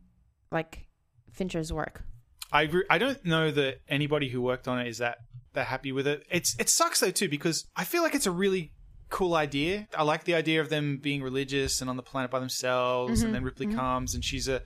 like 0.50 0.86
Fincher's 1.32 1.72
work. 1.72 2.04
I 2.50 2.62
re- 2.62 2.86
I 2.88 2.98
don't 2.98 3.22
know 3.24 3.50
that 3.50 3.80
anybody 3.88 4.28
who 4.28 4.40
worked 4.40 4.66
on 4.68 4.78
it 4.78 4.88
is 4.88 4.98
that 4.98 5.18
that 5.54 5.66
happy 5.66 5.92
with 5.92 6.06
it. 6.06 6.24
It's 6.30 6.56
it 6.58 6.68
sucks 6.68 7.00
though 7.00 7.10
too 7.10 7.28
because 7.28 7.66
I 7.76 7.84
feel 7.84 8.02
like 8.02 8.14
it's 8.14 8.26
a 8.26 8.30
really 8.30 8.72
cool 9.10 9.34
idea. 9.34 9.88
I 9.96 10.02
like 10.02 10.24
the 10.24 10.34
idea 10.34 10.60
of 10.60 10.68
them 10.68 10.98
being 11.02 11.22
religious 11.22 11.80
and 11.80 11.88
on 11.88 11.96
the 11.96 12.02
planet 12.02 12.30
by 12.30 12.40
themselves, 12.40 13.20
and 13.20 13.28
mm-hmm. 13.28 13.32
then 13.32 13.44
Ripley 13.44 13.66
mm-hmm. 13.66 13.78
comes 13.78 14.14
and 14.14 14.24
she's 14.24 14.48
a, 14.48 14.62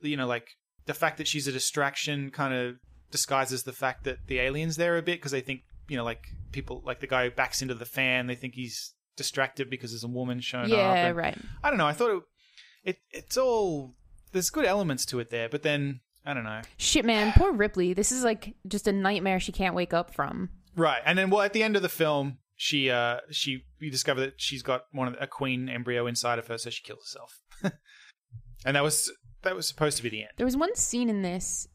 you 0.00 0.16
know, 0.16 0.26
like 0.26 0.46
the 0.86 0.94
fact 0.94 1.18
that 1.18 1.28
she's 1.28 1.46
a 1.46 1.52
distraction 1.52 2.30
kind 2.30 2.54
of 2.54 2.76
disguises 3.10 3.64
the 3.64 3.72
fact 3.72 4.04
that 4.04 4.18
the 4.26 4.38
aliens 4.38 4.76
there 4.76 4.96
a 4.96 5.02
bit 5.02 5.18
because 5.18 5.32
they 5.32 5.40
think 5.40 5.60
you 5.88 5.96
know 5.96 6.04
like 6.04 6.24
people 6.50 6.82
like 6.84 7.00
the 7.00 7.06
guy 7.06 7.24
who 7.24 7.30
backs 7.30 7.60
into 7.60 7.74
the 7.74 7.84
fan 7.84 8.26
they 8.26 8.34
think 8.34 8.54
he's 8.54 8.94
distracted 9.16 9.68
because 9.68 9.90
there's 9.90 10.04
a 10.04 10.08
woman 10.08 10.40
showing 10.40 10.64
up. 10.64 10.70
Yeah, 10.70 11.10
right. 11.10 11.36
I 11.62 11.68
don't 11.68 11.78
know. 11.78 11.86
I 11.86 11.92
thought 11.92 12.16
it, 12.16 12.22
it 12.84 12.96
it's 13.10 13.36
all 13.36 13.94
there's 14.32 14.50
good 14.50 14.64
elements 14.64 15.04
to 15.06 15.20
it 15.20 15.30
there, 15.30 15.48
but 15.48 15.62
then 15.62 16.00
I 16.24 16.34
don't 16.34 16.44
know. 16.44 16.60
Shit, 16.76 17.04
man. 17.04 17.32
Poor 17.36 17.52
Ripley. 17.52 17.94
This 17.94 18.12
is 18.12 18.22
like 18.24 18.54
just 18.66 18.86
a 18.86 18.92
nightmare 18.92 19.40
she 19.40 19.52
can't 19.52 19.74
wake 19.74 19.92
up 19.92 20.14
from. 20.14 20.50
Right, 20.76 21.02
and 21.04 21.18
then 21.18 21.30
well, 21.30 21.42
at 21.42 21.52
the 21.52 21.62
end 21.62 21.76
of 21.76 21.82
the 21.82 21.88
film, 21.88 22.38
she 22.56 22.90
uh 22.90 23.18
she 23.30 23.64
we 23.80 23.90
discover 23.90 24.20
that 24.20 24.34
she's 24.40 24.62
got 24.62 24.82
one 24.92 25.08
of 25.08 25.14
the, 25.14 25.22
a 25.24 25.26
queen 25.26 25.68
embryo 25.68 26.06
inside 26.06 26.38
of 26.38 26.46
her, 26.46 26.58
so 26.58 26.70
she 26.70 26.82
kills 26.82 27.00
herself. 27.00 27.40
and 28.64 28.76
that 28.76 28.82
was 28.82 29.12
that 29.42 29.54
was 29.56 29.66
supposed 29.66 29.96
to 29.96 30.02
be 30.02 30.08
the 30.08 30.20
end. 30.22 30.30
There 30.36 30.46
was 30.46 30.56
one 30.56 30.74
scene 30.76 31.08
in 31.10 31.22
this 31.22 31.66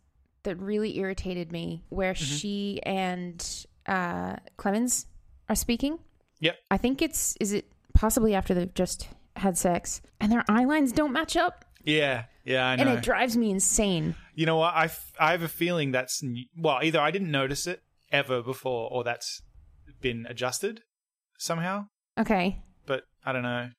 that 0.44 0.56
really 0.60 0.98
irritated 0.98 1.52
me 1.52 1.84
where 1.90 2.14
Mm-hmm. 2.14 2.36
she 2.36 2.80
and 2.84 3.66
uh, 3.86 4.38
Clemens 4.56 5.08
are 5.50 5.56
speaking. 5.56 6.00
Yep. 6.40 6.56
I 6.72 6.78
think 6.78 7.02
it's 7.02 7.36
is 7.40 7.52
it 7.52 7.70
possibly 7.94 8.34
after 8.34 8.54
they've 8.54 8.74
just 8.74 9.10
had 9.36 9.58
sex 9.58 10.02
and 10.20 10.32
their 10.32 10.44
eye 10.50 10.66
lines 10.66 10.92
don't 10.92 11.12
match 11.14 11.36
up 11.36 11.66
Yeah, 11.88 12.26
yeah, 12.44 12.66
I 12.68 12.76
know. 12.76 12.82
and 12.84 12.90
it 12.98 13.02
drives 13.04 13.36
me 13.38 13.50
insane. 13.50 14.16
you 14.36 14.46
know 14.46 14.58
what? 14.58 14.74
I, 14.76 14.86
f- 14.86 15.14
I 15.20 15.32
have 15.32 15.42
a 15.42 15.48
feeling 15.48 15.92
that's 15.92 16.22
well, 16.58 16.80
either 16.84 17.00
I 17.00 17.12
didn't 17.12 17.32
notice 17.32 17.66
it 17.66 17.82
ever 18.12 18.42
before, 18.44 18.90
or 18.92 19.04
that's 19.04 19.42
been 20.02 20.26
adjusted 20.30 20.82
somehow. 21.40 21.86
Okay. 22.20 22.62
But 22.86 23.04
I 23.26 23.32
don't 23.32 23.44
know. 23.44 23.70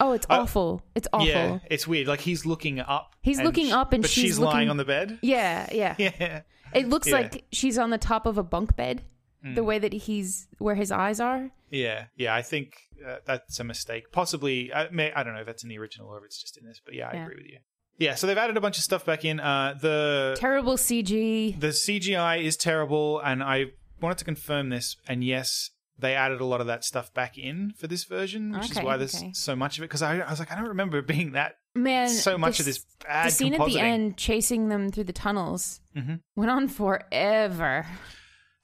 Oh, 0.00 0.12
it's 0.12 0.26
Uh, 0.30 0.40
awful. 0.40 0.82
It's 0.94 1.08
awful. 1.12 1.26
Yeah, 1.26 1.58
it's 1.70 1.86
weird. 1.86 2.06
Like 2.08 2.20
he's 2.20 2.46
looking 2.46 2.80
up. 2.80 3.14
He's 3.22 3.38
and 3.38 3.46
looking 3.46 3.68
sh- 3.68 3.72
up 3.72 3.92
and 3.92 4.02
but 4.02 4.10
she's 4.10 4.22
she's 4.24 4.38
lying 4.38 4.54
looking- 4.54 4.70
on 4.70 4.76
the 4.78 4.84
bed. 4.84 5.18
Yeah, 5.22 5.68
yeah. 5.72 5.94
Yeah. 5.98 6.42
It 6.72 6.88
looks 6.88 7.08
Yeah. 7.08 7.16
like 7.16 7.44
she's 7.52 7.76
on 7.76 7.90
the 7.90 7.98
top 7.98 8.24
of 8.24 8.38
a 8.38 8.42
bunk 8.42 8.76
bed. 8.76 9.02
Hmm. 9.42 9.54
The 9.54 9.64
way 9.64 9.78
that 9.78 9.92
he's 9.92 10.46
where 10.58 10.74
his 10.76 10.92
eyes 10.92 11.18
are. 11.20 11.50
Yeah, 11.70 12.04
yeah, 12.16 12.34
I 12.34 12.42
think 12.42 12.74
uh, 13.06 13.16
that's 13.24 13.58
a 13.58 13.64
mistake. 13.64 14.12
Possibly, 14.12 14.72
I, 14.72 14.88
may, 14.90 15.12
I 15.12 15.22
don't 15.22 15.34
know 15.34 15.40
if 15.40 15.46
that's 15.46 15.62
in 15.64 15.68
the 15.68 15.78
original 15.78 16.08
or 16.08 16.18
if 16.18 16.24
it's 16.24 16.40
just 16.40 16.56
in 16.58 16.64
this, 16.66 16.80
but 16.84 16.94
yeah, 16.94 17.08
I 17.08 17.14
Yeah. 17.14 17.22
agree 17.24 17.36
with 17.36 17.46
you. 17.46 17.58
Yeah, 17.98 18.14
so 18.14 18.26
they've 18.26 18.38
added 18.38 18.56
a 18.56 18.60
bunch 18.60 18.78
of 18.78 18.84
stuff 18.84 19.04
back 19.04 19.24
in. 19.24 19.40
Uh, 19.40 19.74
the 19.80 20.36
Terrible 20.38 20.76
CG. 20.76 21.58
the 21.60 21.68
CGI 21.72 22.42
is 22.42 22.56
terrible, 22.56 23.20
and 23.20 23.42
I 23.42 23.66
wanted 24.00 24.18
to 24.18 24.24
confirm 24.24 24.70
this. 24.70 24.96
And 25.08 25.22
yes, 25.24 25.70
they 25.98 26.14
added 26.14 26.40
a 26.40 26.44
lot 26.44 26.60
of 26.60 26.66
that 26.68 26.84
stuff 26.84 27.12
back 27.14 27.36
in 27.38 27.72
for 27.76 27.86
this 27.86 28.04
version, 28.04 28.52
which 28.52 28.70
is 28.70 28.78
why 28.80 28.96
there's 28.96 29.14
okay. 29.16 29.30
so 29.34 29.54
much 29.56 29.76
of 29.78 29.82
it. 29.84 29.88
Because 29.88 30.02
I, 30.02 30.18
I 30.20 30.30
was 30.30 30.38
like, 30.38 30.50
I 30.50 30.56
don't 30.56 30.68
remember 30.68 30.98
it 30.98 31.06
being 31.06 31.32
that 31.32 31.56
Man, 31.74 32.08
so 32.08 32.36
much 32.38 32.60
of 32.60 32.66
this- 32.66 32.84
bad 33.04 33.26
the 33.26 33.30
scene 33.30 33.54
at 33.54 33.64
the 33.66 33.78
end 33.80 34.16
chasing 34.16 34.68
them 34.68 34.90
through 34.90 35.04
the 35.04 35.12
tunnels 35.12 35.80
Mhm. 35.96 36.20
went 36.36 36.50
on 36.50 36.68
forever. 36.68 37.86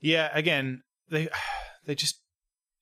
Yeah, 0.00 0.30
again, 0.32 0.82
they 1.10 1.28
they 1.86 1.94
just 1.94 2.20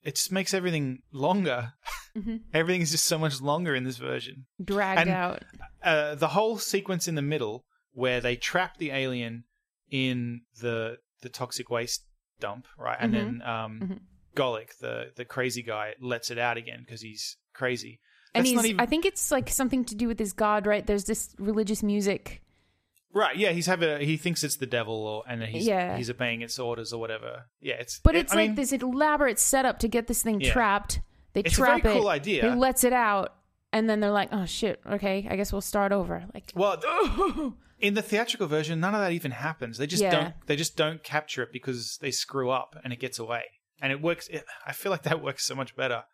it 0.03 0.15
just 0.17 0.31
makes 0.33 0.55
everything 0.55 0.99
longer. 1.13 1.73
Mhm. 2.17 2.41
Everything 2.55 2.81
is 2.81 2.93
just 2.93 3.05
so 3.05 3.19
much 3.19 3.41
longer 3.41 3.75
in 3.75 3.85
this 3.85 3.99
version. 3.99 4.47
Dragged 4.63 5.01
And- 5.03 5.11
out. 5.11 5.43
uh, 5.83 6.15
the 6.15 6.29
whole 6.29 6.57
sequence 6.59 7.07
in 7.09 7.15
the 7.15 7.23
middle 7.23 7.65
where 7.93 8.21
they 8.21 8.37
trap 8.37 8.79
the 8.79 8.91
alien 8.91 9.45
in 9.91 10.43
the 10.61 10.97
the 11.23 11.29
toxic 11.29 11.71
waste 11.71 12.05
dump, 12.41 12.67
right? 12.79 12.97
And 13.01 13.13
then 13.15 13.43
um, 13.43 13.81
Mhm. 13.83 14.01
Golic, 14.35 14.79
the 14.81 15.13
the 15.17 15.25
crazy 15.25 15.63
guy, 15.63 15.95
lets 16.01 16.31
it 16.31 16.39
out 16.39 16.57
again 16.57 16.81
because 16.85 17.01
he's 17.03 17.37
crazy. 17.55 18.01
And 18.35 18.43
That's 18.45 18.51
he's, 18.51 18.57
not 18.57 18.65
even 18.67 18.81
I 18.81 18.87
think 18.87 19.05
it's 19.07 19.31
like 19.31 19.49
something 19.49 19.85
to 19.87 19.95
do 19.95 20.09
with 20.09 20.19
his 20.19 20.33
god, 20.35 20.67
right? 20.67 20.87
There's 20.87 21.05
this 21.05 21.35
religious 21.39 21.83
music. 21.83 22.43
Right. 23.17 23.37
Yeah, 23.37 23.51
he's 23.51 23.67
have 23.67 23.83
a 23.83 23.99
he 24.05 24.17
thinks 24.17 24.45
it's 24.45 24.57
the 24.57 24.67
devil, 24.67 24.95
or 25.07 25.25
and 25.29 25.43
he's 25.43 25.67
Yeah. 25.67 25.97
he's 25.97 26.11
obeying 26.11 26.43
its 26.43 26.59
orders 26.59 26.93
or 26.93 27.01
whatever. 27.01 27.47
Yeah, 27.61 27.75
it's 27.75 27.99
But 28.01 28.15
it- 28.15 28.21
it's 28.21 28.33
I 28.33 28.37
like 28.37 28.47
mean, 28.51 28.55
this 28.57 28.73
elaborate 28.73 29.39
setup 29.39 29.79
to 29.81 29.89
get 29.89 30.07
this 30.07 30.23
thing 30.23 30.41
Yeah. 30.41 30.53
trapped. 30.53 31.01
They 31.33 31.41
It's 31.41 31.53
a 31.55 31.57
trap 31.57 31.83
very 31.83 31.95
it. 31.97 31.99
cool 31.99 32.09
idea. 32.09 32.43
He 32.51 32.57
lets 32.57 32.83
it 32.85 32.93
out, 32.93 33.35
and 33.73 33.89
then 33.91 34.01
they're 34.01 34.11
like, 34.11 34.29
"Oh 34.33 34.47
shit! 34.47 34.81
Okay, 34.87 35.27
I 35.31 35.37
guess 35.37 35.53
we'll 35.53 35.61
start 35.61 35.93
over." 35.93 36.25
Like, 36.35 36.53
Well, 36.55 36.81
in 37.79 37.95
the 37.95 38.03
theatrical 38.03 38.47
version, 38.47 38.81
none 38.81 38.95
of 38.95 39.01
that 39.01 39.13
even 39.13 39.33
happens. 39.33 39.77
They 39.79 39.87
just 39.87 40.03
Yeah. 40.03 40.11
don't. 40.11 40.35
They 40.47 40.57
just 40.57 40.77
don't 40.77 41.03
capture 41.05 41.43
it 41.43 41.51
because 41.53 41.99
they 42.01 42.11
screw 42.11 42.51
up 42.51 42.75
and 42.85 42.93
it 42.93 43.01
gets 43.01 43.19
away. 43.19 43.45
And 43.83 43.93
it 43.93 44.01
works. 44.01 44.29
It, 44.29 44.45
I 44.67 44.73
feel 44.73 44.91
like 44.91 45.03
that 45.03 45.21
works 45.23 45.45
so 45.45 45.55
much 45.55 45.77
better 45.77 46.05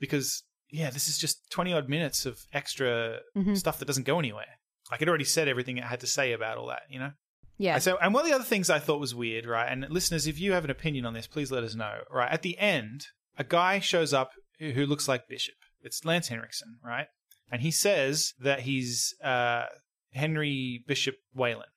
because 0.00 0.44
yeah, 0.70 0.88
this 0.88 1.06
is 1.08 1.18
just 1.18 1.50
twenty 1.50 1.72
odd 1.74 1.86
minutes 1.90 2.24
of 2.24 2.38
extra 2.54 3.18
Mhm. 3.36 3.58
stuff 3.58 3.78
that 3.78 3.84
doesn't 3.84 4.04
go 4.06 4.18
anywhere. 4.18 4.58
Like 4.92 5.02
it 5.02 5.08
already 5.08 5.24
said 5.24 5.48
everything 5.48 5.78
it 5.78 5.84
had 5.84 6.00
to 6.00 6.06
say 6.06 6.32
about 6.32 6.58
all 6.58 6.68
that. 6.68 6.82
You 6.88 7.00
know. 7.00 7.10
yeah, 7.58 7.78
So, 7.78 7.98
and 8.00 8.14
one 8.14 8.22
of 8.22 8.28
the 8.28 8.34
other 8.34 8.44
things 8.44 8.70
I 8.70 8.78
thought 8.78 9.00
was 9.00 9.14
weird, 9.14 9.46
right? 9.46 9.66
And 9.66 9.86
listeners, 9.90 10.26
if 10.26 10.38
you 10.38 10.52
have 10.52 10.64
an 10.64 10.70
opinion 10.70 11.06
on 11.06 11.14
this, 11.14 11.26
please 11.26 11.50
let 11.50 11.64
us 11.64 11.74
know. 11.74 12.00
Right 12.10 12.30
at 12.30 12.42
the 12.42 12.58
end, 12.58 13.06
a 13.36 13.44
guy 13.44 13.80
shows 13.80 14.12
up 14.12 14.32
who 14.58 14.70
who 14.70 14.86
looks 14.86 15.08
like 15.08 15.28
Bishop. 15.28 15.56
It's 15.82 16.04
Lance 16.04 16.28
Henriksen, 16.28 16.78
right? 16.84 17.06
And 17.50 17.62
he 17.62 17.70
says 17.70 18.34
that 18.40 18.60
he's 18.60 19.14
uh, 19.24 19.64
Henry 20.12 20.84
Bishop 20.86 21.16
Weyland. 21.34 21.70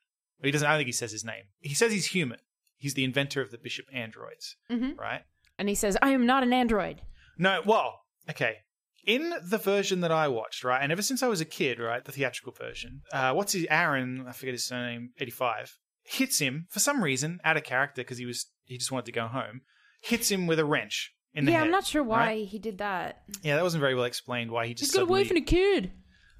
He 0.43 0.51
doesn't. 0.51 0.67
I 0.67 0.71
don't 0.71 0.79
think 0.79 0.87
he 0.87 0.91
says 0.91 1.11
his 1.11 1.25
name. 1.25 1.45
He 1.59 1.73
says 1.73 1.91
he's 1.91 2.07
human. 2.07 2.39
He's 2.77 2.93
the 2.93 3.03
inventor 3.03 3.41
of 3.41 3.49
the 3.49 3.57
Bishop 3.57 3.85
androids, 3.91 4.57
mm-hmm. 4.69 4.99
right? 4.99 5.21
and 5.57 5.69
he 5.69 5.75
says, 5.75 5.97
"I 6.01 6.11
am 6.11 6.25
not 6.25 6.43
an 6.43 6.53
android." 6.53 7.01
No, 7.37 7.61
well, 7.65 8.01
okay. 8.29 8.57
In 9.05 9.33
the 9.43 9.57
version 9.57 10.01
that 10.01 10.11
I 10.11 10.27
watched, 10.27 10.63
right, 10.63 10.81
and 10.81 10.91
ever 10.91 11.01
since 11.01 11.21
I 11.21 11.27
was 11.27 11.41
a 11.41 11.45
kid, 11.45 11.79
right, 11.79 12.03
the 12.03 12.11
theatrical 12.11 12.53
version, 12.53 13.01
uh, 13.13 13.33
what's 13.33 13.53
his 13.53 13.67
Aaron? 13.69 14.25
I 14.27 14.31
forget 14.31 14.53
his 14.53 14.65
surname. 14.65 15.11
Eighty-five 15.19 15.77
hits 16.03 16.39
him 16.39 16.67
for 16.69 16.79
some 16.79 17.03
reason 17.03 17.39
out 17.43 17.57
of 17.57 17.63
character 17.63 18.01
because 18.01 18.17
he 18.17 18.25
was 18.25 18.47
he 18.65 18.77
just 18.77 18.91
wanted 18.91 19.05
to 19.05 19.11
go 19.11 19.27
home. 19.27 19.61
Hits 20.01 20.29
him 20.31 20.47
with 20.47 20.59
a 20.59 20.65
wrench 20.65 21.13
in 21.33 21.45
the 21.45 21.51
yeah, 21.51 21.59
head. 21.59 21.65
I'm 21.65 21.71
not 21.71 21.85
sure 21.85 22.03
why 22.03 22.17
right? 22.19 22.47
he 22.47 22.57
did 22.59 22.77
that. 22.79 23.21
Yeah, 23.43 23.55
that 23.55 23.63
wasn't 23.63 23.81
very 23.81 23.95
well 23.95 24.05
explained. 24.05 24.51
Why 24.51 24.67
he 24.67 24.73
just 24.73 24.91
He's 24.91 24.95
got 24.99 25.03
a 25.03 25.11
wife 25.11 25.29
and 25.29 25.37
a 25.37 25.41
kid. 25.41 25.91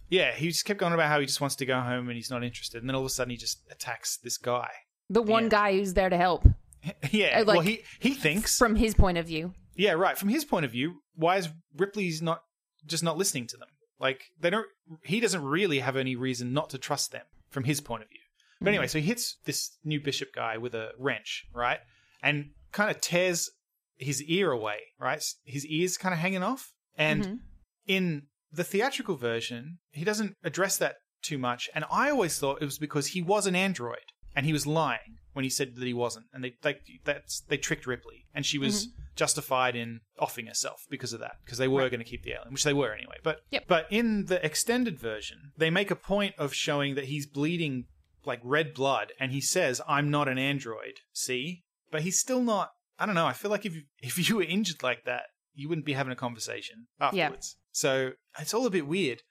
yeah, 0.10 0.32
he 0.34 0.48
just 0.48 0.66
kept 0.66 0.80
going 0.80 0.94
about 0.94 1.08
how 1.10 1.20
he 1.20 1.26
just 1.26 1.42
wants 1.42 1.56
to 1.58 1.66
go 1.66 1.80
home 1.80 2.08
and 2.10 2.16
he's 2.16 2.30
not 2.32 2.44
interested, 2.44 2.82
and 2.82 2.90
then 2.90 2.96
all 2.96 3.02
of 3.02 3.08
a 3.08 3.10
sudden 3.10 3.32
he 3.32 3.38
just 3.38 3.62
attacks 3.72 4.18
this 4.18 4.38
guy. 4.38 4.70
The 5.10 5.22
one 5.22 5.44
Yeah. 5.44 5.50
guy 5.50 5.74
who's 5.78 5.94
there 5.94 6.10
to 6.10 6.18
help, 6.18 6.48
yeah, 7.12 7.40
Uh, 7.42 7.46
like, 7.46 7.48
well 7.48 7.60
he 7.62 7.84
he 8.00 8.14
thinks 8.16 8.58
from 8.58 8.76
his 8.76 8.96
point 8.96 9.18
of 9.20 9.28
view. 9.28 9.54
Yeah, 9.76 9.92
right. 9.94 10.18
From 10.18 10.30
his 10.30 10.46
point 10.46 10.66
of 10.66 10.72
view, 10.72 11.02
why 11.16 11.38
is 11.38 11.50
Ripley's 11.76 12.22
not 12.22 12.42
just 12.86 13.04
not 13.04 13.18
listening 13.18 13.48
to 13.48 13.58
them? 13.58 13.70
Like 14.00 14.26
they 14.40 14.50
don't. 14.50 14.68
He 15.04 15.20
doesn't 15.20 15.44
really 15.44 15.80
have 15.80 15.96
any 15.96 16.16
reason 16.16 16.54
not 16.54 16.70
to 16.72 16.78
trust 16.78 17.12
them 17.12 17.26
from 17.50 17.64
his 17.64 17.82
point 17.82 18.04
of 18.04 18.10
view. 18.10 18.20
But 18.62 18.70
anyway, 18.70 18.88
so 18.88 19.00
he 19.00 19.06
hits 19.06 19.38
this 19.46 19.78
new 19.84 20.00
bishop 20.00 20.30
guy 20.34 20.58
with 20.58 20.74
a 20.74 20.92
wrench, 20.98 21.46
right, 21.54 21.80
and 22.24 22.52
kind 22.72 22.90
of 22.90 23.02
tears 23.02 23.50
his 23.98 24.22
ear 24.24 24.52
away. 24.52 24.80
Right, 25.00 25.24
his 25.44 25.66
ears 25.66 25.98
kind 25.98 26.14
of 26.14 26.20
hanging 26.20 26.44
off. 26.44 26.72
And 26.98 27.26
Mhm. 27.26 27.40
in 27.88 28.28
the 28.52 28.64
theatrical 28.64 29.16
version, 29.18 29.80
he 29.92 30.06
doesn't 30.06 30.36
address 30.44 30.78
that 30.78 30.96
too 31.22 31.38
much. 31.38 31.70
And 31.76 31.86
I 31.92 32.10
always 32.10 32.40
thought 32.40 32.62
it 32.62 32.66
was 32.66 32.78
because 32.78 33.08
he 33.08 33.22
was 33.22 33.46
an 33.48 33.56
android 33.56 34.12
and 34.36 34.46
he 34.46 34.54
was 34.54 34.68
lying 34.68 35.18
when 35.36 35.44
he 35.44 35.50
said 35.50 35.76
that 35.76 35.86
he 35.86 35.94
wasn't. 35.94 36.26
And 36.34 36.44
they 36.44 36.54
like 36.64 36.82
that's 37.04 37.42
they 37.42 37.58
tricked 37.58 37.86
Ripley, 37.86 38.26
and 38.34 38.46
she 38.46 38.58
was 38.58 38.88
mm-hmm. 38.88 39.02
justified 39.16 39.76
in 39.76 40.00
offing 40.18 40.48
herself 40.48 40.86
because 40.90 41.12
of 41.12 41.20
that, 41.20 41.38
because 41.44 41.58
they 41.58 41.68
were 41.68 41.90
going 41.90 42.00
to 42.00 42.06
keep 42.06 42.24
the 42.24 42.32
alien, 42.32 42.52
which 42.52 42.64
they 42.64 42.74
were 42.74 42.94
anyway. 42.94 43.18
But 43.22 43.42
Yep. 43.52 43.66
but 43.68 43.88
in 43.90 44.26
the 44.26 44.44
extended 44.44 44.98
version, 44.98 45.52
they 45.58 45.70
make 45.70 45.92
a 45.92 45.96
point 45.96 46.36
of 46.38 46.54
showing 46.54 46.96
that 46.96 47.06
he's 47.06 47.28
bleeding 47.28 47.86
like 48.26 48.40
red 48.44 48.74
blood, 48.74 49.12
and 49.20 49.34
he 49.34 49.42
says, 49.42 49.82
"I'm 49.88 50.10
not 50.10 50.30
an 50.30 50.38
android." 50.38 51.00
See, 51.12 51.64
but 51.92 52.02
he's 52.02 52.18
still 52.18 52.42
not. 52.42 52.72
I 52.98 53.06
don't 53.06 53.16
know. 53.16 53.28
I 53.28 53.34
feel 53.34 53.52
like 53.52 53.66
if 53.66 53.76
you, 53.76 53.84
if 54.00 54.30
you 54.30 54.38
were 54.38 54.44
injured 54.44 54.84
like 54.84 55.04
that, 55.04 55.24
you 55.54 55.68
wouldn't 55.68 55.86
be 55.86 55.94
having 55.94 56.14
a 56.14 56.16
conversation 56.16 56.88
afterwards. 57.00 57.58
So 57.74 58.12
it's 58.40 58.54
all 58.54 58.66
a 58.66 58.70
bit 58.72 58.88
weird. 58.88 59.22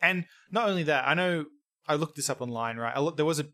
And 0.00 0.24
not 0.50 0.70
only 0.70 0.84
that, 0.84 1.06
I 1.06 1.12
know 1.12 1.44
I 1.86 1.96
looked 1.96 2.16
this 2.16 2.30
up 2.30 2.40
online. 2.40 2.78
Right, 2.78 2.96
looked, 2.98 3.18
there 3.18 3.26
was 3.26 3.40
a 3.40 3.48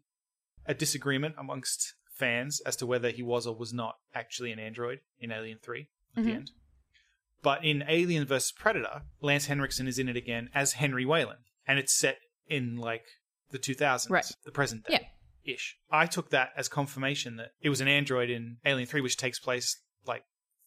a 0.68 0.74
disagreement 0.74 1.34
amongst 1.38 1.94
fans 2.10 2.60
as 2.66 2.76
to 2.76 2.86
whether 2.86 3.10
he 3.10 3.22
was 3.22 3.46
or 3.46 3.54
was 3.54 3.72
not 3.72 3.96
actually 4.14 4.50
an 4.52 4.58
android 4.58 5.00
in 5.20 5.30
Alien 5.30 5.58
3 5.62 5.88
at 6.16 6.24
the 6.24 6.30
Mhm. 6.30 6.34
end. 6.34 6.50
But 7.42 7.64
in 7.64 7.84
Alien 7.86 8.26
vs. 8.26 8.52
Predator, 8.52 9.02
Lance 9.20 9.46
Henriksen 9.46 9.86
is 9.86 9.98
in 9.98 10.08
it 10.08 10.16
again 10.16 10.50
as 10.54 10.74
Henry 10.74 11.04
Weyland. 11.04 11.44
And 11.66 11.78
it's 11.78 11.92
set 11.94 12.18
in 12.48 12.76
like 12.76 13.04
the 13.50 13.58
2000s, 13.58 14.10
Right. 14.10 14.26
the 14.44 14.50
present 14.52 14.86
day 14.86 15.10
ish. 15.44 15.76
I 15.90 16.06
took 16.06 16.30
that 16.30 16.52
as 16.56 16.68
confirmation 16.68 17.36
that 17.36 17.52
it 17.60 17.68
was 17.68 17.80
an 17.80 17.86
android 17.88 18.30
in 18.30 18.58
Alien 18.64 18.86
3, 18.88 19.00
which 19.00 19.16
takes 19.16 19.38
place 19.38 19.80
like 20.04 20.24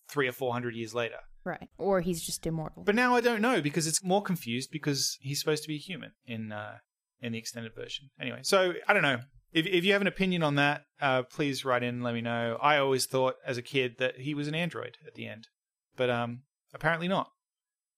three 0.07 0.27
or 0.27 0.31
four 0.31 0.53
hundred 0.53 0.75
years 0.75 0.93
later. 0.93 1.19
Right. 1.43 1.69
Or 1.77 2.01
he's 2.01 2.21
just 2.21 2.45
immortal. 2.45 2.83
But 2.83 2.95
now 2.95 3.15
I 3.15 3.21
don't 3.21 3.41
know 3.41 3.61
because 3.61 3.87
it's 3.87 4.03
more 4.03 4.21
confused 4.21 4.71
because 4.71 5.17
he's 5.21 5.39
supposed 5.39 5.63
to 5.63 5.67
be 5.67 5.77
human 5.77 6.13
in 6.25 6.51
uh, 6.51 6.79
in 7.21 7.31
the 7.33 7.37
extended 7.39 7.73
version. 7.75 8.09
Anyway, 8.19 8.39
so 8.43 8.73
I 8.87 8.93
don't 8.93 9.01
know. 9.03 9.21
If 9.51 9.65
if 9.65 9.83
you 9.83 9.93
have 9.93 10.01
an 10.01 10.07
opinion 10.07 10.43
on 10.43 10.55
that, 10.55 10.83
uh, 11.01 11.23
please 11.23 11.65
write 11.65 11.83
in. 11.83 11.95
and 11.95 12.03
Let 12.03 12.13
me 12.13 12.21
know. 12.21 12.57
I 12.61 12.77
always 12.77 13.05
thought 13.05 13.35
as 13.45 13.57
a 13.57 13.61
kid 13.61 13.95
that 13.99 14.19
he 14.19 14.33
was 14.33 14.47
an 14.47 14.55
android 14.55 14.97
at 15.07 15.15
the 15.15 15.27
end, 15.27 15.47
but 15.95 16.09
um, 16.09 16.41
apparently 16.73 17.07
not. 17.07 17.29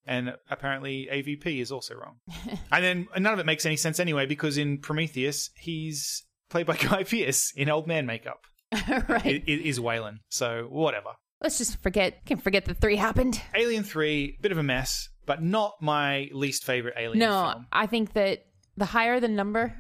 And 0.06 0.34
apparently 0.50 1.08
AVP 1.12 1.62
is 1.62 1.72
also 1.72 1.94
wrong. 1.96 2.16
and 2.72 2.84
then 2.84 3.08
none 3.18 3.34
of 3.34 3.40
it 3.40 3.46
makes 3.46 3.66
any 3.66 3.76
sense 3.76 4.00
anyway 4.00 4.26
because 4.26 4.58
in 4.58 4.80
Prometheus 4.80 5.52
he's 5.56 6.24
played 6.50 6.66
by 6.66 6.76
Guy 6.90 7.04
Pearce 7.04 7.52
in 7.56 7.70
old 7.70 7.86
man 7.88 8.06
makeup. 8.06 8.42
right. 9.08 9.26
It, 9.26 9.44
it 9.48 9.62
is 9.68 9.80
Weyland. 9.80 10.20
So 10.30 10.68
whatever. 10.70 11.10
Let's 11.42 11.58
just 11.58 11.82
forget. 11.82 12.26
Can 12.26 12.38
forget 12.38 12.66
the 12.66 12.74
three 12.74 12.96
happened. 12.96 13.42
Alien 13.56 13.84
3, 13.84 14.38
bit 14.42 14.52
of 14.52 14.58
a 14.60 14.64
mess, 14.64 15.10
but 15.26 15.42
not 15.42 15.74
my 15.82 16.30
least 16.34 16.64
favorite 16.64 16.94
Alien 16.98 17.20
No, 17.20 17.50
film. 17.54 17.68
I 17.72 17.88
think 17.88 18.14
that 18.14 18.46
the 18.78 18.86
higher 18.86 19.20
the 19.20 19.28
number, 19.28 19.76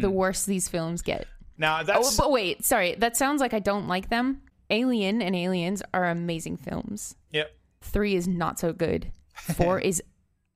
the 0.00 0.08
Mm. 0.10 0.12
worse 0.12 0.44
these 0.44 0.68
films 0.68 1.02
get. 1.02 1.26
Now, 1.58 1.80
Oh, 1.80 1.84
that's. 1.84 2.16
but 2.16 2.30
wait, 2.30 2.64
sorry. 2.64 2.94
That 2.94 3.16
sounds 3.16 3.40
like 3.40 3.52
I 3.54 3.58
don't 3.60 3.86
like 3.88 4.08
them. 4.08 4.42
Alien 4.70 5.20
and 5.20 5.36
Aliens 5.36 5.82
are 5.92 6.08
amazing 6.08 6.56
films. 6.56 7.14
Yep. 7.30 7.50
Three 7.82 8.14
is 8.14 8.26
not 8.26 8.58
so 8.58 8.72
good. 8.72 9.12
Four 9.34 9.78
is 9.90 10.02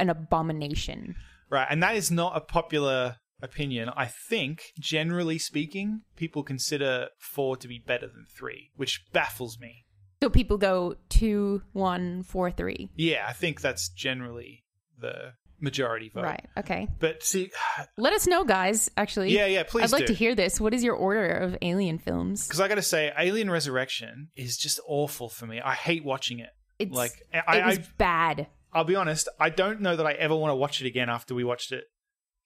an 0.00 0.08
abomination. 0.10 1.16
Right. 1.50 1.66
And 1.68 1.82
that 1.82 1.96
is 1.96 2.10
not 2.10 2.36
a 2.36 2.40
popular 2.40 3.16
opinion. 3.42 3.90
I 3.96 4.06
think, 4.06 4.72
generally 4.78 5.38
speaking, 5.38 6.02
people 6.16 6.42
consider 6.42 7.08
4 7.18 7.56
to 7.58 7.68
be 7.68 7.78
better 7.78 8.06
than 8.06 8.24
3, 8.28 8.70
which 8.76 9.04
baffles 9.12 9.58
me. 9.60 9.84
So 10.22 10.30
people 10.30 10.56
go 10.56 10.96
two, 11.10 11.62
one, 11.72 12.22
four, 12.22 12.50
three. 12.50 12.88
Yeah, 12.96 13.26
I 13.28 13.34
think 13.34 13.60
that's 13.60 13.90
generally 13.90 14.64
the 14.98 15.34
majority 15.60 16.08
vote. 16.08 16.24
Right. 16.24 16.44
Okay. 16.56 16.88
But 16.98 17.22
see, 17.22 17.50
Let 17.96 18.12
us 18.12 18.26
know, 18.26 18.44
guys. 18.44 18.90
Actually, 18.96 19.32
yeah, 19.32 19.46
yeah, 19.46 19.62
please 19.62 19.84
I'd 19.84 19.92
like 19.92 20.06
do. 20.06 20.08
to 20.08 20.14
hear 20.14 20.34
this. 20.34 20.60
What 20.60 20.74
is 20.74 20.84
your 20.84 20.94
order 20.94 21.26
of 21.26 21.56
Alien 21.62 21.98
films? 21.98 22.46
Because 22.46 22.60
I 22.60 22.68
got 22.68 22.74
to 22.76 22.82
say, 22.82 23.12
Alien 23.18 23.50
Resurrection 23.50 24.28
is 24.36 24.56
just 24.56 24.80
awful 24.86 25.28
for 25.28 25.46
me. 25.46 25.60
I 25.60 25.74
hate 25.74 26.04
watching 26.04 26.38
it. 26.40 26.50
It's 26.78 26.92
Like, 26.92 27.12
I, 27.32 27.58
it 27.58 27.66
was 27.66 27.78
I, 27.78 27.84
bad. 27.98 28.46
I'll 28.72 28.84
be 28.84 28.96
honest, 28.96 29.28
I 29.40 29.48
don't 29.50 29.80
know 29.80 29.96
that 29.96 30.06
I 30.06 30.12
ever 30.12 30.36
want 30.36 30.50
to 30.50 30.56
watch 30.56 30.82
it 30.82 30.86
again 30.86 31.08
after 31.08 31.34
we 31.34 31.44
watched 31.44 31.72
it 31.72 31.84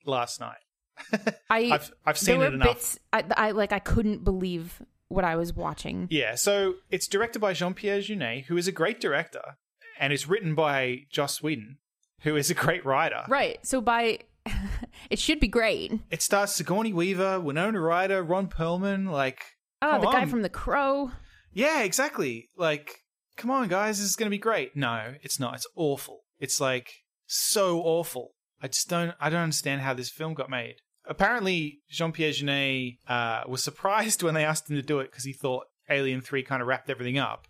last 0.07 0.39
night. 0.41 0.59
I 1.51 1.71
I've 1.73 1.93
I've 2.05 2.19
seen 2.19 2.39
there 2.39 2.49
it 2.49 2.51
were 2.51 2.55
enough. 2.57 2.75
bits 2.75 2.99
I, 3.13 3.25
I 3.37 3.51
like. 3.53 3.73
I 3.73 3.79
couldn't 3.79 4.23
believe 4.23 4.83
what 5.09 5.25
I 5.25 5.35
was 5.35 5.55
watching. 5.55 6.07
Yeah, 6.11 6.35
so 6.35 6.75
it's 6.91 7.09
directed 7.09 7.39
by 7.41 7.55
Jean 7.55 7.75
Pierre 7.75 7.99
Jeunet, 8.01 8.45
who 8.45 8.57
is 8.57 8.69
a 8.69 8.73
great 8.73 9.01
director, 9.01 9.57
and 9.99 10.13
it's 10.13 10.29
written 10.29 10.55
by 10.55 11.07
Joss 11.11 11.43
Whedon, 11.43 11.79
who 12.21 12.37
is 12.37 12.51
a 12.51 12.55
great 12.55 12.85
writer. 12.85 13.23
Right. 13.29 13.59
So 13.67 13.81
by 13.81 14.21
it 15.11 15.19
should 15.19 15.41
be 15.41 15.49
great. 15.49 15.93
It 16.11 16.23
stars 16.23 16.55
Sigourney 16.55 16.93
Weaver, 16.93 17.41
Winona 17.41 17.81
Ryder, 17.81 18.23
Ron 18.23 18.49
Perlman. 18.49 19.11
Like, 19.11 19.43
Oh, 19.83 20.01
the 20.01 20.11
guy 20.11 20.27
from 20.27 20.43
The 20.43 20.49
Crow. 20.51 21.11
yeah, 21.53 21.83
exactly. 21.83 22.49
Like, 22.57 22.99
come 23.37 23.51
on, 23.51 23.69
guys, 23.69 23.99
this 23.99 24.09
is 24.09 24.17
going 24.17 24.27
to 24.27 24.31
be 24.35 24.39
great. 24.39 24.77
No, 24.77 25.15
it's 25.23 25.41
not. 25.41 25.55
It's 25.55 25.67
awful. 25.75 26.21
It's 26.39 26.61
like 26.61 26.93
so 27.27 27.81
awful. 27.81 28.33
I 28.63 28.69
just 28.69 28.89
don't. 28.91 29.15
I 29.21 29.31
don't 29.31 29.41
understand 29.43 29.81
how 29.81 29.95
this 29.95 30.11
film 30.11 30.35
got 30.35 30.51
made. 30.51 30.77
Apparently, 31.07 31.81
Jean 31.91 32.13
Pierre 32.13 32.31
Jeunet 32.33 32.99
uh, 33.09 33.43
was 33.49 33.65
surprised 33.65 34.23
when 34.23 34.35
they 34.35 34.45
asked 34.45 34.69
him 34.71 34.77
to 34.77 34.83
do 34.83 35.01
it 35.01 35.11
because 35.11 35.25
he 35.25 35.33
thought 35.33 35.65
Alien 35.89 36.21
Three 36.21 36.43
kind 36.43 36.61
of 36.61 36.69
wrapped 36.69 36.91
everything 36.91 37.19
up. 37.19 37.47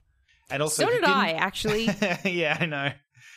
And 0.52 0.62
also, 0.62 0.84
So 0.84 0.90
did 0.90 1.04
I, 1.04 1.32
actually. 1.32 1.84
yeah, 2.24 2.56
I 2.60 2.66
know. 2.66 2.90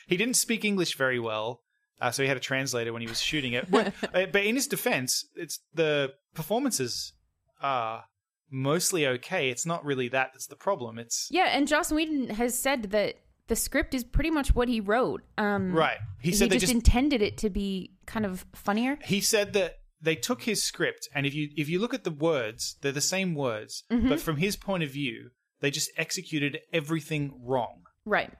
He 0.07 0.17
didn't 0.17 0.35
speak 0.35 0.63
English 0.65 0.97
very 0.97 1.19
well, 1.19 1.61
uh, 2.01 2.11
so 2.11 2.23
he 2.23 2.27
had 2.27 2.37
a 2.37 2.41
translator 2.41 2.91
when 2.93 3.01
he 3.01 3.07
was 3.07 3.21
shooting 3.21 3.53
it. 3.53 3.69
But, 3.71 3.87
uh, 4.13 4.25
but 4.31 4.43
in 4.43 4.55
his 4.55 4.67
defense, 4.67 5.25
it's 5.35 5.59
the 5.73 6.13
performances 6.33 7.13
are 7.61 8.05
mostly 8.51 9.07
okay. 9.07 9.49
It's 9.49 9.65
not 9.65 9.83
really 9.85 10.07
that 10.09 10.31
that's 10.33 10.47
the 10.47 10.55
problem. 10.55 10.99
It's 10.99 11.27
yeah, 11.31 11.49
and 11.51 11.67
Joss 11.67 11.91
Whedon 11.91 12.29
has 12.31 12.57
said 12.57 12.91
that 12.91 13.15
the 13.47 13.55
script 13.55 13.93
is 13.93 14.03
pretty 14.03 14.31
much 14.31 14.55
what 14.55 14.67
he 14.69 14.79
wrote. 14.79 15.21
Um, 15.37 15.73
right. 15.73 15.97
He 16.21 16.29
He, 16.31 16.35
said 16.35 16.49
they 16.49 16.55
just, 16.55 16.63
just. 16.71 16.73
intended 16.73 17.21
it 17.21 17.37
to 17.39 17.49
be 17.49 17.91
kind 18.05 18.25
of 18.25 18.45
funnier. 18.53 18.97
he 19.05 19.19
said 19.21 19.53
that 19.53 19.75
they 20.01 20.15
took 20.15 20.43
his 20.43 20.61
script, 20.63 21.07
and 21.15 21.25
if 21.25 21.33
you 21.33 21.49
if 21.55 21.69
you 21.69 21.79
look 21.79 21.93
at 21.93 22.03
the 22.03 22.11
words, 22.11 22.75
they're 22.81 22.91
the 22.91 23.01
same 23.01 23.35
words, 23.35 23.83
Mm-hmm. 23.91 24.09
but 24.09 24.19
from 24.19 24.37
his 24.37 24.55
point 24.57 24.83
of 24.83 24.89
view, 24.89 25.29
they 25.61 25.71
just 25.71 25.89
executed 25.97 26.59
everything 26.73 27.33
wrong, 27.41 27.83
Right. 28.05 28.31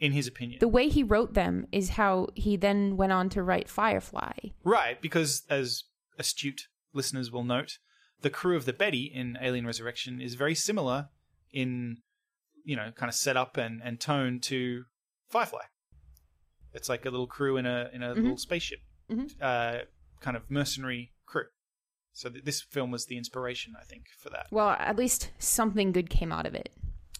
In 0.00 0.12
his 0.12 0.26
opinion. 0.26 0.58
The 0.58 0.68
way 0.68 0.88
he 0.88 1.02
wrote 1.02 1.34
them 1.34 1.66
is 1.70 1.90
how 1.90 2.28
he 2.34 2.56
then 2.56 2.96
went 2.96 3.12
on 3.12 3.28
to 3.30 3.42
write 3.42 3.68
Firefly. 3.68 4.32
Right, 4.64 5.00
because 5.00 5.42
as 5.48 5.84
astute 6.18 6.62
listeners 6.92 7.30
will 7.30 7.44
note, 7.44 7.78
the 8.22 8.30
crew 8.30 8.56
of 8.56 8.64
the 8.64 8.72
Betty 8.72 9.10
in 9.14 9.38
Alien 9.40 9.66
Resurrection 9.66 10.20
is 10.20 10.34
very 10.34 10.54
similar 10.54 11.08
in, 11.52 11.98
you 12.64 12.76
know, 12.76 12.90
kind 12.96 13.08
of 13.08 13.14
setup 13.14 13.56
and, 13.56 13.80
and 13.84 14.00
tone 14.00 14.40
to 14.40 14.84
Firefly. 15.28 15.62
It's 16.72 16.88
like 16.88 17.04
a 17.04 17.10
little 17.10 17.26
crew 17.26 17.56
in 17.56 17.66
a 17.66 17.90
in 17.92 18.02
a 18.02 18.14
little 18.14 18.36
spaceship, 18.36 18.80
Mhm. 19.10 19.30
uh, 19.40 19.84
kind 20.20 20.36
of 20.36 20.48
mercenary 20.50 21.12
crew. 21.26 21.46
So 22.12 22.28
th- 22.30 22.44
this 22.44 22.60
film 22.62 22.90
was 22.90 23.06
the 23.06 23.16
inspiration, 23.16 23.74
I 23.80 23.84
think, 23.84 24.04
for 24.18 24.30
that. 24.30 24.46
Well, 24.50 24.70
at 24.78 24.96
least 24.96 25.30
something 25.38 25.90
good 25.92 26.10
came 26.10 26.30
out 26.32 26.46
of 26.46 26.54
it. 26.54 26.70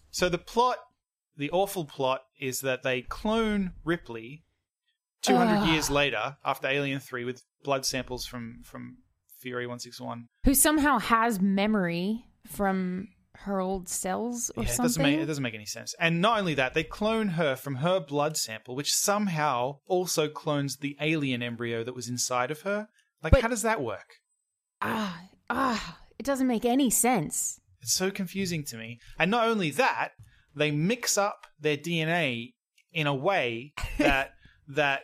So 0.09 0.29
the 0.29 0.37
plot, 0.37 0.77
the 1.41 1.49
awful 1.51 1.83
plot, 1.85 2.21
is 2.39 2.61
that 2.61 2.83
they 2.83 3.01
clone 3.01 3.73
Ripley 3.83 4.43
200 5.23 5.53
Ugh. 5.55 5.69
years 5.69 5.89
later 5.89 6.37
after 6.45 6.67
Alien 6.67 6.99
3 6.99 7.25
with 7.25 7.43
blood 7.63 7.85
samples 7.85 8.25
from, 8.25 8.61
from 8.63 8.97
Fury 9.39 9.65
161. 9.65 10.27
Who 10.45 10.53
somehow 10.53 10.99
has 10.99 11.41
memory 11.41 12.25
from 12.47 13.07
her 13.37 13.59
old 13.59 13.89
cells 13.89 14.51
or 14.55 14.63
Yeah, 14.63 14.71
it 14.71 14.77
doesn't, 14.77 15.01
make, 15.01 15.17
it 15.19 15.25
doesn't 15.25 15.41
make 15.41 15.55
any 15.55 15.65
sense. 15.65 15.95
And 15.99 16.21
not 16.21 16.39
only 16.39 16.53
that, 16.55 16.73
they 16.75 16.83
clone 16.83 17.29
her 17.29 17.55
from 17.55 17.75
her 17.75 17.99
blood 17.99 18.37
sample, 18.37 18.75
which 18.75 18.93
somehow 18.93 19.79
also 19.87 20.27
clones 20.27 20.77
the 20.77 20.95
alien 21.01 21.41
embryo 21.41 21.83
that 21.83 21.95
was 21.95 22.07
inside 22.07 22.51
of 22.51 22.61
her. 22.61 22.87
Like, 23.23 23.31
But- 23.31 23.41
how 23.41 23.47
does 23.47 23.63
that 23.63 23.81
work? 23.81 24.15
ah, 24.83 25.21
ah, 25.49 25.99
it 26.19 26.25
doesn't 26.25 26.47
make 26.47 26.65
any 26.65 26.89
sense. 26.89 27.59
It's 27.81 27.93
so 27.93 28.11
confusing 28.11 28.63
to 28.65 28.77
me. 28.77 28.99
And 29.17 29.31
not 29.31 29.47
only 29.47 29.71
that, 29.71 30.11
they 30.55 30.71
mix 30.71 31.17
up 31.17 31.47
their 31.59 31.77
DNA 31.77 32.53
in 32.93 33.07
a 33.07 33.15
way 33.15 33.73
that 33.97 34.31
that 34.67 35.01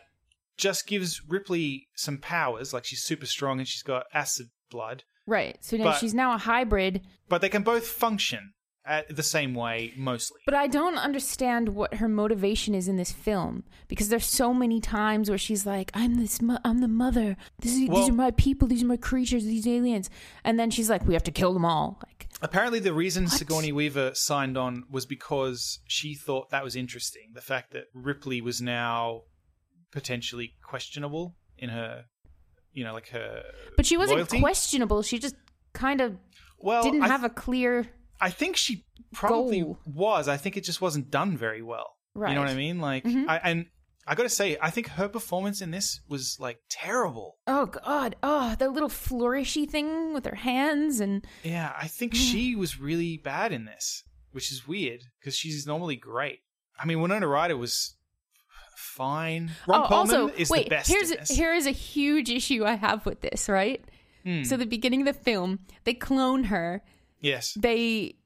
just 0.56 0.86
gives 0.86 1.22
Ripley 1.28 1.88
some 1.94 2.18
powers, 2.18 2.72
like 2.72 2.84
she's 2.84 3.02
super 3.02 3.26
strong 3.26 3.58
and 3.58 3.68
she's 3.68 3.82
got 3.82 4.06
acid 4.12 4.48
blood, 4.70 5.04
Right. 5.26 5.58
So 5.60 5.76
now 5.76 5.84
But- 5.84 5.98
she's 5.98 6.14
now 6.14 6.32
a 6.34 6.38
hybrid. 6.38 7.02
but 7.28 7.40
they 7.42 7.48
can 7.50 7.62
both 7.62 7.86
function 7.86 8.54
at 8.86 9.14
the 9.14 9.22
same 9.22 9.54
way 9.54 9.92
mostly. 9.98 10.40
But 10.46 10.54
I 10.54 10.66
don't 10.66 10.96
understand 10.96 11.68
what 11.70 11.94
her 11.96 12.08
motivation 12.08 12.74
is 12.74 12.88
in 12.88 12.96
this 12.96 13.12
film 13.12 13.64
because 13.88 14.08
there's 14.08 14.24
so 14.24 14.54
many 14.54 14.80
times 14.80 15.28
where 15.28 15.36
she's 15.36 15.66
like, 15.66 15.90
"I'm 15.92 16.14
this, 16.14 16.40
mo- 16.40 16.58
I'm 16.64 16.80
the 16.80 16.88
mother. 16.88 17.36
This 17.60 17.72
is, 17.76 17.86
Well- 17.90 18.00
these 18.00 18.08
are 18.08 18.14
my 18.14 18.30
people. 18.30 18.66
These 18.66 18.82
are 18.82 18.86
my 18.86 18.96
creatures. 18.96 19.44
These 19.44 19.66
aliens." 19.66 20.08
And 20.44 20.58
then 20.58 20.70
she's 20.70 20.88
like, 20.88 21.06
"We 21.06 21.12
have 21.12 21.24
to 21.24 21.30
kill 21.30 21.52
them 21.52 21.66
all." 21.66 22.00
Like, 22.06 22.17
Apparently, 22.40 22.78
the 22.78 22.92
reason 22.92 23.24
What? 23.24 23.32
Sigourney 23.32 23.72
Weaver 23.72 24.12
signed 24.14 24.56
on 24.56 24.84
was 24.90 25.06
because 25.06 25.80
she 25.86 26.14
thought 26.14 26.50
that 26.50 26.62
was 26.64 26.76
interesting. 26.76 27.32
The 27.34 27.40
fact 27.40 27.72
that 27.72 27.84
Ripley 27.94 28.40
was 28.40 28.60
now 28.60 29.22
potentially 29.90 30.54
questionable 30.62 31.36
in 31.56 31.70
her, 31.70 32.04
you 32.72 32.84
know, 32.84 32.92
like 32.92 33.08
her. 33.08 33.42
but 33.76 33.86
she 33.86 33.96
wasn't 33.96 34.18
loyalty. 34.18 34.40
questionable. 34.40 35.02
She 35.02 35.18
just 35.18 35.34
kind 35.72 36.00
of 36.00 36.16
Well, 36.58 36.82
didn't 36.82 37.02
I 37.02 37.08
have 37.08 37.24
a 37.24 37.30
clear 37.30 37.88
I 38.20 38.30
think 38.30 38.56
she 38.56 38.84
probably 39.12 39.60
Goal. 39.62 39.78
was. 39.86 40.26
I 40.28 40.36
think 40.36 40.56
it 40.56 40.64
just 40.64 40.80
wasn't 40.80 41.08
done 41.10 41.36
very 41.36 41.62
well. 41.62 41.94
Right. 42.14 42.30
You 42.30 42.34
know 42.34 42.40
what 42.40 42.50
I 42.50 42.54
mean? 42.54 42.80
Like, 42.80 43.04
Mhm. 43.04 43.28
I, 43.28 43.36
and 43.38 43.66
I 44.10 44.14
got 44.14 44.22
to 44.22 44.28
say, 44.30 44.56
I 44.62 44.70
think 44.70 44.88
her 44.88 45.06
performance 45.08 45.60
in 45.60 45.70
this 45.70 46.00
was 46.08 46.38
like 46.40 46.58
terrible. 46.70 47.36
Oh 47.46 47.66
God! 47.66 48.16
Oh, 48.22 48.54
the 48.58 48.68
little 48.70 48.88
flourishy 48.88 49.66
thing 49.68 50.14
with 50.14 50.24
her 50.24 50.36
hands 50.36 50.98
and 51.00 51.26
Yeah, 51.44 51.72
I 51.78 51.86
think 51.88 52.14
Mm. 52.14 52.16
she 52.16 52.56
was 52.56 52.80
really 52.80 53.18
bad 53.18 53.52
in 53.52 53.66
this, 53.66 54.04
which 54.32 54.50
is 54.50 54.66
weird 54.66 55.02
because 55.20 55.36
she's 55.36 55.66
normally 55.66 55.96
great. 55.96 56.40
I 56.80 56.86
mean, 56.86 57.00
Winona 57.02 57.28
Ryder 57.28 57.56
was 57.56 57.96
fine. 58.76 59.50
Ron 59.66 59.82
oh, 59.82 59.86
Perlman 59.88 59.90
also 59.92 60.28
is 60.28 60.48
wait. 60.50 60.64
the 60.64 60.70
best 60.70 60.88
here's 60.88 61.10
this. 61.10 61.28
here 61.28 61.52
is 61.54 61.66
a 61.66 61.70
huge 61.72 62.30
issue 62.30 62.64
I 62.64 62.74
have 62.74 63.04
with 63.06 63.20
this. 63.20 63.48
Right. 63.48 63.84
Hmm. 64.24 64.42
So 64.44 64.56
the 64.56 64.66
beginning 64.66 65.06
of 65.06 65.14
the 65.14 65.22
film, 65.22 65.60
they 65.84 65.94
clone 65.94 66.44
her. 66.44 66.82
yes, 67.20 67.52
They 67.60 68.16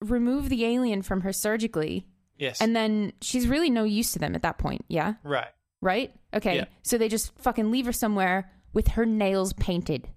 remove 0.00 0.48
the 0.48 0.64
alien 0.64 1.02
from 1.02 1.20
her 1.20 1.32
surgically, 1.32 2.06
yes, 2.42 2.60
and 2.60 2.74
then 2.76 3.12
she's 3.20 3.46
really 3.48 3.70
no 3.70 3.84
use 3.84 4.12
to 4.12 4.18
them 4.18 4.34
at 4.34 4.42
that 4.42 4.58
point. 4.58 4.84
Yeah. 4.88 5.14
right. 5.24 5.48
Right. 5.80 6.14
Okay. 6.32 6.56
Yeah. 6.56 6.64
So 6.82 6.96
they 6.96 7.08
just 7.08 7.36
fucking 7.40 7.70
leave 7.70 7.86
her 7.86 7.92
somewhere 7.92 8.50
with 8.72 8.88
her 8.88 9.04
nails 9.04 9.52
painted. 9.54 10.08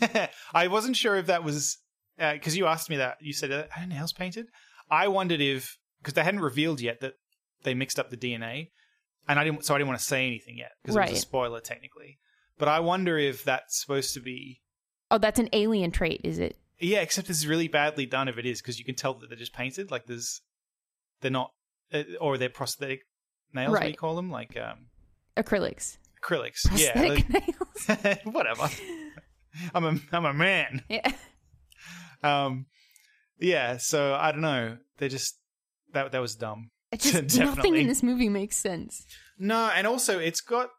I 0.54 0.68
wasn't 0.68 0.96
sure 0.96 1.16
if 1.16 1.26
that 1.26 1.42
was 1.42 1.78
because 2.16 2.56
you 2.56 2.66
asked 2.66 2.88
me 2.90 2.96
that. 2.96 3.16
You 3.20 3.32
said, 3.32 3.50
"Are 3.50 3.66
her 3.72 3.86
nails 3.86 4.12
painted?" 4.12 4.46
I 4.90 5.08
wondered 5.08 5.40
if 5.40 5.78
because 6.00 6.14
they 6.14 6.22
hadn't 6.22 6.40
revealed 6.40 6.80
yet 6.80 7.00
that 7.00 7.14
they 7.64 7.74
mixed 7.74 7.98
up 7.98 8.10
the 8.10 8.16
DNA, 8.16 8.70
and 9.28 9.38
I 9.38 9.44
didn't, 9.44 9.64
so 9.64 9.74
I 9.74 9.78
didn't 9.78 9.88
want 9.88 9.98
to 10.00 10.04
say 10.06 10.26
anything 10.26 10.56
yet 10.58 10.72
because 10.82 10.96
it 10.96 11.00
was 11.00 11.10
a 11.12 11.16
spoiler 11.16 11.60
technically. 11.60 12.18
But 12.58 12.68
I 12.68 12.80
wonder 12.80 13.18
if 13.18 13.42
that's 13.44 13.80
supposed 13.80 14.14
to 14.14 14.20
be 14.20 14.60
Oh, 15.10 15.18
that's 15.18 15.40
an 15.40 15.48
alien 15.52 15.90
trait, 15.90 16.20
is 16.24 16.38
it? 16.38 16.56
yeah. 16.78 17.00
Except 17.00 17.28
it's 17.30 17.46
really 17.46 17.68
badly 17.68 18.06
done 18.06 18.28
if 18.28 18.38
it 18.38 18.46
is 18.46 18.60
because 18.62 18.78
you 18.78 18.84
can 18.84 18.94
tell 18.94 19.14
that 19.14 19.28
they're 19.28 19.38
just 19.38 19.52
painted. 19.54 19.90
Like 19.90 20.06
there's 20.06 20.40
they're 21.20 21.30
not 21.30 21.50
uh, 21.50 21.52
or 22.20 22.38
they're 22.38 22.48
prosthetic 22.48 23.00
nails. 23.52 23.72
What 23.72 23.82
do 23.82 23.88
you 23.88 23.94
call 23.96 24.16
them? 24.16 24.30
Like 24.30 24.56
um, 24.56 24.86
Acrylics. 25.36 25.96
acrylics. 26.22 26.66
Prosthetic 26.66 27.28
Yeah, 27.28 27.40
nails. 27.98 28.18
whatever. 28.24 28.68
I'm 29.74 29.84
a 29.84 29.98
I'm 30.12 30.24
a 30.24 30.32
man. 30.34 30.82
Yeah. 30.88 31.12
Um, 32.22 32.66
yeah. 33.38 33.78
So 33.78 34.14
I 34.14 34.32
don't 34.32 34.42
know. 34.42 34.76
They 34.98 35.08
just 35.08 35.38
that 35.92 36.12
that 36.12 36.20
was 36.20 36.34
dumb. 36.36 36.70
It 36.92 37.00
just 37.00 37.38
nothing 37.38 37.76
in 37.76 37.86
this 37.86 38.02
movie 38.02 38.28
makes 38.28 38.56
sense. 38.56 39.06
No, 39.38 39.70
and 39.74 39.86
also 39.86 40.18
it's 40.18 40.40
got 40.40 40.70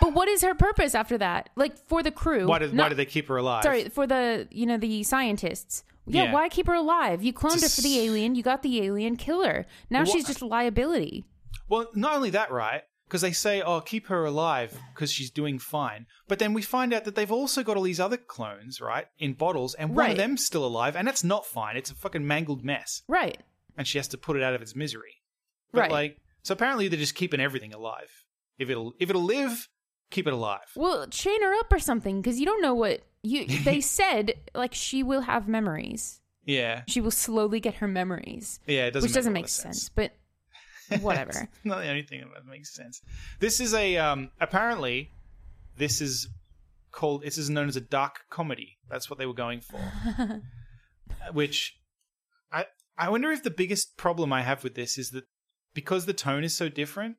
But 0.00 0.12
what 0.14 0.28
is 0.28 0.42
her 0.42 0.54
purpose 0.54 0.94
after 0.94 1.18
that? 1.18 1.50
Like 1.56 1.76
for 1.88 2.02
the 2.02 2.10
crew? 2.10 2.46
why 2.46 2.58
did 2.58 2.70
why 2.70 2.76
not- 2.76 2.88
did 2.90 2.98
they 2.98 3.04
keep 3.06 3.28
her 3.28 3.36
alive? 3.36 3.62
Sorry, 3.64 3.88
for 3.88 4.06
the 4.06 4.48
you 4.50 4.66
know 4.66 4.76
the 4.78 5.02
scientists. 5.02 5.84
Yeah, 6.06 6.24
Yeah. 6.24 6.32
why 6.32 6.48
keep 6.48 6.66
her 6.66 6.74
alive? 6.74 7.22
You 7.22 7.32
cloned 7.32 7.62
her 7.62 7.68
for 7.68 7.80
the 7.80 8.00
alien. 8.00 8.34
You 8.34 8.42
got 8.42 8.62
the 8.62 8.82
alien. 8.82 9.16
killer. 9.16 9.66
Now 9.90 10.00
Wha- 10.00 10.06
she's 10.06 10.26
just 10.26 10.40
a 10.40 10.46
liability. 10.46 11.24
Well, 11.68 11.86
not 11.94 12.14
only 12.16 12.30
that, 12.30 12.50
right? 12.50 12.82
Because 13.06 13.20
they 13.20 13.32
say, 13.32 13.60
"Oh, 13.60 13.80
keep 13.80 14.06
her 14.08 14.24
alive 14.24 14.76
because 14.94 15.12
she's 15.12 15.30
doing 15.30 15.58
fine," 15.58 16.06
but 16.28 16.38
then 16.38 16.54
we 16.54 16.62
find 16.62 16.92
out 16.94 17.04
that 17.04 17.14
they've 17.14 17.30
also 17.30 17.62
got 17.62 17.76
all 17.76 17.82
these 17.82 18.00
other 18.00 18.16
clones, 18.16 18.80
right, 18.80 19.06
in 19.18 19.34
bottles, 19.34 19.74
and 19.74 19.94
one 19.94 20.10
of 20.12 20.16
them's 20.16 20.44
still 20.46 20.64
alive, 20.64 20.96
and 20.96 21.06
that's 21.06 21.22
not 21.22 21.44
fine. 21.46 21.76
It's 21.76 21.90
a 21.90 21.94
fucking 21.94 22.26
mangled 22.26 22.64
mess, 22.64 23.02
Right. 23.06 23.38
and 23.76 23.86
she 23.86 23.98
has 23.98 24.08
to 24.08 24.18
put 24.18 24.36
it 24.36 24.42
out 24.42 24.54
of 24.54 24.62
its 24.62 24.74
misery. 24.74 25.22
But 25.72 25.80
Right. 25.82 25.90
like, 25.90 26.18
so 26.42 26.54
apparently 26.54 26.88
they're 26.88 26.98
just 26.98 27.14
keeping 27.14 27.38
everything 27.40 27.74
alive. 27.74 28.21
If 28.58 28.70
it'll 28.70 28.94
if 28.98 29.10
it'll 29.10 29.24
live, 29.24 29.68
keep 30.10 30.26
it 30.26 30.32
alive. 30.32 30.70
Well, 30.76 31.06
chain 31.08 31.42
her 31.42 31.54
up 31.54 31.72
or 31.72 31.78
something 31.78 32.20
because 32.20 32.38
you 32.38 32.46
don't 32.46 32.62
know 32.62 32.74
what 32.74 33.02
you. 33.22 33.46
They 33.64 33.80
said 33.80 34.34
like 34.54 34.74
she 34.74 35.02
will 35.02 35.22
have 35.22 35.48
memories. 35.48 36.20
Yeah, 36.44 36.82
She 36.88 37.00
will 37.00 37.12
slowly 37.12 37.60
get 37.60 37.74
her 37.74 37.86
memories, 37.86 38.58
yeah. 38.66 38.86
It 38.86 38.94
doesn't 38.94 39.06
which 39.06 39.10
make 39.10 39.14
doesn't 39.14 39.32
make 39.32 39.44
of 39.44 39.50
sense. 39.50 39.88
But 39.88 40.12
whatever. 41.00 41.30
It's 41.30 41.64
not 41.64 41.82
the 41.82 41.88
only 41.88 42.02
thing 42.02 42.24
that 42.34 42.44
makes 42.46 42.74
sense. 42.74 43.00
This 43.38 43.60
is 43.60 43.74
a 43.74 43.96
um 43.98 44.30
apparently 44.40 45.10
this 45.76 46.00
is 46.00 46.28
called 46.90 47.22
this 47.22 47.38
is 47.38 47.48
known 47.48 47.68
as 47.68 47.76
a 47.76 47.80
dark 47.80 48.24
comedy. 48.28 48.78
That's 48.90 49.08
what 49.08 49.18
they 49.18 49.26
were 49.26 49.34
going 49.34 49.60
for. 49.60 49.80
Which 51.32 51.78
I 52.50 52.66
I 52.98 53.08
wonder 53.08 53.30
if 53.30 53.42
the 53.42 53.50
biggest 53.50 53.96
problem 53.96 54.32
I 54.32 54.42
have 54.42 54.64
with 54.64 54.74
this 54.74 54.98
is 54.98 55.10
that 55.10 55.24
because 55.74 56.06
the 56.06 56.12
tone 56.12 56.44
is 56.44 56.56
so 56.56 56.68
different, 56.68 57.16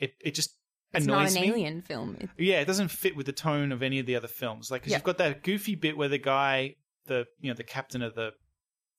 it 0.00 0.14
it 0.24 0.34
just 0.34 0.56
it's 0.92 1.06
not 1.06 1.18
annoys 1.20 1.34
an 1.36 1.42
me. 1.42 1.48
alien 1.48 1.82
film. 1.82 2.16
Yeah, 2.38 2.60
it 2.60 2.66
doesn't 2.66 2.88
fit 2.88 3.16
with 3.16 3.26
the 3.26 3.32
tone 3.32 3.72
of 3.72 3.82
any 3.82 3.98
of 3.98 4.06
the 4.06 4.14
other 4.16 4.28
films. 4.28 4.70
Like, 4.70 4.82
because 4.82 4.92
Yeah. 4.92 4.98
you've 4.98 5.04
got 5.04 5.18
that 5.18 5.42
goofy 5.42 5.74
bit 5.74 5.96
where 5.96 6.08
the 6.08 6.18
guy, 6.18 6.76
the 7.06 7.26
you 7.40 7.50
know, 7.50 7.54
the 7.56 7.64
captain 7.64 8.02
of 8.02 8.14
the 8.14 8.30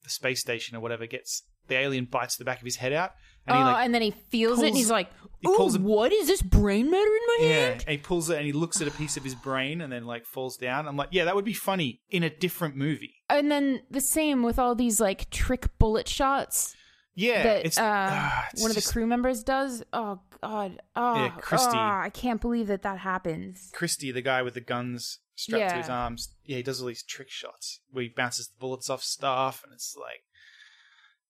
the 0.03 0.09
space 0.09 0.41
station 0.41 0.75
or 0.75 0.81
whatever, 0.81 1.05
gets 1.07 1.43
the 1.67 1.75
alien 1.75 2.05
bites 2.05 2.35
the 2.37 2.45
back 2.45 2.59
of 2.59 2.65
his 2.65 2.75
head 2.75 2.93
out, 2.93 3.11
and 3.47 3.55
oh, 3.55 3.59
he 3.59 3.63
like 3.65 3.85
and 3.85 3.93
then 3.95 4.01
he 4.03 4.11
feels 4.11 4.61
it, 4.61 4.67
and 4.67 4.77
he's 4.77 4.91
like, 4.91 5.09
he 5.39 5.47
"Oh, 5.47 5.73
a- 5.73 5.79
what 5.79 6.11
is 6.13 6.27
this 6.27 6.41
brain 6.43 6.91
matter 6.91 7.07
in 7.07 7.21
my 7.27 7.37
head? 7.39 7.49
Yeah, 7.49 7.69
hand?" 7.69 7.83
and 7.87 7.89
he 7.91 7.97
pulls 7.97 8.29
it 8.29 8.37
and 8.37 8.45
he 8.45 8.51
looks 8.51 8.81
at 8.81 8.87
a 8.87 8.91
piece 8.91 9.17
of 9.17 9.23
his 9.23 9.33
brain 9.33 9.81
and 9.81 9.91
then 9.91 10.05
like 10.05 10.25
falls 10.25 10.57
down. 10.57 10.87
I'm 10.87 10.95
like, 10.97 11.09
yeah, 11.11 11.23
that 11.25 11.33
would 11.35 11.45
be 11.45 11.53
funny 11.53 12.01
in 12.11 12.21
a 12.23 12.29
different 12.29 12.75
movie. 12.75 13.15
And 13.29 13.49
then 13.51 13.81
the 13.89 14.01
same 14.01 14.43
with 14.43 14.59
all 14.59 14.75
these 14.75 14.99
like 15.01 15.29
trick 15.31 15.75
bullet 15.79 16.07
shots 16.07 16.75
Yeah, 17.15 17.41
that 17.41 17.65
it's, 17.65 17.77
uh, 17.79 18.31
it's 18.53 18.61
one 18.61 18.69
of 18.69 18.75
the 18.75 18.83
crew 18.87 19.07
members 19.07 19.41
does. 19.43 19.81
Oh 19.91 20.19
God! 20.47 20.81
Oh, 20.95 21.15
Yeah, 21.15 21.29
Christy. 21.29 21.75
oh, 21.77 21.79
I 21.79 22.09
can't 22.13 22.41
believe 22.41 22.67
that 22.67 22.81
that 22.83 22.99
happens. 22.99 23.71
Christie, 23.73 24.11
the 24.11 24.21
guy 24.21 24.41
with 24.41 24.53
the 24.53 24.61
guns 24.61 25.19
strapped 25.35 25.71
to 25.71 25.77
his 25.77 25.89
arms. 25.89 26.29
Yeah, 26.45 26.57
he 26.57 26.63
does 26.63 26.81
all 26.81 26.87
these 26.87 27.03
trick 27.03 27.29
shots 27.29 27.79
where 27.91 28.03
he 28.03 28.09
bounces 28.09 28.47
the 28.47 28.55
bullets 28.59 28.89
off 28.89 29.03
stuff, 29.03 29.63
and 29.63 29.73
it's 29.73 29.95
like, 29.99 30.21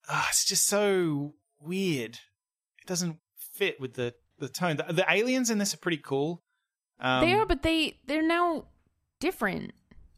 ah, 0.09 0.27
it's 0.29 0.45
just 0.45 0.67
so 0.67 1.33
weird. 1.59 2.19
It 2.81 2.87
doesn't 2.87 3.17
fit 3.37 3.79
with 3.79 3.93
the 3.93 4.13
the 4.39 4.49
tone. 4.49 4.77
The, 4.77 4.91
the 4.93 5.05
aliens 5.09 5.49
in 5.49 5.57
this 5.57 5.73
are 5.73 5.77
pretty 5.77 6.01
cool. 6.03 6.43
Um, 6.99 7.25
they 7.25 7.33
are, 7.33 7.45
but 7.45 7.63
they 7.63 7.97
they're 8.05 8.21
now 8.25 8.65
different. 9.19 9.71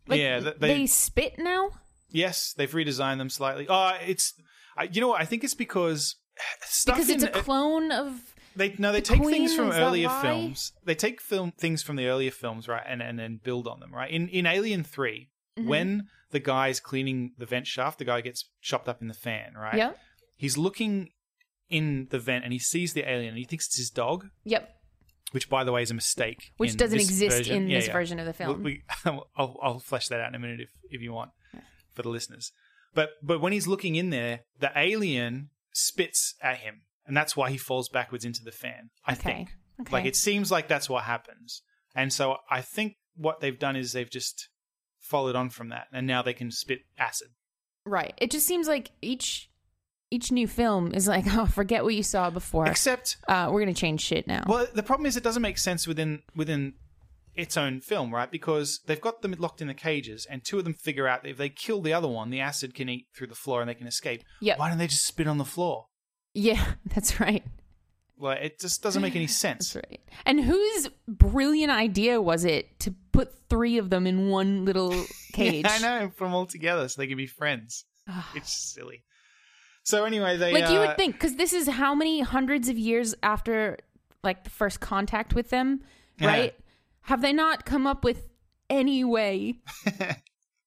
Like, 0.07 0.19
Yeah, 0.19 0.39
they, 0.39 0.53
they- 0.59 0.85
spit 0.85 1.37
now. 1.37 1.71
Yes, 2.09 2.53
they've 2.55 2.71
redesigned 2.71 3.17
them 3.17 3.29
slightly. 3.29 3.67
Oh, 3.69 3.91
it's 4.01 4.33
I, 4.77 4.83
you 4.83 5.01
know 5.01 5.09
what? 5.09 5.19
I 5.21 5.25
think 5.25 5.43
it's 5.43 5.53
because 5.53 6.15
stuff 6.61 6.95
Because 6.95 7.09
it's 7.09 7.23
a 7.23 7.29
clone 7.29 7.91
of 7.91 8.33
They 8.57 8.75
no, 8.77 8.91
they 8.91 8.99
The 8.99 9.05
take 9.05 9.23
things 9.23 9.55
from 9.55 9.71
earlier 9.71 10.09
films. 10.09 10.73
They 10.83 10.95
take 10.95 11.21
film 11.21 11.51
things 11.57 11.83
from 11.83 11.95
the 11.95 12.07
earlier 12.07 12.31
films, 12.31 12.67
right, 12.67 12.83
and 12.87 13.01
and 13.01 13.17
then 13.19 13.39
build 13.43 13.67
on 13.67 13.79
them, 13.79 13.93
right? 13.93 14.09
In 14.11 14.27
in 14.29 14.45
Alien 14.45 14.83
3 14.83 15.29
Mm-hmm. 15.57 15.69
when 15.69 16.07
the 16.29 16.39
guy's 16.39 16.79
cleaning 16.79 17.31
the 17.39 17.47
vent 17.47 17.65
shaft, 17.65 17.97
the 17.97 18.05
guy 18.05 18.21
gets 18.21 18.47
chopped 18.61 18.87
up 18.87 19.01
in 19.01 19.07
the 19.07 19.15
fan, 19.15 19.53
right? 19.55 19.73
yeah, 19.75 19.93
He's 20.35 20.55
looking 20.55 21.09
in 21.67 22.07
the 22.11 22.19
vent 22.19 22.43
and 22.43 22.53
he 22.53 22.59
sees 22.59 22.93
the 22.93 23.01
alien 23.09 23.29
and 23.29 23.37
he 23.39 23.43
thinks 23.43 23.65
it's 23.65 23.77
his 23.77 23.89
dog, 23.89 24.27
yep, 24.43 24.69
which 25.31 25.49
by 25.49 25.63
the 25.63 25.71
way 25.71 25.81
is 25.81 25.89
a 25.89 25.95
mistake. 25.95 26.51
which 26.57 26.77
doesn't 26.77 26.99
exist 26.99 27.37
version. 27.37 27.55
in 27.63 27.67
Yeah, 27.69 27.77
this 27.79 27.87
yeah. 27.87 27.93
version 27.93 28.19
of 28.19 28.27
the 28.27 28.33
film. 28.33 28.61
We, 28.61 28.83
we- 29.05 29.19
I'll, 29.35 29.57
I'll 29.63 29.79
flesh 29.79 30.09
that 30.09 30.19
out 30.19 30.29
in 30.29 30.35
a 30.35 30.39
minute 30.39 30.59
if, 30.61 30.69
if 30.91 31.01
you 31.01 31.11
want 31.11 31.31
for 31.95 32.03
the 32.03 32.09
listeners. 32.09 32.51
But 32.93 33.09
but 33.23 33.41
when 33.41 33.51
he's 33.51 33.65
looking 33.65 33.95
in 33.95 34.11
there, 34.11 34.41
the 34.59 34.71
alien 34.75 35.49
spits 35.73 36.35
at 36.41 36.57
him, 36.57 36.81
and 37.07 37.15
that's 37.17 37.35
why 37.35 37.49
he 37.49 37.57
falls 37.57 37.89
backwards 37.89 38.25
into 38.25 38.43
the 38.43 38.51
fan. 38.51 38.89
I 39.05 39.13
Okay. 39.13 39.21
think. 39.23 39.49
Okay. 39.81 39.91
Like 39.91 40.05
it 40.05 40.15
seems 40.15 40.51
like 40.51 40.67
that's 40.67 40.89
what 40.89 41.03
happens, 41.05 41.61
and 41.95 42.11
so 42.13 42.37
I 42.51 42.61
think 42.61 42.93
what 43.15 43.39
they've 43.39 43.57
done 43.57 43.75
is 43.75 43.93
they've 43.93 44.09
just 44.09 44.49
followed 44.99 45.35
on 45.35 45.49
from 45.49 45.69
that, 45.69 45.87
and 45.93 46.05
now 46.05 46.21
they 46.21 46.33
can 46.33 46.51
spit 46.51 46.79
acid. 46.97 47.29
right. 47.85 48.13
It 48.17 48.29
just 48.31 48.45
seems 48.47 48.67
like 48.67 48.91
each 49.01 49.49
each 50.09 50.31
new 50.31 50.47
film 50.47 50.93
is 50.93 51.07
like, 51.07 51.25
oh, 51.35 51.45
forget 51.45 51.83
what 51.83 51.93
you 51.93 52.03
saw 52.03 52.29
before. 52.29 52.65
Except, 52.67 53.17
uh, 53.27 53.49
we're 53.51 53.59
gonna 53.61 53.73
change 53.73 54.01
shit 54.01 54.25
now. 54.27 54.43
well, 54.47 54.65
the 54.73 54.83
problem 54.83 55.05
is 55.05 55.15
it 55.17 55.23
doesn't 55.23 55.41
make 55.41 55.57
sense 55.57 55.85
within 55.87 56.21
within 56.35 56.73
its 57.35 57.55
own 57.55 57.79
film, 57.81 58.11
right? 58.11 58.31
Because 58.31 58.79
they've 58.87 58.99
got 58.99 59.21
them 59.21 59.35
locked 59.37 59.61
in 59.61 59.67
the 59.67 59.73
cages, 59.75 60.25
and 60.29 60.43
two 60.43 60.57
of 60.57 60.63
them 60.63 60.73
figure 60.73 61.07
out 61.07 61.21
that 61.21 61.29
if 61.29 61.37
they 61.37 61.49
kill 61.49 61.81
the 61.81 61.93
other 61.93 62.07
one, 62.07 62.31
the 62.31 62.39
acid 62.39 62.73
can 62.73 62.89
eat 62.89 63.05
through 63.15 63.27
the 63.27 63.35
floor 63.35 63.61
and 63.61 63.69
they 63.69 63.75
can 63.75 63.85
escape. 63.85 64.23
Yeah. 64.41 64.57
Why 64.57 64.69
don't 64.69 64.79
they 64.79 64.87
just 64.87 65.05
spit 65.05 65.27
on 65.27 65.37
the 65.37 65.45
floor? 65.45 65.85
Yeah, 66.37 66.63
that's 66.93 67.19
right. 67.19 67.43
Like 68.19 68.41
it 68.41 68.59
just 68.59 68.81
doesn't 68.81 69.01
make 69.01 69.15
any 69.15 69.27
sense. 69.45 69.73
That's 69.73 69.87
right. 69.89 69.99
And 70.25 70.39
whose 70.43 70.89
brilliant 71.07 71.71
idea 71.71 72.21
was 72.21 72.45
it 72.45 72.79
to 72.81 72.93
put 73.11 73.33
three 73.49 73.77
of 73.77 73.89
them 73.89 74.07
in 74.07 74.29
one 74.29 74.65
little 74.65 74.91
cage? 75.33 75.65
Yeah, 75.65 75.71
I 75.71 75.79
know, 75.79 76.07
put 76.09 76.25
them 76.25 76.33
all 76.33 76.45
together 76.45 76.87
so 76.87 77.01
they 77.01 77.07
can 77.07 77.17
be 77.17 77.27
friends. 77.27 77.85
it's 78.35 78.51
silly. 78.73 79.03
So 79.83 80.03
anyway, 80.05 80.37
they 80.37 80.51
Like 80.53 80.69
you 80.69 80.77
uh, 80.79 80.87
would 80.87 80.97
think, 80.97 81.13
because 81.15 81.35
this 81.37 81.53
is 81.53 81.67
how 81.67 81.95
many 81.95 82.19
hundreds 82.21 82.67
of 82.69 82.77
years 82.77 83.15
after 83.23 83.77
like 84.23 84.43
the 84.43 84.49
first 84.49 84.79
contact 84.79 85.33
with 85.33 85.49
them, 85.49 85.81
Yeah. 86.19 86.27
right? 86.27 86.55
Have 87.01 87.21
they 87.21 87.31
not 87.33 87.65
come 87.65 87.87
up 87.87 88.03
with 88.03 88.27
any 88.69 89.03
way 89.05 89.59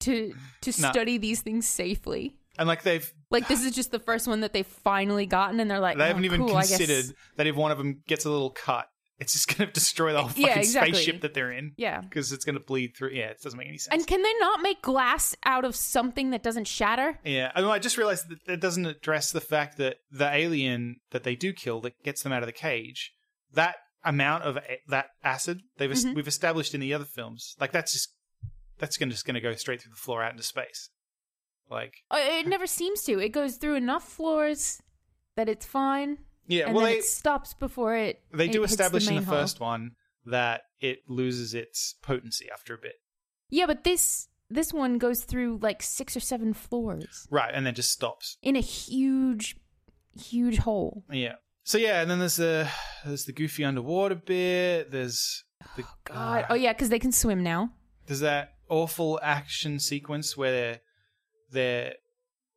to 0.01 0.33
to 0.62 0.81
No. 0.81 0.91
study 0.91 1.18
these 1.18 1.43
things 1.43 1.66
safely? 1.66 2.37
and 2.59 2.66
like 2.68 2.83
they've 2.83 3.12
Like 3.31 3.49
this 3.49 3.64
is 3.64 3.72
just 3.74 3.91
the 3.93 3.99
first 4.01 4.26
one 4.26 4.41
that 4.41 4.53
they've 4.53 4.66
finally 4.66 5.26
gotten, 5.26 5.61
and 5.61 5.70
they're 5.70 5.78
like, 5.81 5.97
they 5.99 6.05
"Oh, 6.05 6.09
haven't 6.09 6.24
even 6.24 6.41
cool, 6.47 6.55
considered 6.55 7.14
that 7.37 7.47
if 7.47 7.55
one 7.57 7.70
of 7.70 7.78
them 7.78 8.03
gets 8.07 8.24
a 8.24 8.31
little 8.31 8.51
cut, 8.51 8.87
it's 9.20 9.33
just 9.35 9.57
going 9.57 9.68
to 9.68 9.72
destroy 9.72 10.12
the 10.12 10.22
whole 10.22 10.31
Yeah, 10.35 10.49
fucking 10.49 10.62
exactly. 10.62 10.93
spaceship 10.95 11.20
that 11.20 11.35
they're 11.35 11.53
in 11.53 11.72
Yeah. 11.76 12.01
because 12.01 12.33
it's 12.33 12.45
going 12.45 12.59
to 12.59 12.64
bleed 12.64 12.97
through. 12.97 13.11
Yeah, 13.11 13.26
it 13.26 13.41
doesn't 13.43 13.57
make 13.59 13.68
any 13.68 13.78
sense. 13.78 13.93
And 13.95 14.07
can 14.07 14.22
they 14.22 14.33
not 14.41 14.62
make 14.62 14.83
glass 14.83 15.37
out 15.45 15.64
of 15.64 15.76
something 15.76 16.31
that 16.31 16.43
doesn't 16.43 16.66
shatter? 16.66 17.18
yeah, 17.24 17.53
I, 17.55 17.61
mean, 17.61 17.70
I 17.70 17.78
just 17.78 17.97
realized 17.99 18.28
that 18.31 18.45
that 18.47 18.61
doesn't 18.61 18.87
address 18.87 19.31
the 19.31 19.41
fact 19.41 19.76
that 19.78 19.99
the 20.11 20.28
alien 20.28 20.97
that 21.12 21.22
they 21.22 21.37
do 21.37 21.53
kill 21.53 21.81
that 21.83 22.03
gets 22.03 22.22
them 22.22 22.33
out 22.33 22.43
of 22.43 22.47
the 22.47 22.53
cage, 22.53 23.12
that 23.53 23.76
amount 24.05 24.43
of 24.45 24.57
a- 24.57 24.81
that 24.89 25.09
acid 25.22 25.61
they've 25.76 25.91
Mm-hmm. 25.91 26.14
we've 26.14 26.26
established 26.26 26.74
in 26.74 26.81
the 26.81 26.95
other 26.95 27.05
films, 27.05 27.55
like 27.61 27.70
that's 27.72 27.93
just 27.93 28.14
that's 28.78 28.97
to 28.97 29.07
just 29.07 29.26
going 29.26 29.35
to 29.35 29.41
go 29.43 29.53
straight 29.55 29.83
through 29.83 29.91
the 29.93 29.97
floor 30.01 30.22
out 30.22 30.31
into 30.33 30.43
space. 30.43 30.89
Like, 31.71 32.03
Uh, 32.11 32.18
It 32.21 32.47
never 32.49 32.66
seems 32.66 33.03
to. 33.05 33.18
It 33.21 33.29
goes 33.31 33.57
through 33.57 33.77
enough 33.77 34.07
floors 34.09 34.83
that 35.37 35.49
it's 35.49 35.64
fine, 35.64 36.18
yeah, 36.47 36.66
and 36.66 36.75
well, 36.75 36.85
they 36.87 36.99
it 36.99 37.05
stops 37.05 37.55
before 37.55 37.95
it. 37.97 38.23
they 38.33 38.47
it 38.47 38.53
do 38.53 38.64
establish 38.64 39.07
in 39.07 39.14
main 39.14 39.23
the 39.25 39.31
hull. 39.31 39.41
first 39.41 39.61
one 39.61 39.93
that 40.27 40.62
it 40.81 40.99
loses 41.09 41.55
its 41.55 41.95
potency 42.03 42.49
after 42.53 42.75
a 42.75 42.79
bit. 42.79 42.95
Yeah, 43.49 43.66
but 43.66 43.85
this 43.85 44.29
this 44.49 44.73
one 44.73 44.99
goes 44.99 45.23
through 45.25 45.61
like 45.62 45.81
six 45.83 46.16
or 46.16 46.21
seven 46.21 46.53
floors 46.55 47.29
Right, 47.31 47.53
and 47.55 47.64
then 47.64 47.75
just 47.75 47.93
stops. 47.93 48.37
in 48.43 48.57
a 48.57 48.61
huge, 48.61 49.57
huge 50.21 50.59
hole. 50.59 51.05
Yeah. 51.11 51.35
So 51.62 51.79
yeah, 51.79 52.01
and 52.03 52.11
then 52.11 52.18
there's 52.18 52.37
the 52.37 52.68
there's 53.05 53.25
the 53.27 53.33
goofy 53.33 53.64
underwater 53.64 54.16
bit. 54.16 54.91
There's 54.91 55.45
the 55.77 55.85
God. 56.05 56.43
uh, 56.45 56.47
oh 56.51 56.55
yeah, 56.55 56.73
because 56.73 56.89
they 56.89 56.99
can 56.99 57.12
swim 57.12 57.43
now. 57.45 57.71
there's 58.07 58.21
that 58.21 58.55
awful 58.68 59.21
action 59.23 59.79
sequence 59.79 60.37
where 60.37 60.81
they're 61.51 61.94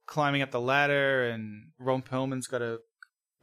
climbing 0.06 0.42
up 0.42 0.52
the 0.52 0.60
ladder 0.62 1.30
and 1.30 1.68
Ron 1.80 2.02
Perlman's 2.02 2.48
got 2.48 2.60
to 2.60 2.80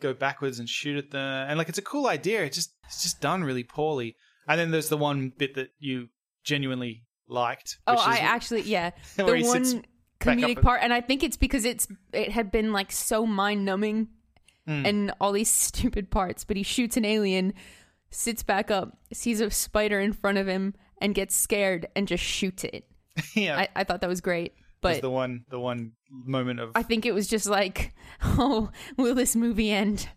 go 0.00 0.12
backwards 0.14 0.58
and 0.58 0.68
shoot 0.68 0.96
at 0.96 1.10
them. 1.10 1.46
And 1.48 1.58
like 1.58 1.68
it's 1.68 1.78
a 1.78 1.82
cool 1.82 2.06
idea. 2.06 2.44
It 2.44 2.52
just 2.52 2.74
it's 2.86 3.02
just 3.02 3.20
done 3.20 3.44
really 3.44 3.64
poorly. 3.64 4.16
And 4.48 4.58
then 4.58 4.70
there's 4.70 4.88
the 4.88 4.96
one 4.96 5.32
bit 5.36 5.54
that 5.54 5.68
you 5.78 6.08
genuinely 6.44 7.04
liked. 7.28 7.78
Oh, 7.86 7.96
I 7.96 8.18
actually 8.18 8.62
yeah. 8.62 8.90
the 9.16 9.24
where 9.24 9.36
he 9.36 9.44
sits 9.44 9.74
one 9.74 9.84
comedic 10.20 10.56
and- 10.56 10.62
part, 10.62 10.80
and 10.82 10.92
I 10.92 11.00
think 11.00 11.22
it's 11.22 11.36
because 11.36 11.64
it's 11.64 11.86
it 12.12 12.32
had 12.32 12.50
been 12.50 12.72
like 12.72 12.92
so 12.92 13.26
mind 13.26 13.64
numbing 13.64 14.08
Mm. 14.68 14.86
and 14.86 15.12
all 15.20 15.32
these 15.32 15.50
stupid 15.50 16.10
parts. 16.10 16.44
But 16.44 16.56
he 16.58 16.62
shoots 16.62 16.96
an 16.98 17.04
alien, 17.06 17.54
sits 18.10 18.42
back 18.42 18.70
up, 18.70 18.98
sees 19.12 19.40
a 19.40 19.50
spider 19.50 19.98
in 19.98 20.12
front 20.12 20.36
of 20.36 20.46
him, 20.46 20.74
and 21.00 21.14
gets 21.14 21.34
scared 21.34 21.88
and 21.96 22.06
just 22.06 22.22
shoots 22.22 22.64
it. 22.64 22.84
yeah. 23.34 23.56
I, 23.58 23.68
I 23.74 23.84
thought 23.84 24.02
that 24.02 24.08
was 24.08 24.20
great, 24.20 24.52
but 24.80 25.00
the 25.02 25.10
one 25.10 25.44
the 25.50 25.60
one 25.60 25.92
moment 26.10 26.60
of 26.60 26.72
I 26.74 26.82
think 26.82 27.06
it 27.06 27.12
was 27.12 27.28
just 27.28 27.46
like, 27.46 27.94
oh, 28.22 28.70
will 28.96 29.14
this 29.14 29.34
movie 29.36 29.70
end? 29.70 30.08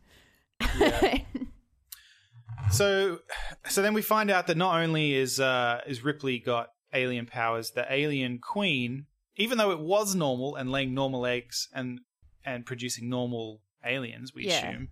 So, 2.72 3.20
so 3.68 3.82
then 3.82 3.94
we 3.94 4.02
find 4.02 4.32
out 4.32 4.48
that 4.48 4.58
not 4.58 4.82
only 4.82 5.14
is 5.14 5.40
uh, 5.40 5.82
is 5.86 6.04
Ripley 6.04 6.40
got 6.40 6.70
alien 6.94 7.26
powers, 7.26 7.72
the 7.72 7.86
alien 7.92 8.40
queen, 8.40 9.06
even 9.36 9.58
though 9.58 9.72
it 9.72 9.80
was 9.80 10.16
normal 10.16 10.56
and 10.56 10.72
laying 10.72 10.94
normal 10.94 11.26
eggs 11.26 11.68
and 11.74 12.00
and 12.46 12.66
producing 12.66 13.10
normal 13.10 13.62
aliens, 13.86 14.34
we 14.34 14.48
Yeah. 14.48 14.70
assume, 14.70 14.90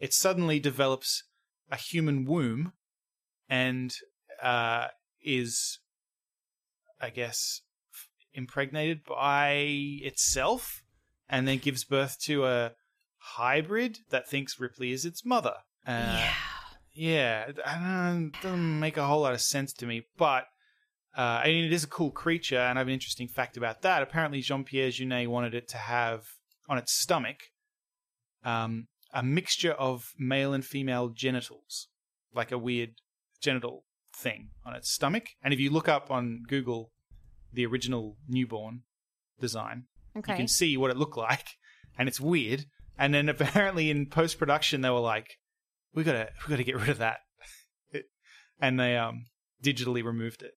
it 0.00 0.12
suddenly 0.12 0.58
develops 0.60 1.24
a 1.70 1.76
human 1.76 2.24
womb 2.24 2.72
and 3.48 3.94
uh, 4.42 4.88
is, 5.22 5.78
I 7.00 7.10
guess, 7.10 7.60
f- 7.64 7.71
impregnated 8.34 9.04
by 9.04 9.52
itself, 10.02 10.82
and 11.28 11.46
then 11.46 11.58
gives 11.58 11.84
birth 11.84 12.18
to 12.22 12.46
a 12.46 12.72
hybrid 13.18 13.98
that 14.10 14.28
thinks 14.28 14.58
Ripley 14.60 14.92
is 14.92 15.04
its 15.04 15.24
mother. 15.24 15.54
Uh, 15.86 15.90
yeah. 16.18 16.32
yeah, 16.94 17.42
it- 17.48 17.58
I 17.64 17.74
don't, 18.10 18.26
it 18.34 18.42
doesn't 18.42 18.80
make 18.80 18.96
a 18.96 19.06
whole 19.06 19.20
lot 19.22 19.34
of 19.34 19.40
sense 19.40 19.72
to 19.74 19.86
me, 19.86 20.06
but 20.16 20.46
uh, 21.16 21.42
I 21.44 21.48
mean, 21.48 21.64
it 21.64 21.72
is 21.72 21.84
a 21.84 21.88
cool 21.88 22.10
creature, 22.10 22.58
and 22.58 22.78
I 22.78 22.80
have 22.80 22.88
an 22.88 22.94
interesting 22.94 23.28
fact 23.28 23.56
about 23.56 23.82
that. 23.82 24.02
Apparently, 24.02 24.40
Jean 24.40 24.64
Pierre 24.64 24.88
Jeunet 24.88 25.28
wanted 25.28 25.54
it 25.54 25.68
to 25.68 25.76
have 25.76 26.24
on 26.68 26.78
its 26.78 26.92
stomach 26.94 27.36
um, 28.44 28.86
a 29.12 29.22
mixture 29.22 29.72
of 29.72 30.12
male 30.18 30.54
and 30.54 30.64
female 30.64 31.10
genitals, 31.10 31.88
like 32.34 32.50
a 32.50 32.56
weird 32.58 32.94
genital 33.42 33.84
thing 34.16 34.48
on 34.64 34.74
its 34.74 34.90
stomach. 34.90 35.24
And 35.42 35.52
if 35.52 35.60
you 35.60 35.70
look 35.70 35.88
up 35.88 36.10
on 36.10 36.44
Google 36.48 36.91
the 37.52 37.66
original 37.66 38.16
newborn 38.28 38.82
design, 39.40 39.84
Okay. 40.16 40.32
you 40.32 40.36
can 40.36 40.48
see 40.48 40.76
what 40.76 40.90
it 40.90 40.96
looked 40.96 41.16
like, 41.16 41.46
and 41.98 42.08
it's 42.08 42.20
weird. 42.20 42.64
And 42.98 43.12
then 43.14 43.28
apparently 43.28 43.90
in 43.90 44.06
post 44.06 44.38
production, 44.38 44.80
they 44.82 44.90
were 44.90 44.98
like, 45.00 45.38
"We 45.94 46.04
gotta, 46.04 46.30
we 46.46 46.50
gotta 46.50 46.64
get 46.64 46.76
rid 46.76 46.90
of 46.90 46.98
that," 46.98 47.20
and 48.60 48.78
they 48.78 48.96
um 48.96 49.24
digitally 49.62 50.04
removed 50.04 50.42
it 50.42 50.52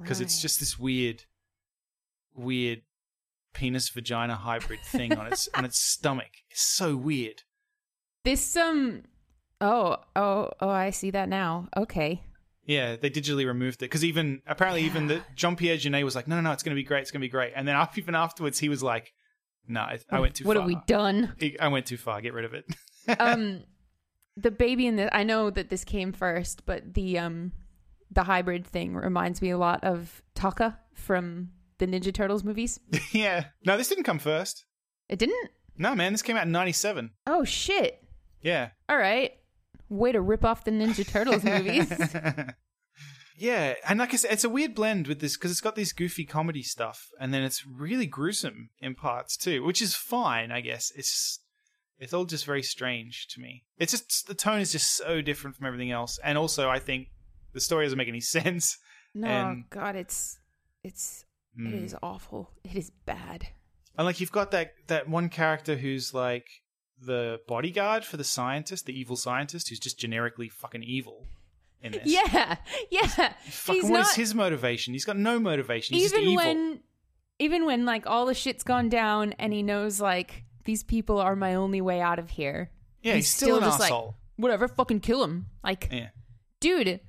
because 0.00 0.20
it's 0.20 0.40
just 0.42 0.58
this 0.60 0.78
weird, 0.78 1.22
weird 2.34 2.82
penis 3.54 3.88
vagina 3.88 4.34
hybrid 4.36 4.80
thing 4.80 5.16
on 5.16 5.26
its 5.28 5.48
on 5.54 5.64
its 5.64 5.78
stomach. 5.92 6.30
It's 6.50 6.62
so 6.62 6.96
weird. 6.96 7.42
this 8.24 8.56
um. 8.56 9.04
Oh 9.60 9.96
oh 10.14 10.50
oh! 10.60 10.68
I 10.68 10.90
see 10.90 11.10
that 11.12 11.28
now. 11.30 11.68
Okay. 11.76 12.22
Yeah, 12.66 12.96
they 12.96 13.10
digitally 13.10 13.46
removed 13.46 13.76
it 13.76 13.86
because 13.86 14.04
even 14.04 14.42
apparently 14.46 14.82
even 14.82 15.06
the 15.06 15.22
Jean 15.36 15.56
Pierre 15.56 15.76
Jeunet 15.76 16.04
was 16.04 16.16
like, 16.16 16.26
"No, 16.26 16.36
no, 16.36 16.42
no, 16.42 16.52
it's 16.52 16.62
gonna 16.62 16.74
be 16.74 16.82
great, 16.82 17.02
it's 17.02 17.12
gonna 17.12 17.20
be 17.20 17.28
great," 17.28 17.52
and 17.54 17.66
then 17.66 17.76
even 17.96 18.14
afterwards, 18.14 18.58
he 18.58 18.68
was 18.68 18.82
like, 18.82 19.12
"No, 19.68 19.80
I, 19.80 20.00
I 20.10 20.20
went 20.20 20.34
too 20.34 20.44
far. 20.44 20.48
what 20.48 20.56
far. 20.56 20.62
have 20.62 20.68
we 20.68 20.82
done? 20.86 21.34
I 21.60 21.68
went 21.68 21.86
too 21.86 21.96
far. 21.96 22.20
Get 22.20 22.34
rid 22.34 22.44
of 22.44 22.54
it." 22.54 22.66
um 23.20 23.62
the 24.36 24.50
baby 24.50 24.86
in 24.86 24.96
the 24.96 25.14
I 25.16 25.22
know 25.22 25.50
that 25.50 25.70
this 25.70 25.84
came 25.84 26.12
first, 26.12 26.66
but 26.66 26.94
the 26.94 27.18
um 27.18 27.52
the 28.10 28.24
hybrid 28.24 28.66
thing 28.66 28.94
reminds 28.94 29.40
me 29.40 29.50
a 29.50 29.58
lot 29.58 29.82
of 29.84 30.22
Tokka 30.34 30.76
from 30.94 31.50
the 31.78 31.86
Ninja 31.86 32.12
Turtles 32.12 32.44
movies. 32.44 32.80
yeah. 33.12 33.46
No, 33.64 33.76
this 33.76 33.88
didn't 33.88 34.04
come 34.04 34.18
first. 34.18 34.64
It 35.08 35.18
didn't? 35.18 35.50
No, 35.78 35.94
man, 35.94 36.12
this 36.12 36.22
came 36.22 36.36
out 36.36 36.46
in 36.46 36.52
'97. 36.52 37.10
Oh 37.26 37.44
shit. 37.44 38.02
Yeah. 38.42 38.70
All 38.88 38.98
right. 38.98 39.32
Way 39.88 40.12
to 40.12 40.20
rip 40.20 40.44
off 40.44 40.64
the 40.64 40.70
Ninja 40.70 41.06
Turtles 41.06 41.44
movies. 41.44 41.90
yeah, 43.38 43.74
and 43.88 43.98
like 43.98 44.12
I 44.14 44.16
said, 44.16 44.32
it's 44.32 44.44
a 44.44 44.48
weird 44.48 44.74
blend 44.74 45.06
with 45.06 45.20
this 45.20 45.36
because 45.36 45.50
it's 45.50 45.60
got 45.60 45.76
this 45.76 45.92
goofy 45.92 46.24
comedy 46.24 46.62
stuff, 46.62 47.08
and 47.20 47.32
then 47.34 47.42
it's 47.42 47.66
really 47.66 48.06
gruesome 48.06 48.70
in 48.80 48.94
parts 48.94 49.36
too, 49.36 49.62
which 49.64 49.82
is 49.82 49.94
fine, 49.94 50.50
I 50.50 50.60
guess. 50.60 50.90
It's 50.96 51.40
it's 51.98 52.12
all 52.12 52.24
just 52.24 52.44
very 52.46 52.62
strange 52.62 53.26
to 53.30 53.40
me. 53.40 53.64
It's 53.78 53.92
just 53.92 54.26
the 54.26 54.34
tone 54.34 54.60
is 54.60 54.72
just 54.72 54.96
so 54.96 55.20
different 55.20 55.56
from 55.56 55.66
everything 55.66 55.90
else, 55.90 56.18
and 56.24 56.36
also 56.38 56.68
I 56.70 56.78
think 56.78 57.08
the 57.52 57.60
story 57.60 57.84
doesn't 57.84 57.98
make 57.98 58.08
any 58.08 58.20
sense. 58.38 58.78
No, 59.14 59.28
And- 59.28 59.64
god, 59.70 59.96
it's 59.96 60.38
it's 60.82 61.24
it 61.56 61.62
Mm. 61.62 61.84
is 61.84 61.96
awful. 62.02 62.50
It 62.64 62.76
is 62.76 62.90
bad. 63.06 63.48
And 63.96 64.04
like 64.04 64.20
you've 64.20 64.32
got 64.32 64.50
that 64.50 64.72
that 64.88 65.08
one 65.08 65.28
character 65.30 65.76
who's 65.76 66.12
like 66.12 66.46
the 67.00 67.40
bodyguard 67.46 68.04
for 68.04 68.16
the 68.16 68.24
scientist, 68.24 68.86
the 68.86 68.98
evil 68.98 69.16
scientist, 69.16 69.68
who's 69.68 69.78
just 69.78 69.98
generically 69.98 70.48
fucking 70.48 70.82
evil 70.82 71.26
in 71.82 71.92
this. 71.92 72.02
Yeah. 72.06 72.56
Yeah. 72.90 73.06
Fucking 73.06 73.82
He's 73.82 73.84
what 73.90 73.98
not 73.98 74.08
is 74.10 74.14
his 74.14 74.34
motivation? 74.34 74.94
He's 74.94 75.04
got 75.04 75.16
no 75.16 75.38
motivation. 75.38 75.96
He's 75.96 76.12
even 76.12 76.24
just 76.24 76.30
evil. 76.32 76.44
when 76.44 76.80
even 77.38 77.66
when 77.66 77.84
like 77.84 78.06
all 78.06 78.26
the 78.26 78.34
shit's 78.34 78.62
gone 78.62 78.88
down 78.88 79.32
and 79.38 79.52
he 79.52 79.62
knows 79.62 80.00
like 80.00 80.44
these 80.64 80.82
people 80.82 81.18
are 81.20 81.36
my 81.36 81.54
only 81.54 81.80
way 81.80 82.00
out 82.00 82.18
of 82.18 82.30
here. 82.30 82.70
yeah, 83.02 83.14
he's, 83.14 83.26
he's 83.26 83.32
still, 83.34 83.46
still 83.48 83.56
an 83.58 83.62
just 83.64 83.80
like- 83.80 83.86
asshole. 83.90 84.16
Whatever, 84.36 84.68
fucking 84.68 85.00
kill 85.00 85.24
him. 85.24 85.46
Like, 85.64 85.88
yeah, 85.90 86.08
dude, 86.60 87.00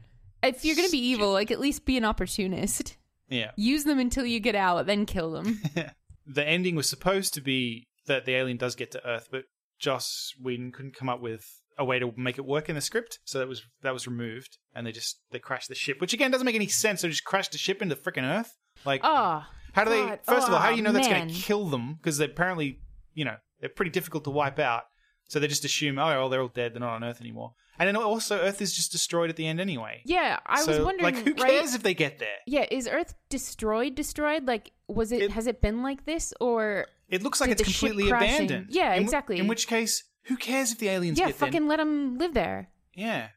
if 0.42 0.64
you're 0.64 0.78
gonna 0.78 0.88
be 0.90 0.98
evil, 0.98 1.34
like 1.34 1.52
at 1.52 1.60
least 1.60 1.84
be 1.86 1.98
an 1.98 2.06
opportunist. 2.06 2.96
yeah. 3.28 3.52
Use 3.58 3.84
them 3.84 4.00
until 4.00 4.26
you 4.26 4.40
get 4.40 4.56
out, 4.56 4.86
then 4.86 5.06
kill 5.06 5.32
them. 5.32 5.62
The 6.30 6.46
ending 6.46 6.76
was 6.76 6.90
supposed 6.90 7.34
to 7.36 7.42
be 7.42 7.88
that 8.06 8.26
the 8.26 8.36
alien 8.36 8.58
does 8.58 8.76
get 8.76 8.92
to 8.92 9.08
Earth, 9.08 9.30
but 9.32 9.46
Joss 9.80 10.34
Whedon 10.42 10.72
couldn't 10.72 10.96
come 10.96 11.10
up 11.10 11.22
with 11.22 11.46
a 11.78 11.86
way 11.86 12.00
to 12.00 12.12
make 12.18 12.38
it 12.38 12.46
work 12.46 12.70
in 12.70 12.76
the 12.76 12.82
script, 12.82 13.20
so 13.24 13.38
that 13.40 13.48
was 13.48 13.62
that 13.84 13.94
was 13.94 14.08
removed, 14.08 14.58
and 14.74 14.86
they 14.88 14.92
just 14.92 15.20
they 15.32 15.40
crashed 15.40 15.70
the 15.70 15.76
ship, 15.76 16.02
which 16.02 16.14
again 16.14 16.32
doesn't 16.32 16.46
make 16.46 16.56
any 16.56 16.68
sense. 16.68 17.02
They 17.02 17.10
just 17.10 17.24
crashed 17.24 17.52
the 17.52 17.58
ship 17.58 17.82
into 17.82 17.96
freaking 17.96 18.24
Earth. 18.24 18.58
Like, 18.86 19.02
Oh, 19.04 19.44
how 19.74 19.84
do 19.84 19.92
God. 19.92 20.20
they? 20.26 20.32
First 20.34 20.48
of 20.48 20.54
all, 20.54 20.60
how 20.60 20.68
do 20.70 20.74
Oh, 20.74 20.76
you 20.78 20.82
know 20.84 20.92
that's 20.92 21.08
going 21.08 21.28
to 21.28 21.34
kill 21.34 21.66
them? 21.68 21.96
Because 21.96 22.18
they 22.18 22.26
apparently, 22.26 22.80
you 23.14 23.26
know, 23.26 23.36
they're 23.60 23.70
pretty 23.70 23.92
difficult 23.92 24.24
to 24.26 24.30
wipe 24.32 24.60
out. 24.60 24.84
So 25.30 25.40
they 25.40 25.48
just 25.48 25.66
assume, 25.66 26.00
oh, 26.00 26.06
well, 26.08 26.30
they're 26.30 26.42
all 26.42 26.48
dead. 26.48 26.74
They're 26.74 26.80
not 26.80 26.94
on 26.94 27.04
Earth 27.04 27.20
anymore. 27.20 27.52
And 27.78 27.86
then 27.88 27.96
also, 27.98 28.40
Earth 28.40 28.62
is 28.62 28.74
just 28.74 28.92
destroyed 28.94 29.30
at 29.30 29.36
the 29.36 29.46
end 29.46 29.60
anyway. 29.60 30.02
yeah. 30.06 30.40
I 30.46 30.64
was 30.64 30.80
wondering, 30.80 31.04
like, 31.04 31.16
who 31.16 31.34
right? 31.34 31.52
cares 31.52 31.76
if 31.76 31.84
they 31.84 31.94
get 31.94 32.18
there? 32.18 32.38
Yeah, 32.48 32.66
is 32.72 32.88
Earth 32.88 33.14
destroyed? 33.30 33.94
Destroyed? 33.94 34.48
Like, 34.48 34.72
was 34.88 35.12
it, 35.12 35.24
It- 35.24 35.32
Has 35.32 35.46
it 35.48 35.62
been 35.62 35.84
like 35.84 36.06
this, 36.06 36.34
or 36.40 36.88
It 37.10 37.24
looks 37.24 37.40
like 37.42 37.50
it's 37.50 37.64
completely 37.64 38.10
abandoned. 38.10 38.68
Yeah, 38.70 38.94
In 38.94 39.02
exactly. 39.04 39.40
In 39.40 39.48
which 39.48 39.68
case, 39.68 40.04
who 40.26 40.36
cares 40.38 40.72
if 40.72 40.80
the 40.80 40.90
aliens 40.90 41.18
yeah, 41.18 41.28
get 41.28 41.38
there? 41.38 41.48
Yeah, 41.48 41.52
fucking 41.54 41.68
let 41.68 41.78
them 41.78 42.18
live 42.18 42.34
there? 42.34 42.70
Yeah. 42.94 43.30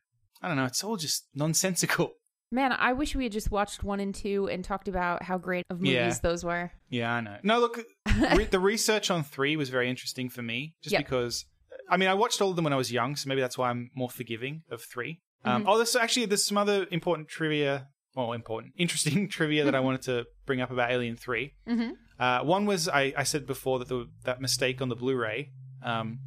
I 0.42 0.48
don't 0.48 0.56
know. 0.56 0.64
It's 0.64 0.82
all 0.82 0.96
just 0.96 1.28
nonsensical. 1.34 2.12
Man, 2.52 2.72
I 2.72 2.94
wish 2.94 3.14
we 3.14 3.24
had 3.24 3.32
just 3.32 3.52
watched 3.52 3.84
one 3.84 4.00
and 4.00 4.12
two 4.14 4.48
and 4.48 4.64
talked 4.64 4.88
about 4.88 5.22
how 5.22 5.38
great 5.38 5.64
of 5.70 5.78
movies 5.78 5.92
Yeah. 5.94 6.14
those 6.22 6.44
were. 6.44 6.72
Yeah, 6.88 7.12
I 7.12 7.20
know. 7.20 7.36
No, 7.44 7.60
look, 7.60 7.78
re- 8.36 8.44
the 8.44 8.58
research 8.58 9.08
on 9.10 9.22
three 9.22 9.56
was 9.56 9.68
very 9.68 9.88
interesting 9.88 10.28
for 10.28 10.42
me, 10.42 10.74
just 10.82 10.92
Yep. 10.94 11.04
because. 11.04 11.44
I 11.88 11.96
mean, 11.96 12.08
I 12.08 12.14
watched 12.14 12.40
all 12.40 12.50
of 12.50 12.56
them 12.56 12.64
when 12.64 12.72
I 12.72 12.76
was 12.76 12.90
young, 12.90 13.14
so 13.16 13.28
maybe 13.28 13.40
that's 13.40 13.56
why 13.58 13.70
I'm 13.70 13.90
more 13.94 14.10
forgiving 14.10 14.62
of 14.70 14.82
three. 14.82 15.20
Um, 15.44 15.64
Oh, 15.66 15.76
there's 15.76 15.94
actually 15.96 16.26
there's 16.26 16.44
some 16.44 16.58
other 16.58 16.86
important 16.90 17.28
trivia. 17.28 17.86
Well, 18.16 18.32
important, 18.32 18.72
interesting 18.76 19.28
trivia 19.30 19.64
that 19.64 19.74
I 19.76 19.80
wanted 19.80 20.02
to 20.02 20.24
bring 20.44 20.60
up 20.60 20.70
about 20.72 20.90
Alien 20.90 21.16
Three. 21.16 21.54
Mhm. 21.68 21.92
Uh, 22.20 22.40
one 22.44 22.66
was 22.66 22.86
I, 22.86 23.14
I 23.16 23.22
said 23.22 23.46
before 23.46 23.78
that 23.78 23.88
the, 23.88 24.06
that 24.24 24.42
mistake 24.42 24.82
on 24.82 24.90
the 24.90 24.94
Blu-ray. 24.94 25.50
Um, 25.82 26.18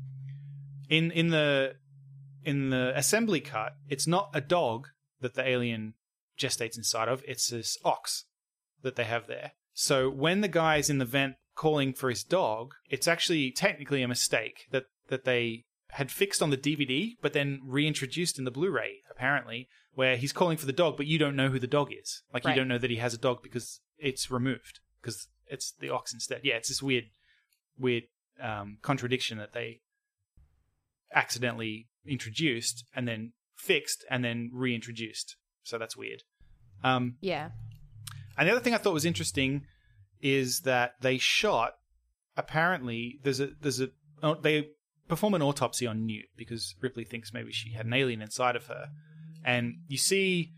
in 0.90 1.12
in 1.12 1.30
the 1.30 1.76
in 2.44 2.72
the 2.72 2.92
assembly 2.96 3.40
cut, 3.40 3.76
it's 3.88 4.08
not 4.08 4.32
a 4.34 4.42
dog 4.42 4.88
that 5.22 5.36
the 5.36 5.48
alien 5.48 5.94
gestates 6.38 6.78
inside 6.78 7.08
of; 7.08 7.24
it's 7.28 7.48
this 7.50 7.78
ox 7.86 8.26
that 8.82 8.96
they 8.96 9.04
have 9.04 9.28
there. 9.28 9.52
So 9.74 10.10
when 10.10 10.42
the 10.42 10.48
guy's 10.48 10.90
in 10.90 10.98
the 10.98 11.06
vent 11.06 11.36
calling 11.56 11.94
for 11.94 12.10
his 12.10 12.24
dog, 12.24 12.74
it's 12.90 13.08
actually 13.08 13.52
technically 13.52 14.02
a 14.02 14.08
mistake 14.08 14.66
that 14.72 14.86
that 15.10 15.26
they 15.26 15.66
had 15.92 16.10
fixed 16.10 16.42
on 16.42 16.50
the 16.50 16.58
DVD, 16.58 17.12
but 17.22 17.34
then 17.34 17.62
reintroduced 17.64 18.40
in 18.40 18.46
the 18.46 18.52
Blu-ray. 18.52 19.04
Apparently, 19.12 19.68
where 19.94 20.18
he's 20.18 20.34
calling 20.34 20.58
for 20.58 20.66
the 20.66 20.74
dog, 20.74 20.98
but 20.98 21.06
you 21.06 21.20
don't 21.20 21.36
know 21.36 21.50
who 21.50 21.60
the 21.60 21.68
dog 21.68 21.90
is. 21.94 22.24
Like 22.34 22.46
Right. 22.46 22.56
you 22.56 22.60
don't 22.60 22.68
know 22.68 22.80
that 22.80 22.90
he 22.90 22.98
has 22.98 23.14
a 23.14 23.18
dog 23.20 23.44
because 23.44 23.80
it's 24.00 24.32
removed 24.32 24.80
because 25.00 25.28
it's 25.54 25.74
the 25.80 25.90
ox 25.90 26.14
instead. 26.14 26.42
Yeah, 26.44 26.56
it's 26.56 26.70
this 26.70 26.82
weird, 26.84 27.06
weird 27.78 28.04
um, 28.42 28.78
contradiction 28.82 29.38
that 29.38 29.54
they 29.54 29.80
accidentally 31.14 31.88
introduced 32.06 32.84
and 32.96 33.08
then 33.08 33.34
fixed 33.56 34.04
and 34.10 34.24
then 34.26 34.50
reintroduced. 34.54 35.38
So 35.64 35.78
that's 35.78 35.96
weird. 35.96 36.24
Um, 36.84 37.16
Yeah. 37.22 37.52
and 38.38 38.48
the 38.48 38.52
other 38.52 38.60
thing 38.62 38.74
I 38.74 38.78
thought 38.78 38.94
was 38.94 39.06
interesting 39.06 39.66
is 40.22 40.62
that 40.62 40.94
they 41.02 41.18
shot. 41.18 41.74
Apparently, 42.36 43.20
there's 43.24 43.40
a 43.40 43.48
there's 43.62 43.80
a 43.80 43.90
oh, 44.24 44.36
they 44.36 44.70
perform 45.08 45.34
an 45.36 45.42
autopsy 45.44 45.86
on 45.86 46.06
Newt 46.06 46.26
because 46.36 46.76
Ripley 46.82 47.04
thinks 47.06 47.32
maybe 47.32 47.52
she 47.52 47.74
had 47.74 47.86
an 47.86 47.94
alien 47.94 48.22
inside 48.22 48.56
of 48.56 48.66
her, 48.68 48.88
and 49.46 49.76
you 49.88 49.98
see 49.98 50.52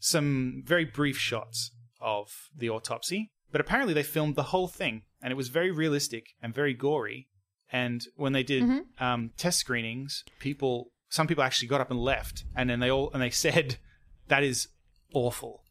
some 0.00 0.62
very 0.66 0.84
brief 0.84 1.16
shots 1.16 1.70
of 2.00 2.26
the 2.56 2.68
autopsy. 2.68 3.30
But 3.54 3.60
apparently, 3.60 3.94
they 3.94 4.02
filmed 4.02 4.34
the 4.34 4.50
whole 4.52 4.66
thing, 4.66 5.02
and 5.22 5.30
it 5.30 5.36
was 5.36 5.46
very 5.48 5.70
realistic 5.70 6.24
and 6.42 6.52
very 6.52 6.74
gory. 6.74 7.28
And 7.70 8.04
when 8.16 8.32
they 8.32 8.42
did 8.42 8.64
Mhm. 8.64 9.00
um, 9.00 9.30
test 9.36 9.60
screenings, 9.60 10.24
people 10.40 10.90
some 11.08 11.28
people 11.28 11.44
actually 11.44 11.68
got 11.68 11.80
up 11.80 11.90
and 11.92 12.00
left, 12.00 12.44
and 12.56 12.68
then 12.68 12.80
they 12.80 12.90
all 12.90 13.12
and 13.12 13.22
they 13.22 13.30
said 13.46 13.76
that 14.26 14.42
is 14.42 14.66
awful 15.14 15.62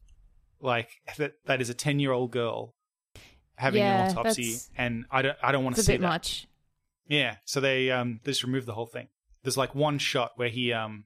like 0.60 0.88
that 1.18 1.32
that 1.44 1.60
is 1.60 1.68
a 1.68 1.74
10 1.74 2.00
year 2.00 2.10
old 2.12 2.30
girl 2.32 2.74
having 3.56 3.82
Yeah, 3.82 3.96
an 4.04 4.08
autopsy 4.08 4.56
and 4.78 5.04
i 5.10 5.20
don't 5.20 5.36
i 5.42 5.52
don't 5.52 5.62
want 5.64 5.76
to 5.76 5.82
see 5.82 5.92
bit 5.92 6.00
that 6.00 6.08
much. 6.08 6.46
yeah 7.06 7.36
so 7.44 7.60
they 7.60 7.90
um 7.90 8.20
they 8.24 8.30
just 8.32 8.42
removed 8.44 8.64
the 8.66 8.72
whole 8.72 8.86
thing 8.86 9.08
there's 9.42 9.58
like 9.58 9.74
one 9.74 9.98
shot 9.98 10.30
where 10.36 10.48
he 10.48 10.72
um 10.72 11.04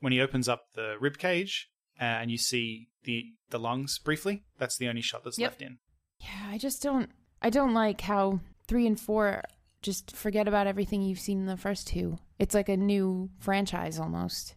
when 0.00 0.12
he 0.14 0.20
opens 0.22 0.48
up 0.48 0.62
the 0.74 0.96
rib 0.98 1.18
cage 1.18 1.68
and 1.98 2.30
you 2.30 2.38
see 2.38 2.88
the 3.04 3.26
the 3.50 3.58
lungs 3.58 3.98
briefly 3.98 4.44
that's 4.58 4.78
the 4.78 4.88
only 4.88 5.02
shot 5.02 5.22
that's 5.24 5.38
Yep. 5.38 5.50
left 5.50 5.62
in 5.62 5.78
Yeah, 6.20 6.48
I 6.48 6.58
just 6.58 6.82
don't. 6.82 7.10
I 7.42 7.50
don't 7.50 7.74
like 7.74 8.00
how 8.02 8.40
three 8.68 8.86
and 8.86 8.98
four 9.00 9.42
just 9.82 10.14
forget 10.14 10.46
about 10.46 10.66
everything 10.66 11.02
you've 11.02 11.18
seen 11.18 11.38
in 11.40 11.46
the 11.46 11.56
first 11.56 11.86
two. 11.88 12.18
It's 12.38 12.54
like 12.54 12.68
a 12.68 12.76
new 12.76 13.30
franchise 13.38 13.98
almost. 13.98 14.54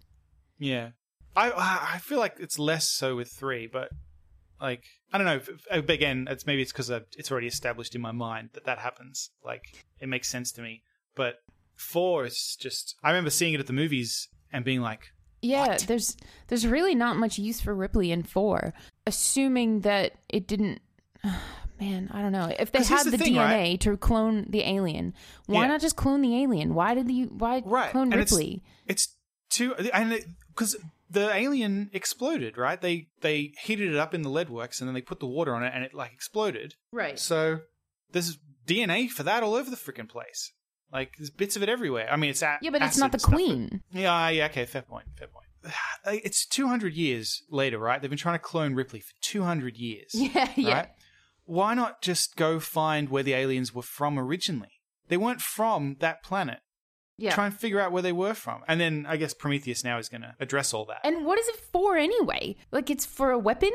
yeah 0.59 0.89
i 1.35 1.51
i 1.95 1.97
feel 1.97 2.19
like 2.19 2.35
it's 2.39 2.59
less 2.59 2.87
so 2.87 3.15
with 3.15 3.27
three 3.27 3.65
but 3.65 3.89
like 4.61 4.83
i 5.11 5.17
don't 5.17 5.25
know 5.25 5.41
again 5.71 6.27
it's 6.29 6.45
maybe 6.45 6.61
it's 6.61 6.71
because 6.71 6.91
it's 6.91 7.31
already 7.31 7.47
established 7.47 7.95
in 7.95 8.01
my 8.01 8.11
mind 8.11 8.49
that 8.53 8.65
that 8.65 8.77
happens 8.77 9.31
like 9.43 9.63
it 9.99 10.07
makes 10.07 10.29
sense 10.29 10.51
to 10.51 10.61
me 10.61 10.83
but 11.15 11.37
four 11.75 12.25
is 12.25 12.55
just 12.59 12.95
i 13.03 13.09
remember 13.09 13.31
seeing 13.31 13.53
it 13.55 13.59
at 13.59 13.65
the 13.65 13.73
movies 13.73 14.29
and 14.51 14.63
being 14.63 14.79
like 14.81 15.07
Yeah, 15.41 15.67
What? 15.69 15.85
there's 15.87 16.15
there's 16.49 16.67
really 16.67 16.93
not 16.95 17.17
much 17.17 17.39
use 17.39 17.59
for 17.59 17.73
Ripley 17.75 18.11
in 18.11 18.21
four, 18.23 18.73
assuming 19.07 19.81
that 19.81 20.13
it 20.29 20.47
didn't. 20.47 20.81
Man, 21.79 22.09
I 22.13 22.21
don't 22.21 22.31
know. 22.31 22.53
If 22.59 22.71
they 22.71 22.79
'Cause 22.79 22.87
here's 22.89 23.03
had 23.03 23.07
the 23.11 23.17
the, 23.17 23.23
thing, 23.23 23.33
DNA 23.33 23.39
right? 23.71 23.79
to 23.81 23.97
clone 23.97 24.45
the 24.49 24.61
alien, 24.61 25.13
why 25.47 25.63
Yeah. 25.63 25.67
not 25.69 25.81
just 25.81 25.95
clone 25.95 26.21
the 26.21 26.41
alien? 26.41 26.75
Why 26.75 26.93
did 26.93 27.09
you 27.11 27.25
why 27.27 27.61
right 27.65 27.91
clone 27.91 28.13
and 28.13 28.15
Ripley? 28.19 28.63
it's, 28.85 29.15
too 29.49 29.75
and 29.75 30.23
because 30.49 30.75
the 31.09 31.31
alien 31.31 31.89
exploded 31.93 32.57
right 32.57 32.81
they 32.81 33.07
they 33.21 33.53
heated 33.63 33.91
it 33.93 33.97
up 33.97 34.13
in 34.15 34.23
the 34.23 34.29
lead 34.29 34.49
works 34.49 34.81
and 34.81 34.87
then 34.87 34.95
they 34.95 35.01
put 35.01 35.19
the 35.19 35.27
water 35.27 35.53
on 35.53 35.63
it 35.63 35.71
and 35.75 35.83
it 35.83 35.93
like 35.93 36.11
exploded 36.11 36.73
Right. 36.91 37.19
so 37.19 37.59
there's 38.11 38.39
dna 38.65 39.07
for 39.11 39.21
that 39.21 39.43
all 39.43 39.53
over 39.53 39.69
the 39.69 39.75
freaking 39.75 40.09
place 40.09 40.51
like 40.91 41.17
there's 41.19 41.29
bits 41.29 41.55
of 41.55 41.61
it 41.61 41.69
everywhere 41.69 42.07
i 42.11 42.15
mean 42.15 42.31
it's 42.31 42.41
a- 42.41 42.57
Yeah, 42.63 42.71
but 42.71 42.81
it's 42.81 42.97
not 42.97 43.11
the 43.11 43.17
and 43.17 43.21
stuff, 43.21 43.31
but- 43.31 43.37
queen. 43.37 43.83
Yeah, 43.91 44.29
yeah, 44.29 44.45
okay, 44.47 44.65
fair 44.65 44.81
point, 44.81 45.05
fair 45.17 45.27
point. 45.27 45.45
It's 46.25 46.45
200 46.47 46.93
years 46.95 47.43
later, 47.49 47.77
right? 47.77 48.01
They've 48.01 48.09
been 48.09 48.17
trying 48.17 48.35
to 48.39 48.43
clone 48.43 48.73
Ripley 48.73 48.99
for 49.01 49.13
200 49.21 49.77
years. 49.77 50.09
Yeah, 50.15 50.49
yeah. 50.55 50.85
Why 51.45 51.73
not 51.73 52.01
just 52.01 52.35
go 52.35 52.59
find 52.59 53.09
where 53.09 53.23
the 53.23 53.33
aliens 53.33 53.73
were 53.73 53.81
from 53.81 54.17
originally? 54.17 54.81
They 55.07 55.17
weren't 55.17 55.41
from 55.41 55.97
that 55.99 56.23
planet. 56.23 56.59
Yeah. 57.17 57.33
Try 57.35 57.45
and 57.45 57.53
figure 57.55 57.79
out 57.79 57.91
where 57.91 58.01
they 58.01 58.11
were 58.11 58.33
from. 58.33 58.63
And 58.67 58.79
then 58.81 59.05
I 59.07 59.17
guess 59.17 59.33
Prometheus 59.33 59.83
now 59.83 59.97
is 59.99 60.09
going 60.09 60.21
to 60.21 60.35
address 60.39 60.73
all 60.73 60.85
that. 60.85 61.01
And 61.03 61.25
what 61.25 61.37
is 61.37 61.47
it 61.47 61.57
for 61.57 61.97
anyway? 61.97 62.55
Like 62.71 62.89
it's 62.89 63.05
for 63.05 63.31
a 63.31 63.37
weapon 63.37 63.71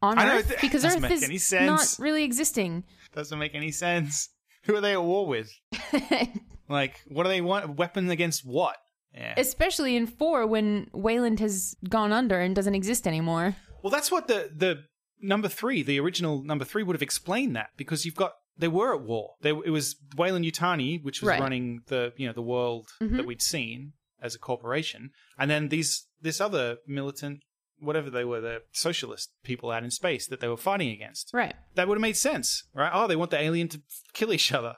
on 0.00 0.18
I 0.18 0.38
Earth 0.38 0.50
it 0.50 0.60
because 0.60 0.84
Earth 0.84 1.10
is 1.10 1.22
any 1.22 1.38
sense. 1.38 1.98
not 1.98 2.02
really 2.02 2.24
existing. 2.24 2.84
Doesn't 3.14 3.38
make 3.38 3.54
any 3.54 3.72
sense. 3.72 4.30
Who 4.64 4.76
are 4.76 4.80
they 4.80 4.92
at 4.92 5.02
war 5.02 5.26
with? 5.26 5.50
Like, 6.68 7.00
what 7.08 7.22
do 7.22 7.30
they 7.30 7.40
want? 7.40 7.76
Weapon 7.76 8.10
against 8.10 8.44
what? 8.44 8.76
Yeah. 9.14 9.34
Especially 9.36 9.96
in 9.96 10.06
four 10.06 10.46
when 10.46 10.88
Weyland 10.92 11.40
has 11.40 11.74
gone 11.88 12.12
under 12.12 12.38
and 12.40 12.54
doesn't 12.54 12.74
exist 12.74 13.06
anymore. 13.06 13.56
Well, 13.82 13.90
that's 13.90 14.12
what 14.12 14.28
the 14.28 14.50
the 14.54 14.84
number 15.20 15.48
three, 15.48 15.82
the 15.82 15.98
original 16.00 16.42
number 16.42 16.64
three, 16.64 16.82
would 16.82 16.94
have 16.96 17.02
explained 17.02 17.56
that 17.56 17.70
because 17.76 18.04
you've 18.04 18.14
got 18.16 18.34
they 18.56 18.68
were 18.68 18.92
at 18.94 19.02
war. 19.02 19.34
They, 19.40 19.50
it 19.50 19.70
was 19.70 19.94
Weyland-Yutani, 20.16 21.02
which 21.04 21.20
was 21.20 21.28
Right. 21.28 21.40
running 21.40 21.82
the 21.86 22.12
you 22.16 22.26
know 22.26 22.32
the 22.32 22.42
world 22.42 22.88
Mhm. 23.00 23.16
that 23.16 23.26
we'd 23.26 23.42
seen 23.42 23.92
as 24.20 24.34
a 24.34 24.38
corporation, 24.38 25.10
and 25.38 25.50
then 25.50 25.68
these 25.68 26.06
this 26.20 26.40
other 26.40 26.78
militant, 26.86 27.42
whatever 27.78 28.10
they 28.10 28.24
were, 28.24 28.40
the 28.40 28.62
socialist 28.72 29.30
people 29.44 29.70
out 29.70 29.84
in 29.84 29.90
space 29.92 30.26
that 30.26 30.40
they 30.40 30.48
were 30.48 30.56
fighting 30.56 30.90
against. 30.90 31.30
Right. 31.32 31.54
That 31.76 31.86
would 31.86 31.96
have 31.96 32.02
made 32.02 32.16
sense, 32.16 32.64
right? 32.74 32.90
Oh, 32.92 33.06
they 33.06 33.14
want 33.14 33.30
the 33.30 33.40
alien 33.40 33.68
to 33.68 33.80
kill 34.12 34.32
each 34.32 34.50
other. 34.52 34.74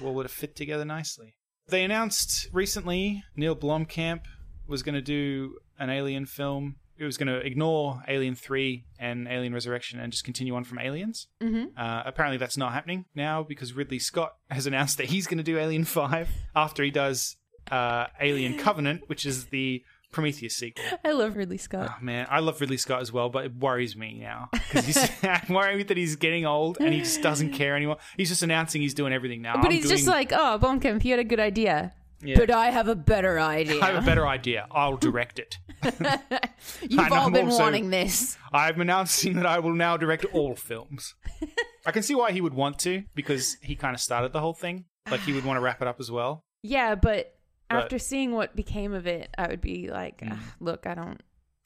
Well, 0.00 0.14
would 0.14 0.24
have 0.24 0.32
fit 0.32 0.56
together 0.56 0.86
nicely. 0.86 1.36
They 1.68 1.84
announced 1.84 2.48
recently 2.52 3.22
Neil 3.36 3.54
Blomkamp 3.54 4.24
was 4.66 4.82
going 4.82 4.94
to 4.94 5.02
do 5.02 5.58
an 5.78 5.90
alien 5.90 6.24
film. 6.24 6.76
It 7.00 7.06
was 7.06 7.16
going 7.16 7.28
to 7.28 7.38
ignore 7.38 8.02
Alien 8.08 8.34
3 8.34 8.84
and 8.98 9.26
Alien 9.26 9.54
Resurrection 9.54 9.98
and 9.98 10.12
just 10.12 10.22
continue 10.22 10.54
on 10.54 10.64
from 10.64 10.78
Aliens. 10.78 11.28
Mm-hmm. 11.42 11.68
Uh, 11.74 12.02
apparently, 12.04 12.36
that's 12.36 12.58
not 12.58 12.74
happening 12.74 13.06
now 13.14 13.42
because 13.42 13.72
Ridley 13.72 13.98
Scott 13.98 14.34
has 14.50 14.66
announced 14.66 14.98
that 14.98 15.06
he's 15.06 15.26
going 15.26 15.38
to 15.38 15.42
do 15.44 15.58
Alien 15.58 15.84
5 15.84 16.28
after 16.54 16.82
he 16.84 16.90
does 16.90 17.36
uh, 17.70 18.06
Alien 18.20 18.58
Covenant, 18.58 19.04
which 19.06 19.24
is 19.24 19.46
the 19.46 19.82
Prometheus 20.12 20.56
sequel. 20.56 20.84
I 21.04 21.12
love 21.12 21.36
Ridley 21.36 21.56
Scott. 21.56 21.88
Oh 21.90 22.04
man, 22.04 22.26
I 22.28 22.40
love 22.40 22.60
Ridley 22.60 22.76
Scott 22.76 23.00
as 23.00 23.12
well, 23.12 23.30
but 23.30 23.44
it 23.46 23.56
worries 23.56 23.96
me 23.96 24.18
now 24.20 24.50
because 24.52 25.08
I'm 25.22 25.54
worried 25.54 25.88
that 25.88 25.96
he's 25.96 26.16
getting 26.16 26.44
old 26.44 26.78
and 26.80 26.92
he 26.92 27.00
just 27.00 27.22
doesn't 27.22 27.52
care 27.52 27.76
anymore. 27.76 27.96
He's 28.16 28.28
just 28.28 28.42
announcing 28.42 28.82
he's 28.82 28.94
doing 28.94 29.12
everything 29.12 29.40
now. 29.40 29.54
but 29.56 29.66
I'm 29.66 29.72
he's 29.72 29.84
doing, 29.84 29.96
just 29.96 30.08
like, 30.08 30.32
oh, 30.34 30.58
had 30.60 31.18
a 31.18 31.24
good 31.24 31.40
idea. 31.40 31.94
Yeah. 32.22 32.36
But 32.38 32.50
I 32.50 32.70
have 32.70 32.88
a 32.88 32.94
better 32.94 33.40
idea. 33.40 33.80
I 33.82 33.86
have 33.92 34.02
a 34.02 34.06
better 34.06 34.26
idea. 34.26 34.66
I'll 34.70 34.96
direct 34.96 35.38
it. 35.38 35.56
You've 35.82 36.98
And 37.00 37.12
all 37.12 37.26
I'm 37.26 37.32
been 37.32 37.46
also- 37.46 37.62
wanting 37.62 37.90
this. 37.90 38.36
I'm 38.52 38.80
announcing 38.80 39.34
that 39.36 39.46
I 39.46 39.58
will 39.58 39.72
now 39.74 39.96
direct 39.96 40.24
all 40.32 40.54
films. 40.54 41.14
I 41.86 41.92
can 41.92 42.02
see 42.02 42.14
why 42.14 42.32
he 42.32 42.40
would 42.40 42.52
want 42.54 42.78
to 42.80 43.04
because 43.14 43.56
he 43.62 43.74
kind 43.74 43.94
of 43.94 44.00
started 44.00 44.32
the 44.32 44.40
whole 44.40 44.52
thing. 44.54 44.84
Like 45.10 45.20
he 45.20 45.32
would 45.32 45.44
want 45.44 45.56
to 45.56 45.60
wrap 45.62 45.80
it 45.80 45.88
up 45.88 45.98
as 45.98 46.10
well. 46.10 46.44
Yeah, 46.62 46.94
but 46.94 47.34
after 47.70 47.98
seeing 47.98 48.32
what 48.32 48.54
became 48.54 48.92
of 48.92 49.06
it, 49.06 49.30
I 49.38 49.46
would 49.48 49.60
be 49.62 49.90
like, 49.90 50.20
Mm. 50.20 50.32
"Ah, 50.32 50.54
look, 50.60 50.86
I 50.86 50.94
don't. 50.94 51.22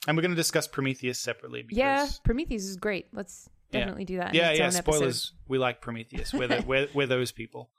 And 0.07 0.17
we're 0.17 0.21
going 0.23 0.31
to 0.33 0.37
discuss 0.37 0.69
Prometheus 0.69 1.19
separately 1.19 1.63
because 1.63 1.79
Yeah, 1.79 2.07
Prometheus 2.25 2.63
is 2.65 2.77
great. 2.77 3.07
Let's 3.13 3.49
Yeah. 3.73 3.81
definitely 3.81 4.05
do 4.05 4.19
that. 4.19 4.29
in 4.29 4.35
yeah, 4.37 4.51
its 4.51 4.59
yeah. 4.61 4.65
own 4.67 4.77
episode. 4.77 4.95
Spoilers. 4.97 5.33
We 5.49 5.59
like 5.59 5.81
Prometheus. 5.81 6.33
We're, 6.33 6.47
the, 6.47 6.63
we're 6.67 6.89
we're 6.95 7.07
those 7.09 7.33
people. 7.33 7.71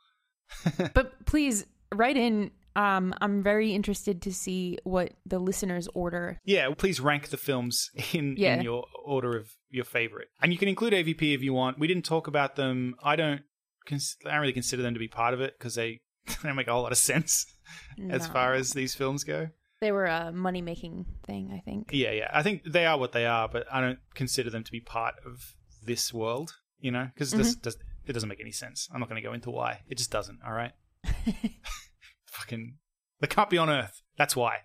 But 0.94 1.26
please 1.26 1.66
write 1.94 2.18
in. 2.18 2.52
Um, 2.76 3.14
I'm 3.22 3.42
very 3.42 3.74
interested 3.74 4.22
to 4.24 4.34
see 4.34 4.78
what 4.84 5.14
the 5.26 5.40
listeners 5.40 5.88
order. 5.94 6.40
Yeah, 6.44 6.70
please 6.78 7.00
rank 7.00 7.30
the 7.30 7.38
films 7.38 7.90
in, 8.14 8.36
Yeah. 8.38 8.56
in 8.56 8.62
your 8.64 8.86
order 9.04 9.38
of 9.38 9.50
your 9.70 9.86
favorite. 9.86 10.28
And 10.42 10.52
you 10.52 10.58
can 10.60 10.68
include 10.68 10.94
AVP 10.94 11.34
if 11.34 11.42
you 11.42 11.54
want. 11.54 11.80
We 11.80 11.88
didn't 11.88 12.06
talk 12.06 12.28
about 12.28 12.56
them. 12.56 12.96
I 13.04 13.16
don't, 13.16 13.42
cons- 13.86 14.18
I 14.26 14.32
don't 14.32 14.42
really 14.42 14.54
consider 14.54 14.82
them 14.84 14.94
to 14.94 15.00
be 15.00 15.08
part 15.08 15.34
of 15.34 15.42
it 15.42 15.56
because 15.58 15.76
they, 15.76 16.02
they 16.28 16.36
don't 16.44 16.56
make 16.56 16.68
a 16.68 16.74
whole 16.74 16.84
lot 16.84 16.92
of 16.92 16.98
sense 16.98 17.46
as 18.10 18.28
far 18.28 18.54
as 18.54 18.74
these 18.74 18.94
films 18.94 19.24
go. 19.24 19.50
they 19.82 19.92
were 19.92 20.06
a 20.06 20.32
money 20.32 20.62
making 20.62 21.06
thing, 21.26 21.52
I 21.54 21.60
think. 21.60 21.90
Yeah, 21.94 22.12
yeah. 22.12 22.30
I 22.34 22.44
think 22.44 22.64
they 22.66 22.86
are 22.86 22.98
what 22.98 23.12
they 23.14 23.26
are, 23.26 23.48
but 23.48 23.66
I 23.72 23.80
don't 23.82 24.00
consider 24.16 24.50
them 24.50 24.64
to 24.64 24.72
be 24.72 24.80
part 24.82 25.16
of 25.26 25.56
this 25.86 26.14
world, 26.14 26.56
you 26.80 26.92
know, 26.92 27.10
because 27.14 27.32
this 27.32 27.56
does, 27.56 27.78
it 28.08 28.14
doesn't 28.14 28.30
make 28.30 28.42
any 28.42 28.52
sense. 28.52 28.90
I'm 28.94 29.00
not 29.00 29.08
going 29.10 29.22
to 29.22 29.28
go 29.28 29.34
into 29.34 29.50
why. 29.52 29.82
It 29.88 29.98
just 29.98 30.12
doesn't, 30.12 30.40
all 30.46 30.54
right? 30.54 30.72
Fucking, 32.46 32.76
they 33.22 33.28
can't 33.28 33.50
be 33.50 33.58
on 33.58 33.72
Earth. 33.72 34.04
That's 34.20 34.36
why. 34.36 34.58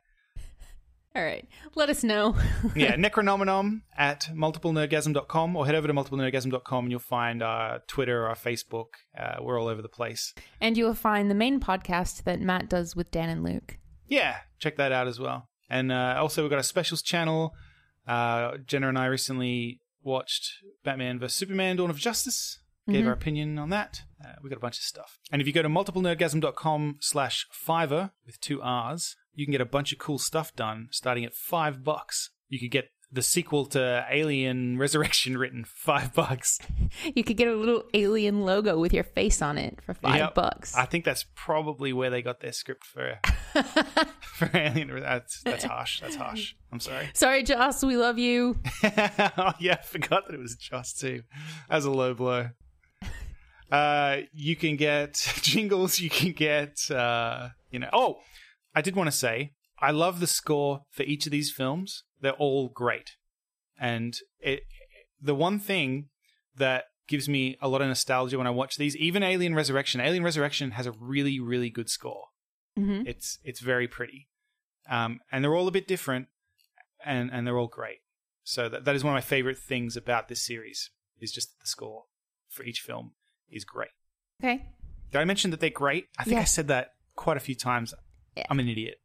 All 1.17 1.25
right. 1.25 1.49
Let 1.75 1.89
us 1.89 2.05
know. 2.05 2.37
yeah, 2.77 2.95
Necronomenon 2.97 3.81
at 3.97 4.29
multiplenerdgasm.com 4.33 5.57
or 5.57 5.65
head 5.67 5.75
over 5.75 5.89
to 5.89 5.95
multiplenerdgasm.com 5.95 6.85
and 6.85 6.91
you'll 6.91 7.01
find 7.01 7.43
our 7.43 7.81
Twitter, 7.89 8.29
our 8.29 8.37
Facebook. 8.37 8.89
Uh, 9.19 9.37
we're 9.41 9.59
all 9.59 9.67
over 9.67 9.81
the 9.83 9.89
place. 9.89 10.35
and 10.61 10.77
you 10.77 10.85
will 10.85 10.95
find 10.95 11.31
the 11.31 11.35
main 11.35 11.59
podcast 11.59 12.25
that 12.25 12.41
Matt 12.41 12.69
does 12.69 12.95
with 12.95 13.11
Dan 13.11 13.31
and 13.31 13.43
Luke. 13.43 13.79
Yeah, 14.07 14.37
check 14.59 14.77
that 14.77 14.93
out 14.93 15.09
as 15.09 15.19
well. 15.19 15.49
And 15.69 15.91
uh, 15.91 16.17
also, 16.19 16.43
we've 16.43 16.51
got 16.51 16.61
a 16.61 16.65
specials 16.65 17.01
channel. 17.01 17.55
Uh, 18.07 18.59
Jenna 18.67 18.89
and 18.89 18.99
I 18.99 19.07
recently 19.07 19.81
watched 20.03 20.53
Batman 20.85 21.19
vs. 21.19 21.35
Superman 21.35 21.77
Dawn 21.77 21.91
of 21.91 21.99
Justice. 21.99 22.61
Gave 22.91 23.07
our 23.07 23.13
opinion 23.13 23.59
on 23.59 23.71
that. 23.71 24.03
Uh, 24.25 24.33
we 24.43 24.51
got 24.51 24.57
a 24.57 24.61
bunch 24.61 24.77
of 24.79 24.85
stuff. 24.85 25.19
And 25.33 25.41
if 25.41 25.47
you 25.47 25.53
go 25.53 25.63
to 25.63 25.69
multiplenerdgasm.com 25.69 26.97
slash 27.01 27.47
Fiverr 27.67 28.11
with 28.27 28.41
two 28.41 28.61
R's, 28.63 29.17
you 29.35 29.47
can 29.47 29.53
get 29.53 29.61
a 29.61 29.67
bunch 29.67 29.93
of 29.93 29.99
cool 29.99 30.19
stuff 30.19 30.55
done 30.55 30.89
starting 30.91 31.25
at 31.25 31.35
five 31.35 31.83
bucks. 31.85 32.31
You 32.49 32.59
could 32.59 32.71
get 32.71 32.91
the 33.13 33.23
sequel 33.23 33.67
to 33.67 34.07
Alien 34.09 34.79
Resurrection 34.79 35.37
written 35.37 35.65
five 35.67 36.15
bucks. 36.15 36.59
You 37.15 37.25
could 37.25 37.37
get 37.37 37.49
a 37.49 37.55
little 37.55 37.85
alien 37.95 38.43
logo 38.43 38.79
with 38.79 38.93
your 38.93 39.05
face 39.05 39.41
on 39.41 39.57
it 39.59 39.79
for 39.81 39.95
five 39.95 40.17
Yep. 40.17 40.35
bucks. 40.35 40.77
I 40.77 40.85
think 40.87 41.05
that's 41.05 41.25
probably 41.35 41.93
where 41.93 42.11
they 42.11 42.21
got 42.21 42.41
their 42.41 42.53
script 42.53 42.85
for 42.85 43.19
for 44.23 44.51
Alien. 44.55 45.01
That's 45.01 45.41
that's 45.43 45.65
harsh. 45.65 46.01
That's 46.01 46.17
harsh. 46.17 46.55
I'm 46.73 46.81
sorry. 46.81 47.09
Sorry, 47.15 47.43
Joss, 47.43 47.83
we 47.83 47.97
love 47.97 48.19
you. 48.19 48.59
oh 48.85 49.53
yeah, 49.61 49.77
I 49.81 49.83
forgot 49.83 50.27
that 50.27 50.35
it 50.35 50.41
was 50.41 50.57
Joss 50.57 50.93
too. 50.93 51.23
As 51.69 51.85
a 51.85 51.91
low 51.91 52.13
blow. 52.15 52.51
Uh, 53.71 54.23
you 54.33 54.57
can 54.57 54.77
get 54.77 55.15
jingles. 55.43 56.01
You 56.01 56.11
can 56.11 56.33
get 56.33 56.91
uh, 56.91 57.51
you 57.71 57.79
know. 57.79 57.91
Oh, 57.93 58.17
I 58.75 58.83
did 58.83 58.97
want 58.97 59.09
to 59.09 59.17
say 59.17 59.53
I 59.81 59.91
love 59.91 60.21
the 60.21 60.27
score 60.27 60.83
for 60.91 61.03
each 61.05 61.27
of 61.27 61.33
these 61.33 61.53
films. 61.53 62.05
They're 62.21 62.33
all 62.33 62.69
great, 62.69 63.13
and 63.79 64.15
it. 64.41 64.65
The 65.23 65.35
one 65.35 65.59
thing 65.59 66.09
that 66.57 66.85
gives 67.07 67.29
me 67.29 67.57
a 67.61 67.69
lot 67.69 67.83
of 67.83 67.89
nostalgia 67.89 68.39
when 68.39 68.47
I 68.47 68.51
watch 68.51 68.77
these, 68.77 68.97
even 68.97 69.23
Alien 69.23 69.55
Resurrection. 69.55 70.01
Alien 70.01 70.23
Resurrection 70.23 70.71
has 70.73 70.87
a 70.87 70.93
really, 70.93 71.39
really 71.41 71.69
good 71.69 71.91
score. 71.91 72.27
hmm 72.77 73.03
It's 73.07 73.39
it's 73.45 73.61
very 73.61 73.89
pretty, 73.89 74.29
um, 74.89 75.21
and 75.31 75.45
they're 75.45 75.55
all 75.55 75.69
a 75.69 75.73
bit 75.73 75.87
different, 75.87 76.29
and 77.05 77.31
and 77.33 77.47
they're 77.47 77.59
all 77.59 77.69
great. 77.69 77.99
So 78.43 78.69
that 78.69 78.85
that 78.85 78.97
is 78.97 79.05
one 79.05 79.13
of 79.13 79.17
my 79.17 79.21
favorite 79.21 79.59
things 79.59 79.97
about 79.97 80.29
this 80.29 80.45
series 80.45 80.91
is 81.21 81.31
just 81.33 81.51
the 81.61 81.67
score 81.67 82.05
for 82.49 82.65
each 82.65 82.81
film 82.81 83.13
is 83.51 83.65
great. 83.65 83.91
Okay. 84.43 84.65
Did 85.11 85.19
I 85.21 85.25
mention 85.25 85.51
that 85.51 85.61
they're 85.61 85.71
great? 85.71 86.07
I 86.19 86.25
think 86.25 86.41
I 86.41 86.45
said 86.45 86.69
that 86.69 86.93
quite 87.17 87.37
a 87.37 87.41
few 87.41 87.55
times. 87.55 87.93
Yeah. 88.37 88.45
I'm 88.49 88.61
an 88.61 88.69
idiot. 88.69 89.01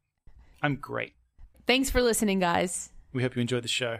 I'm 0.61 0.75
great. 0.75 1.13
Thanks 1.67 1.89
for 1.89 2.01
listening, 2.01 2.39
guys. 2.39 2.91
We 3.11 3.23
hope 3.23 3.35
you 3.35 3.41
enjoyed 3.41 3.63
the 3.63 3.69
show. 3.69 3.97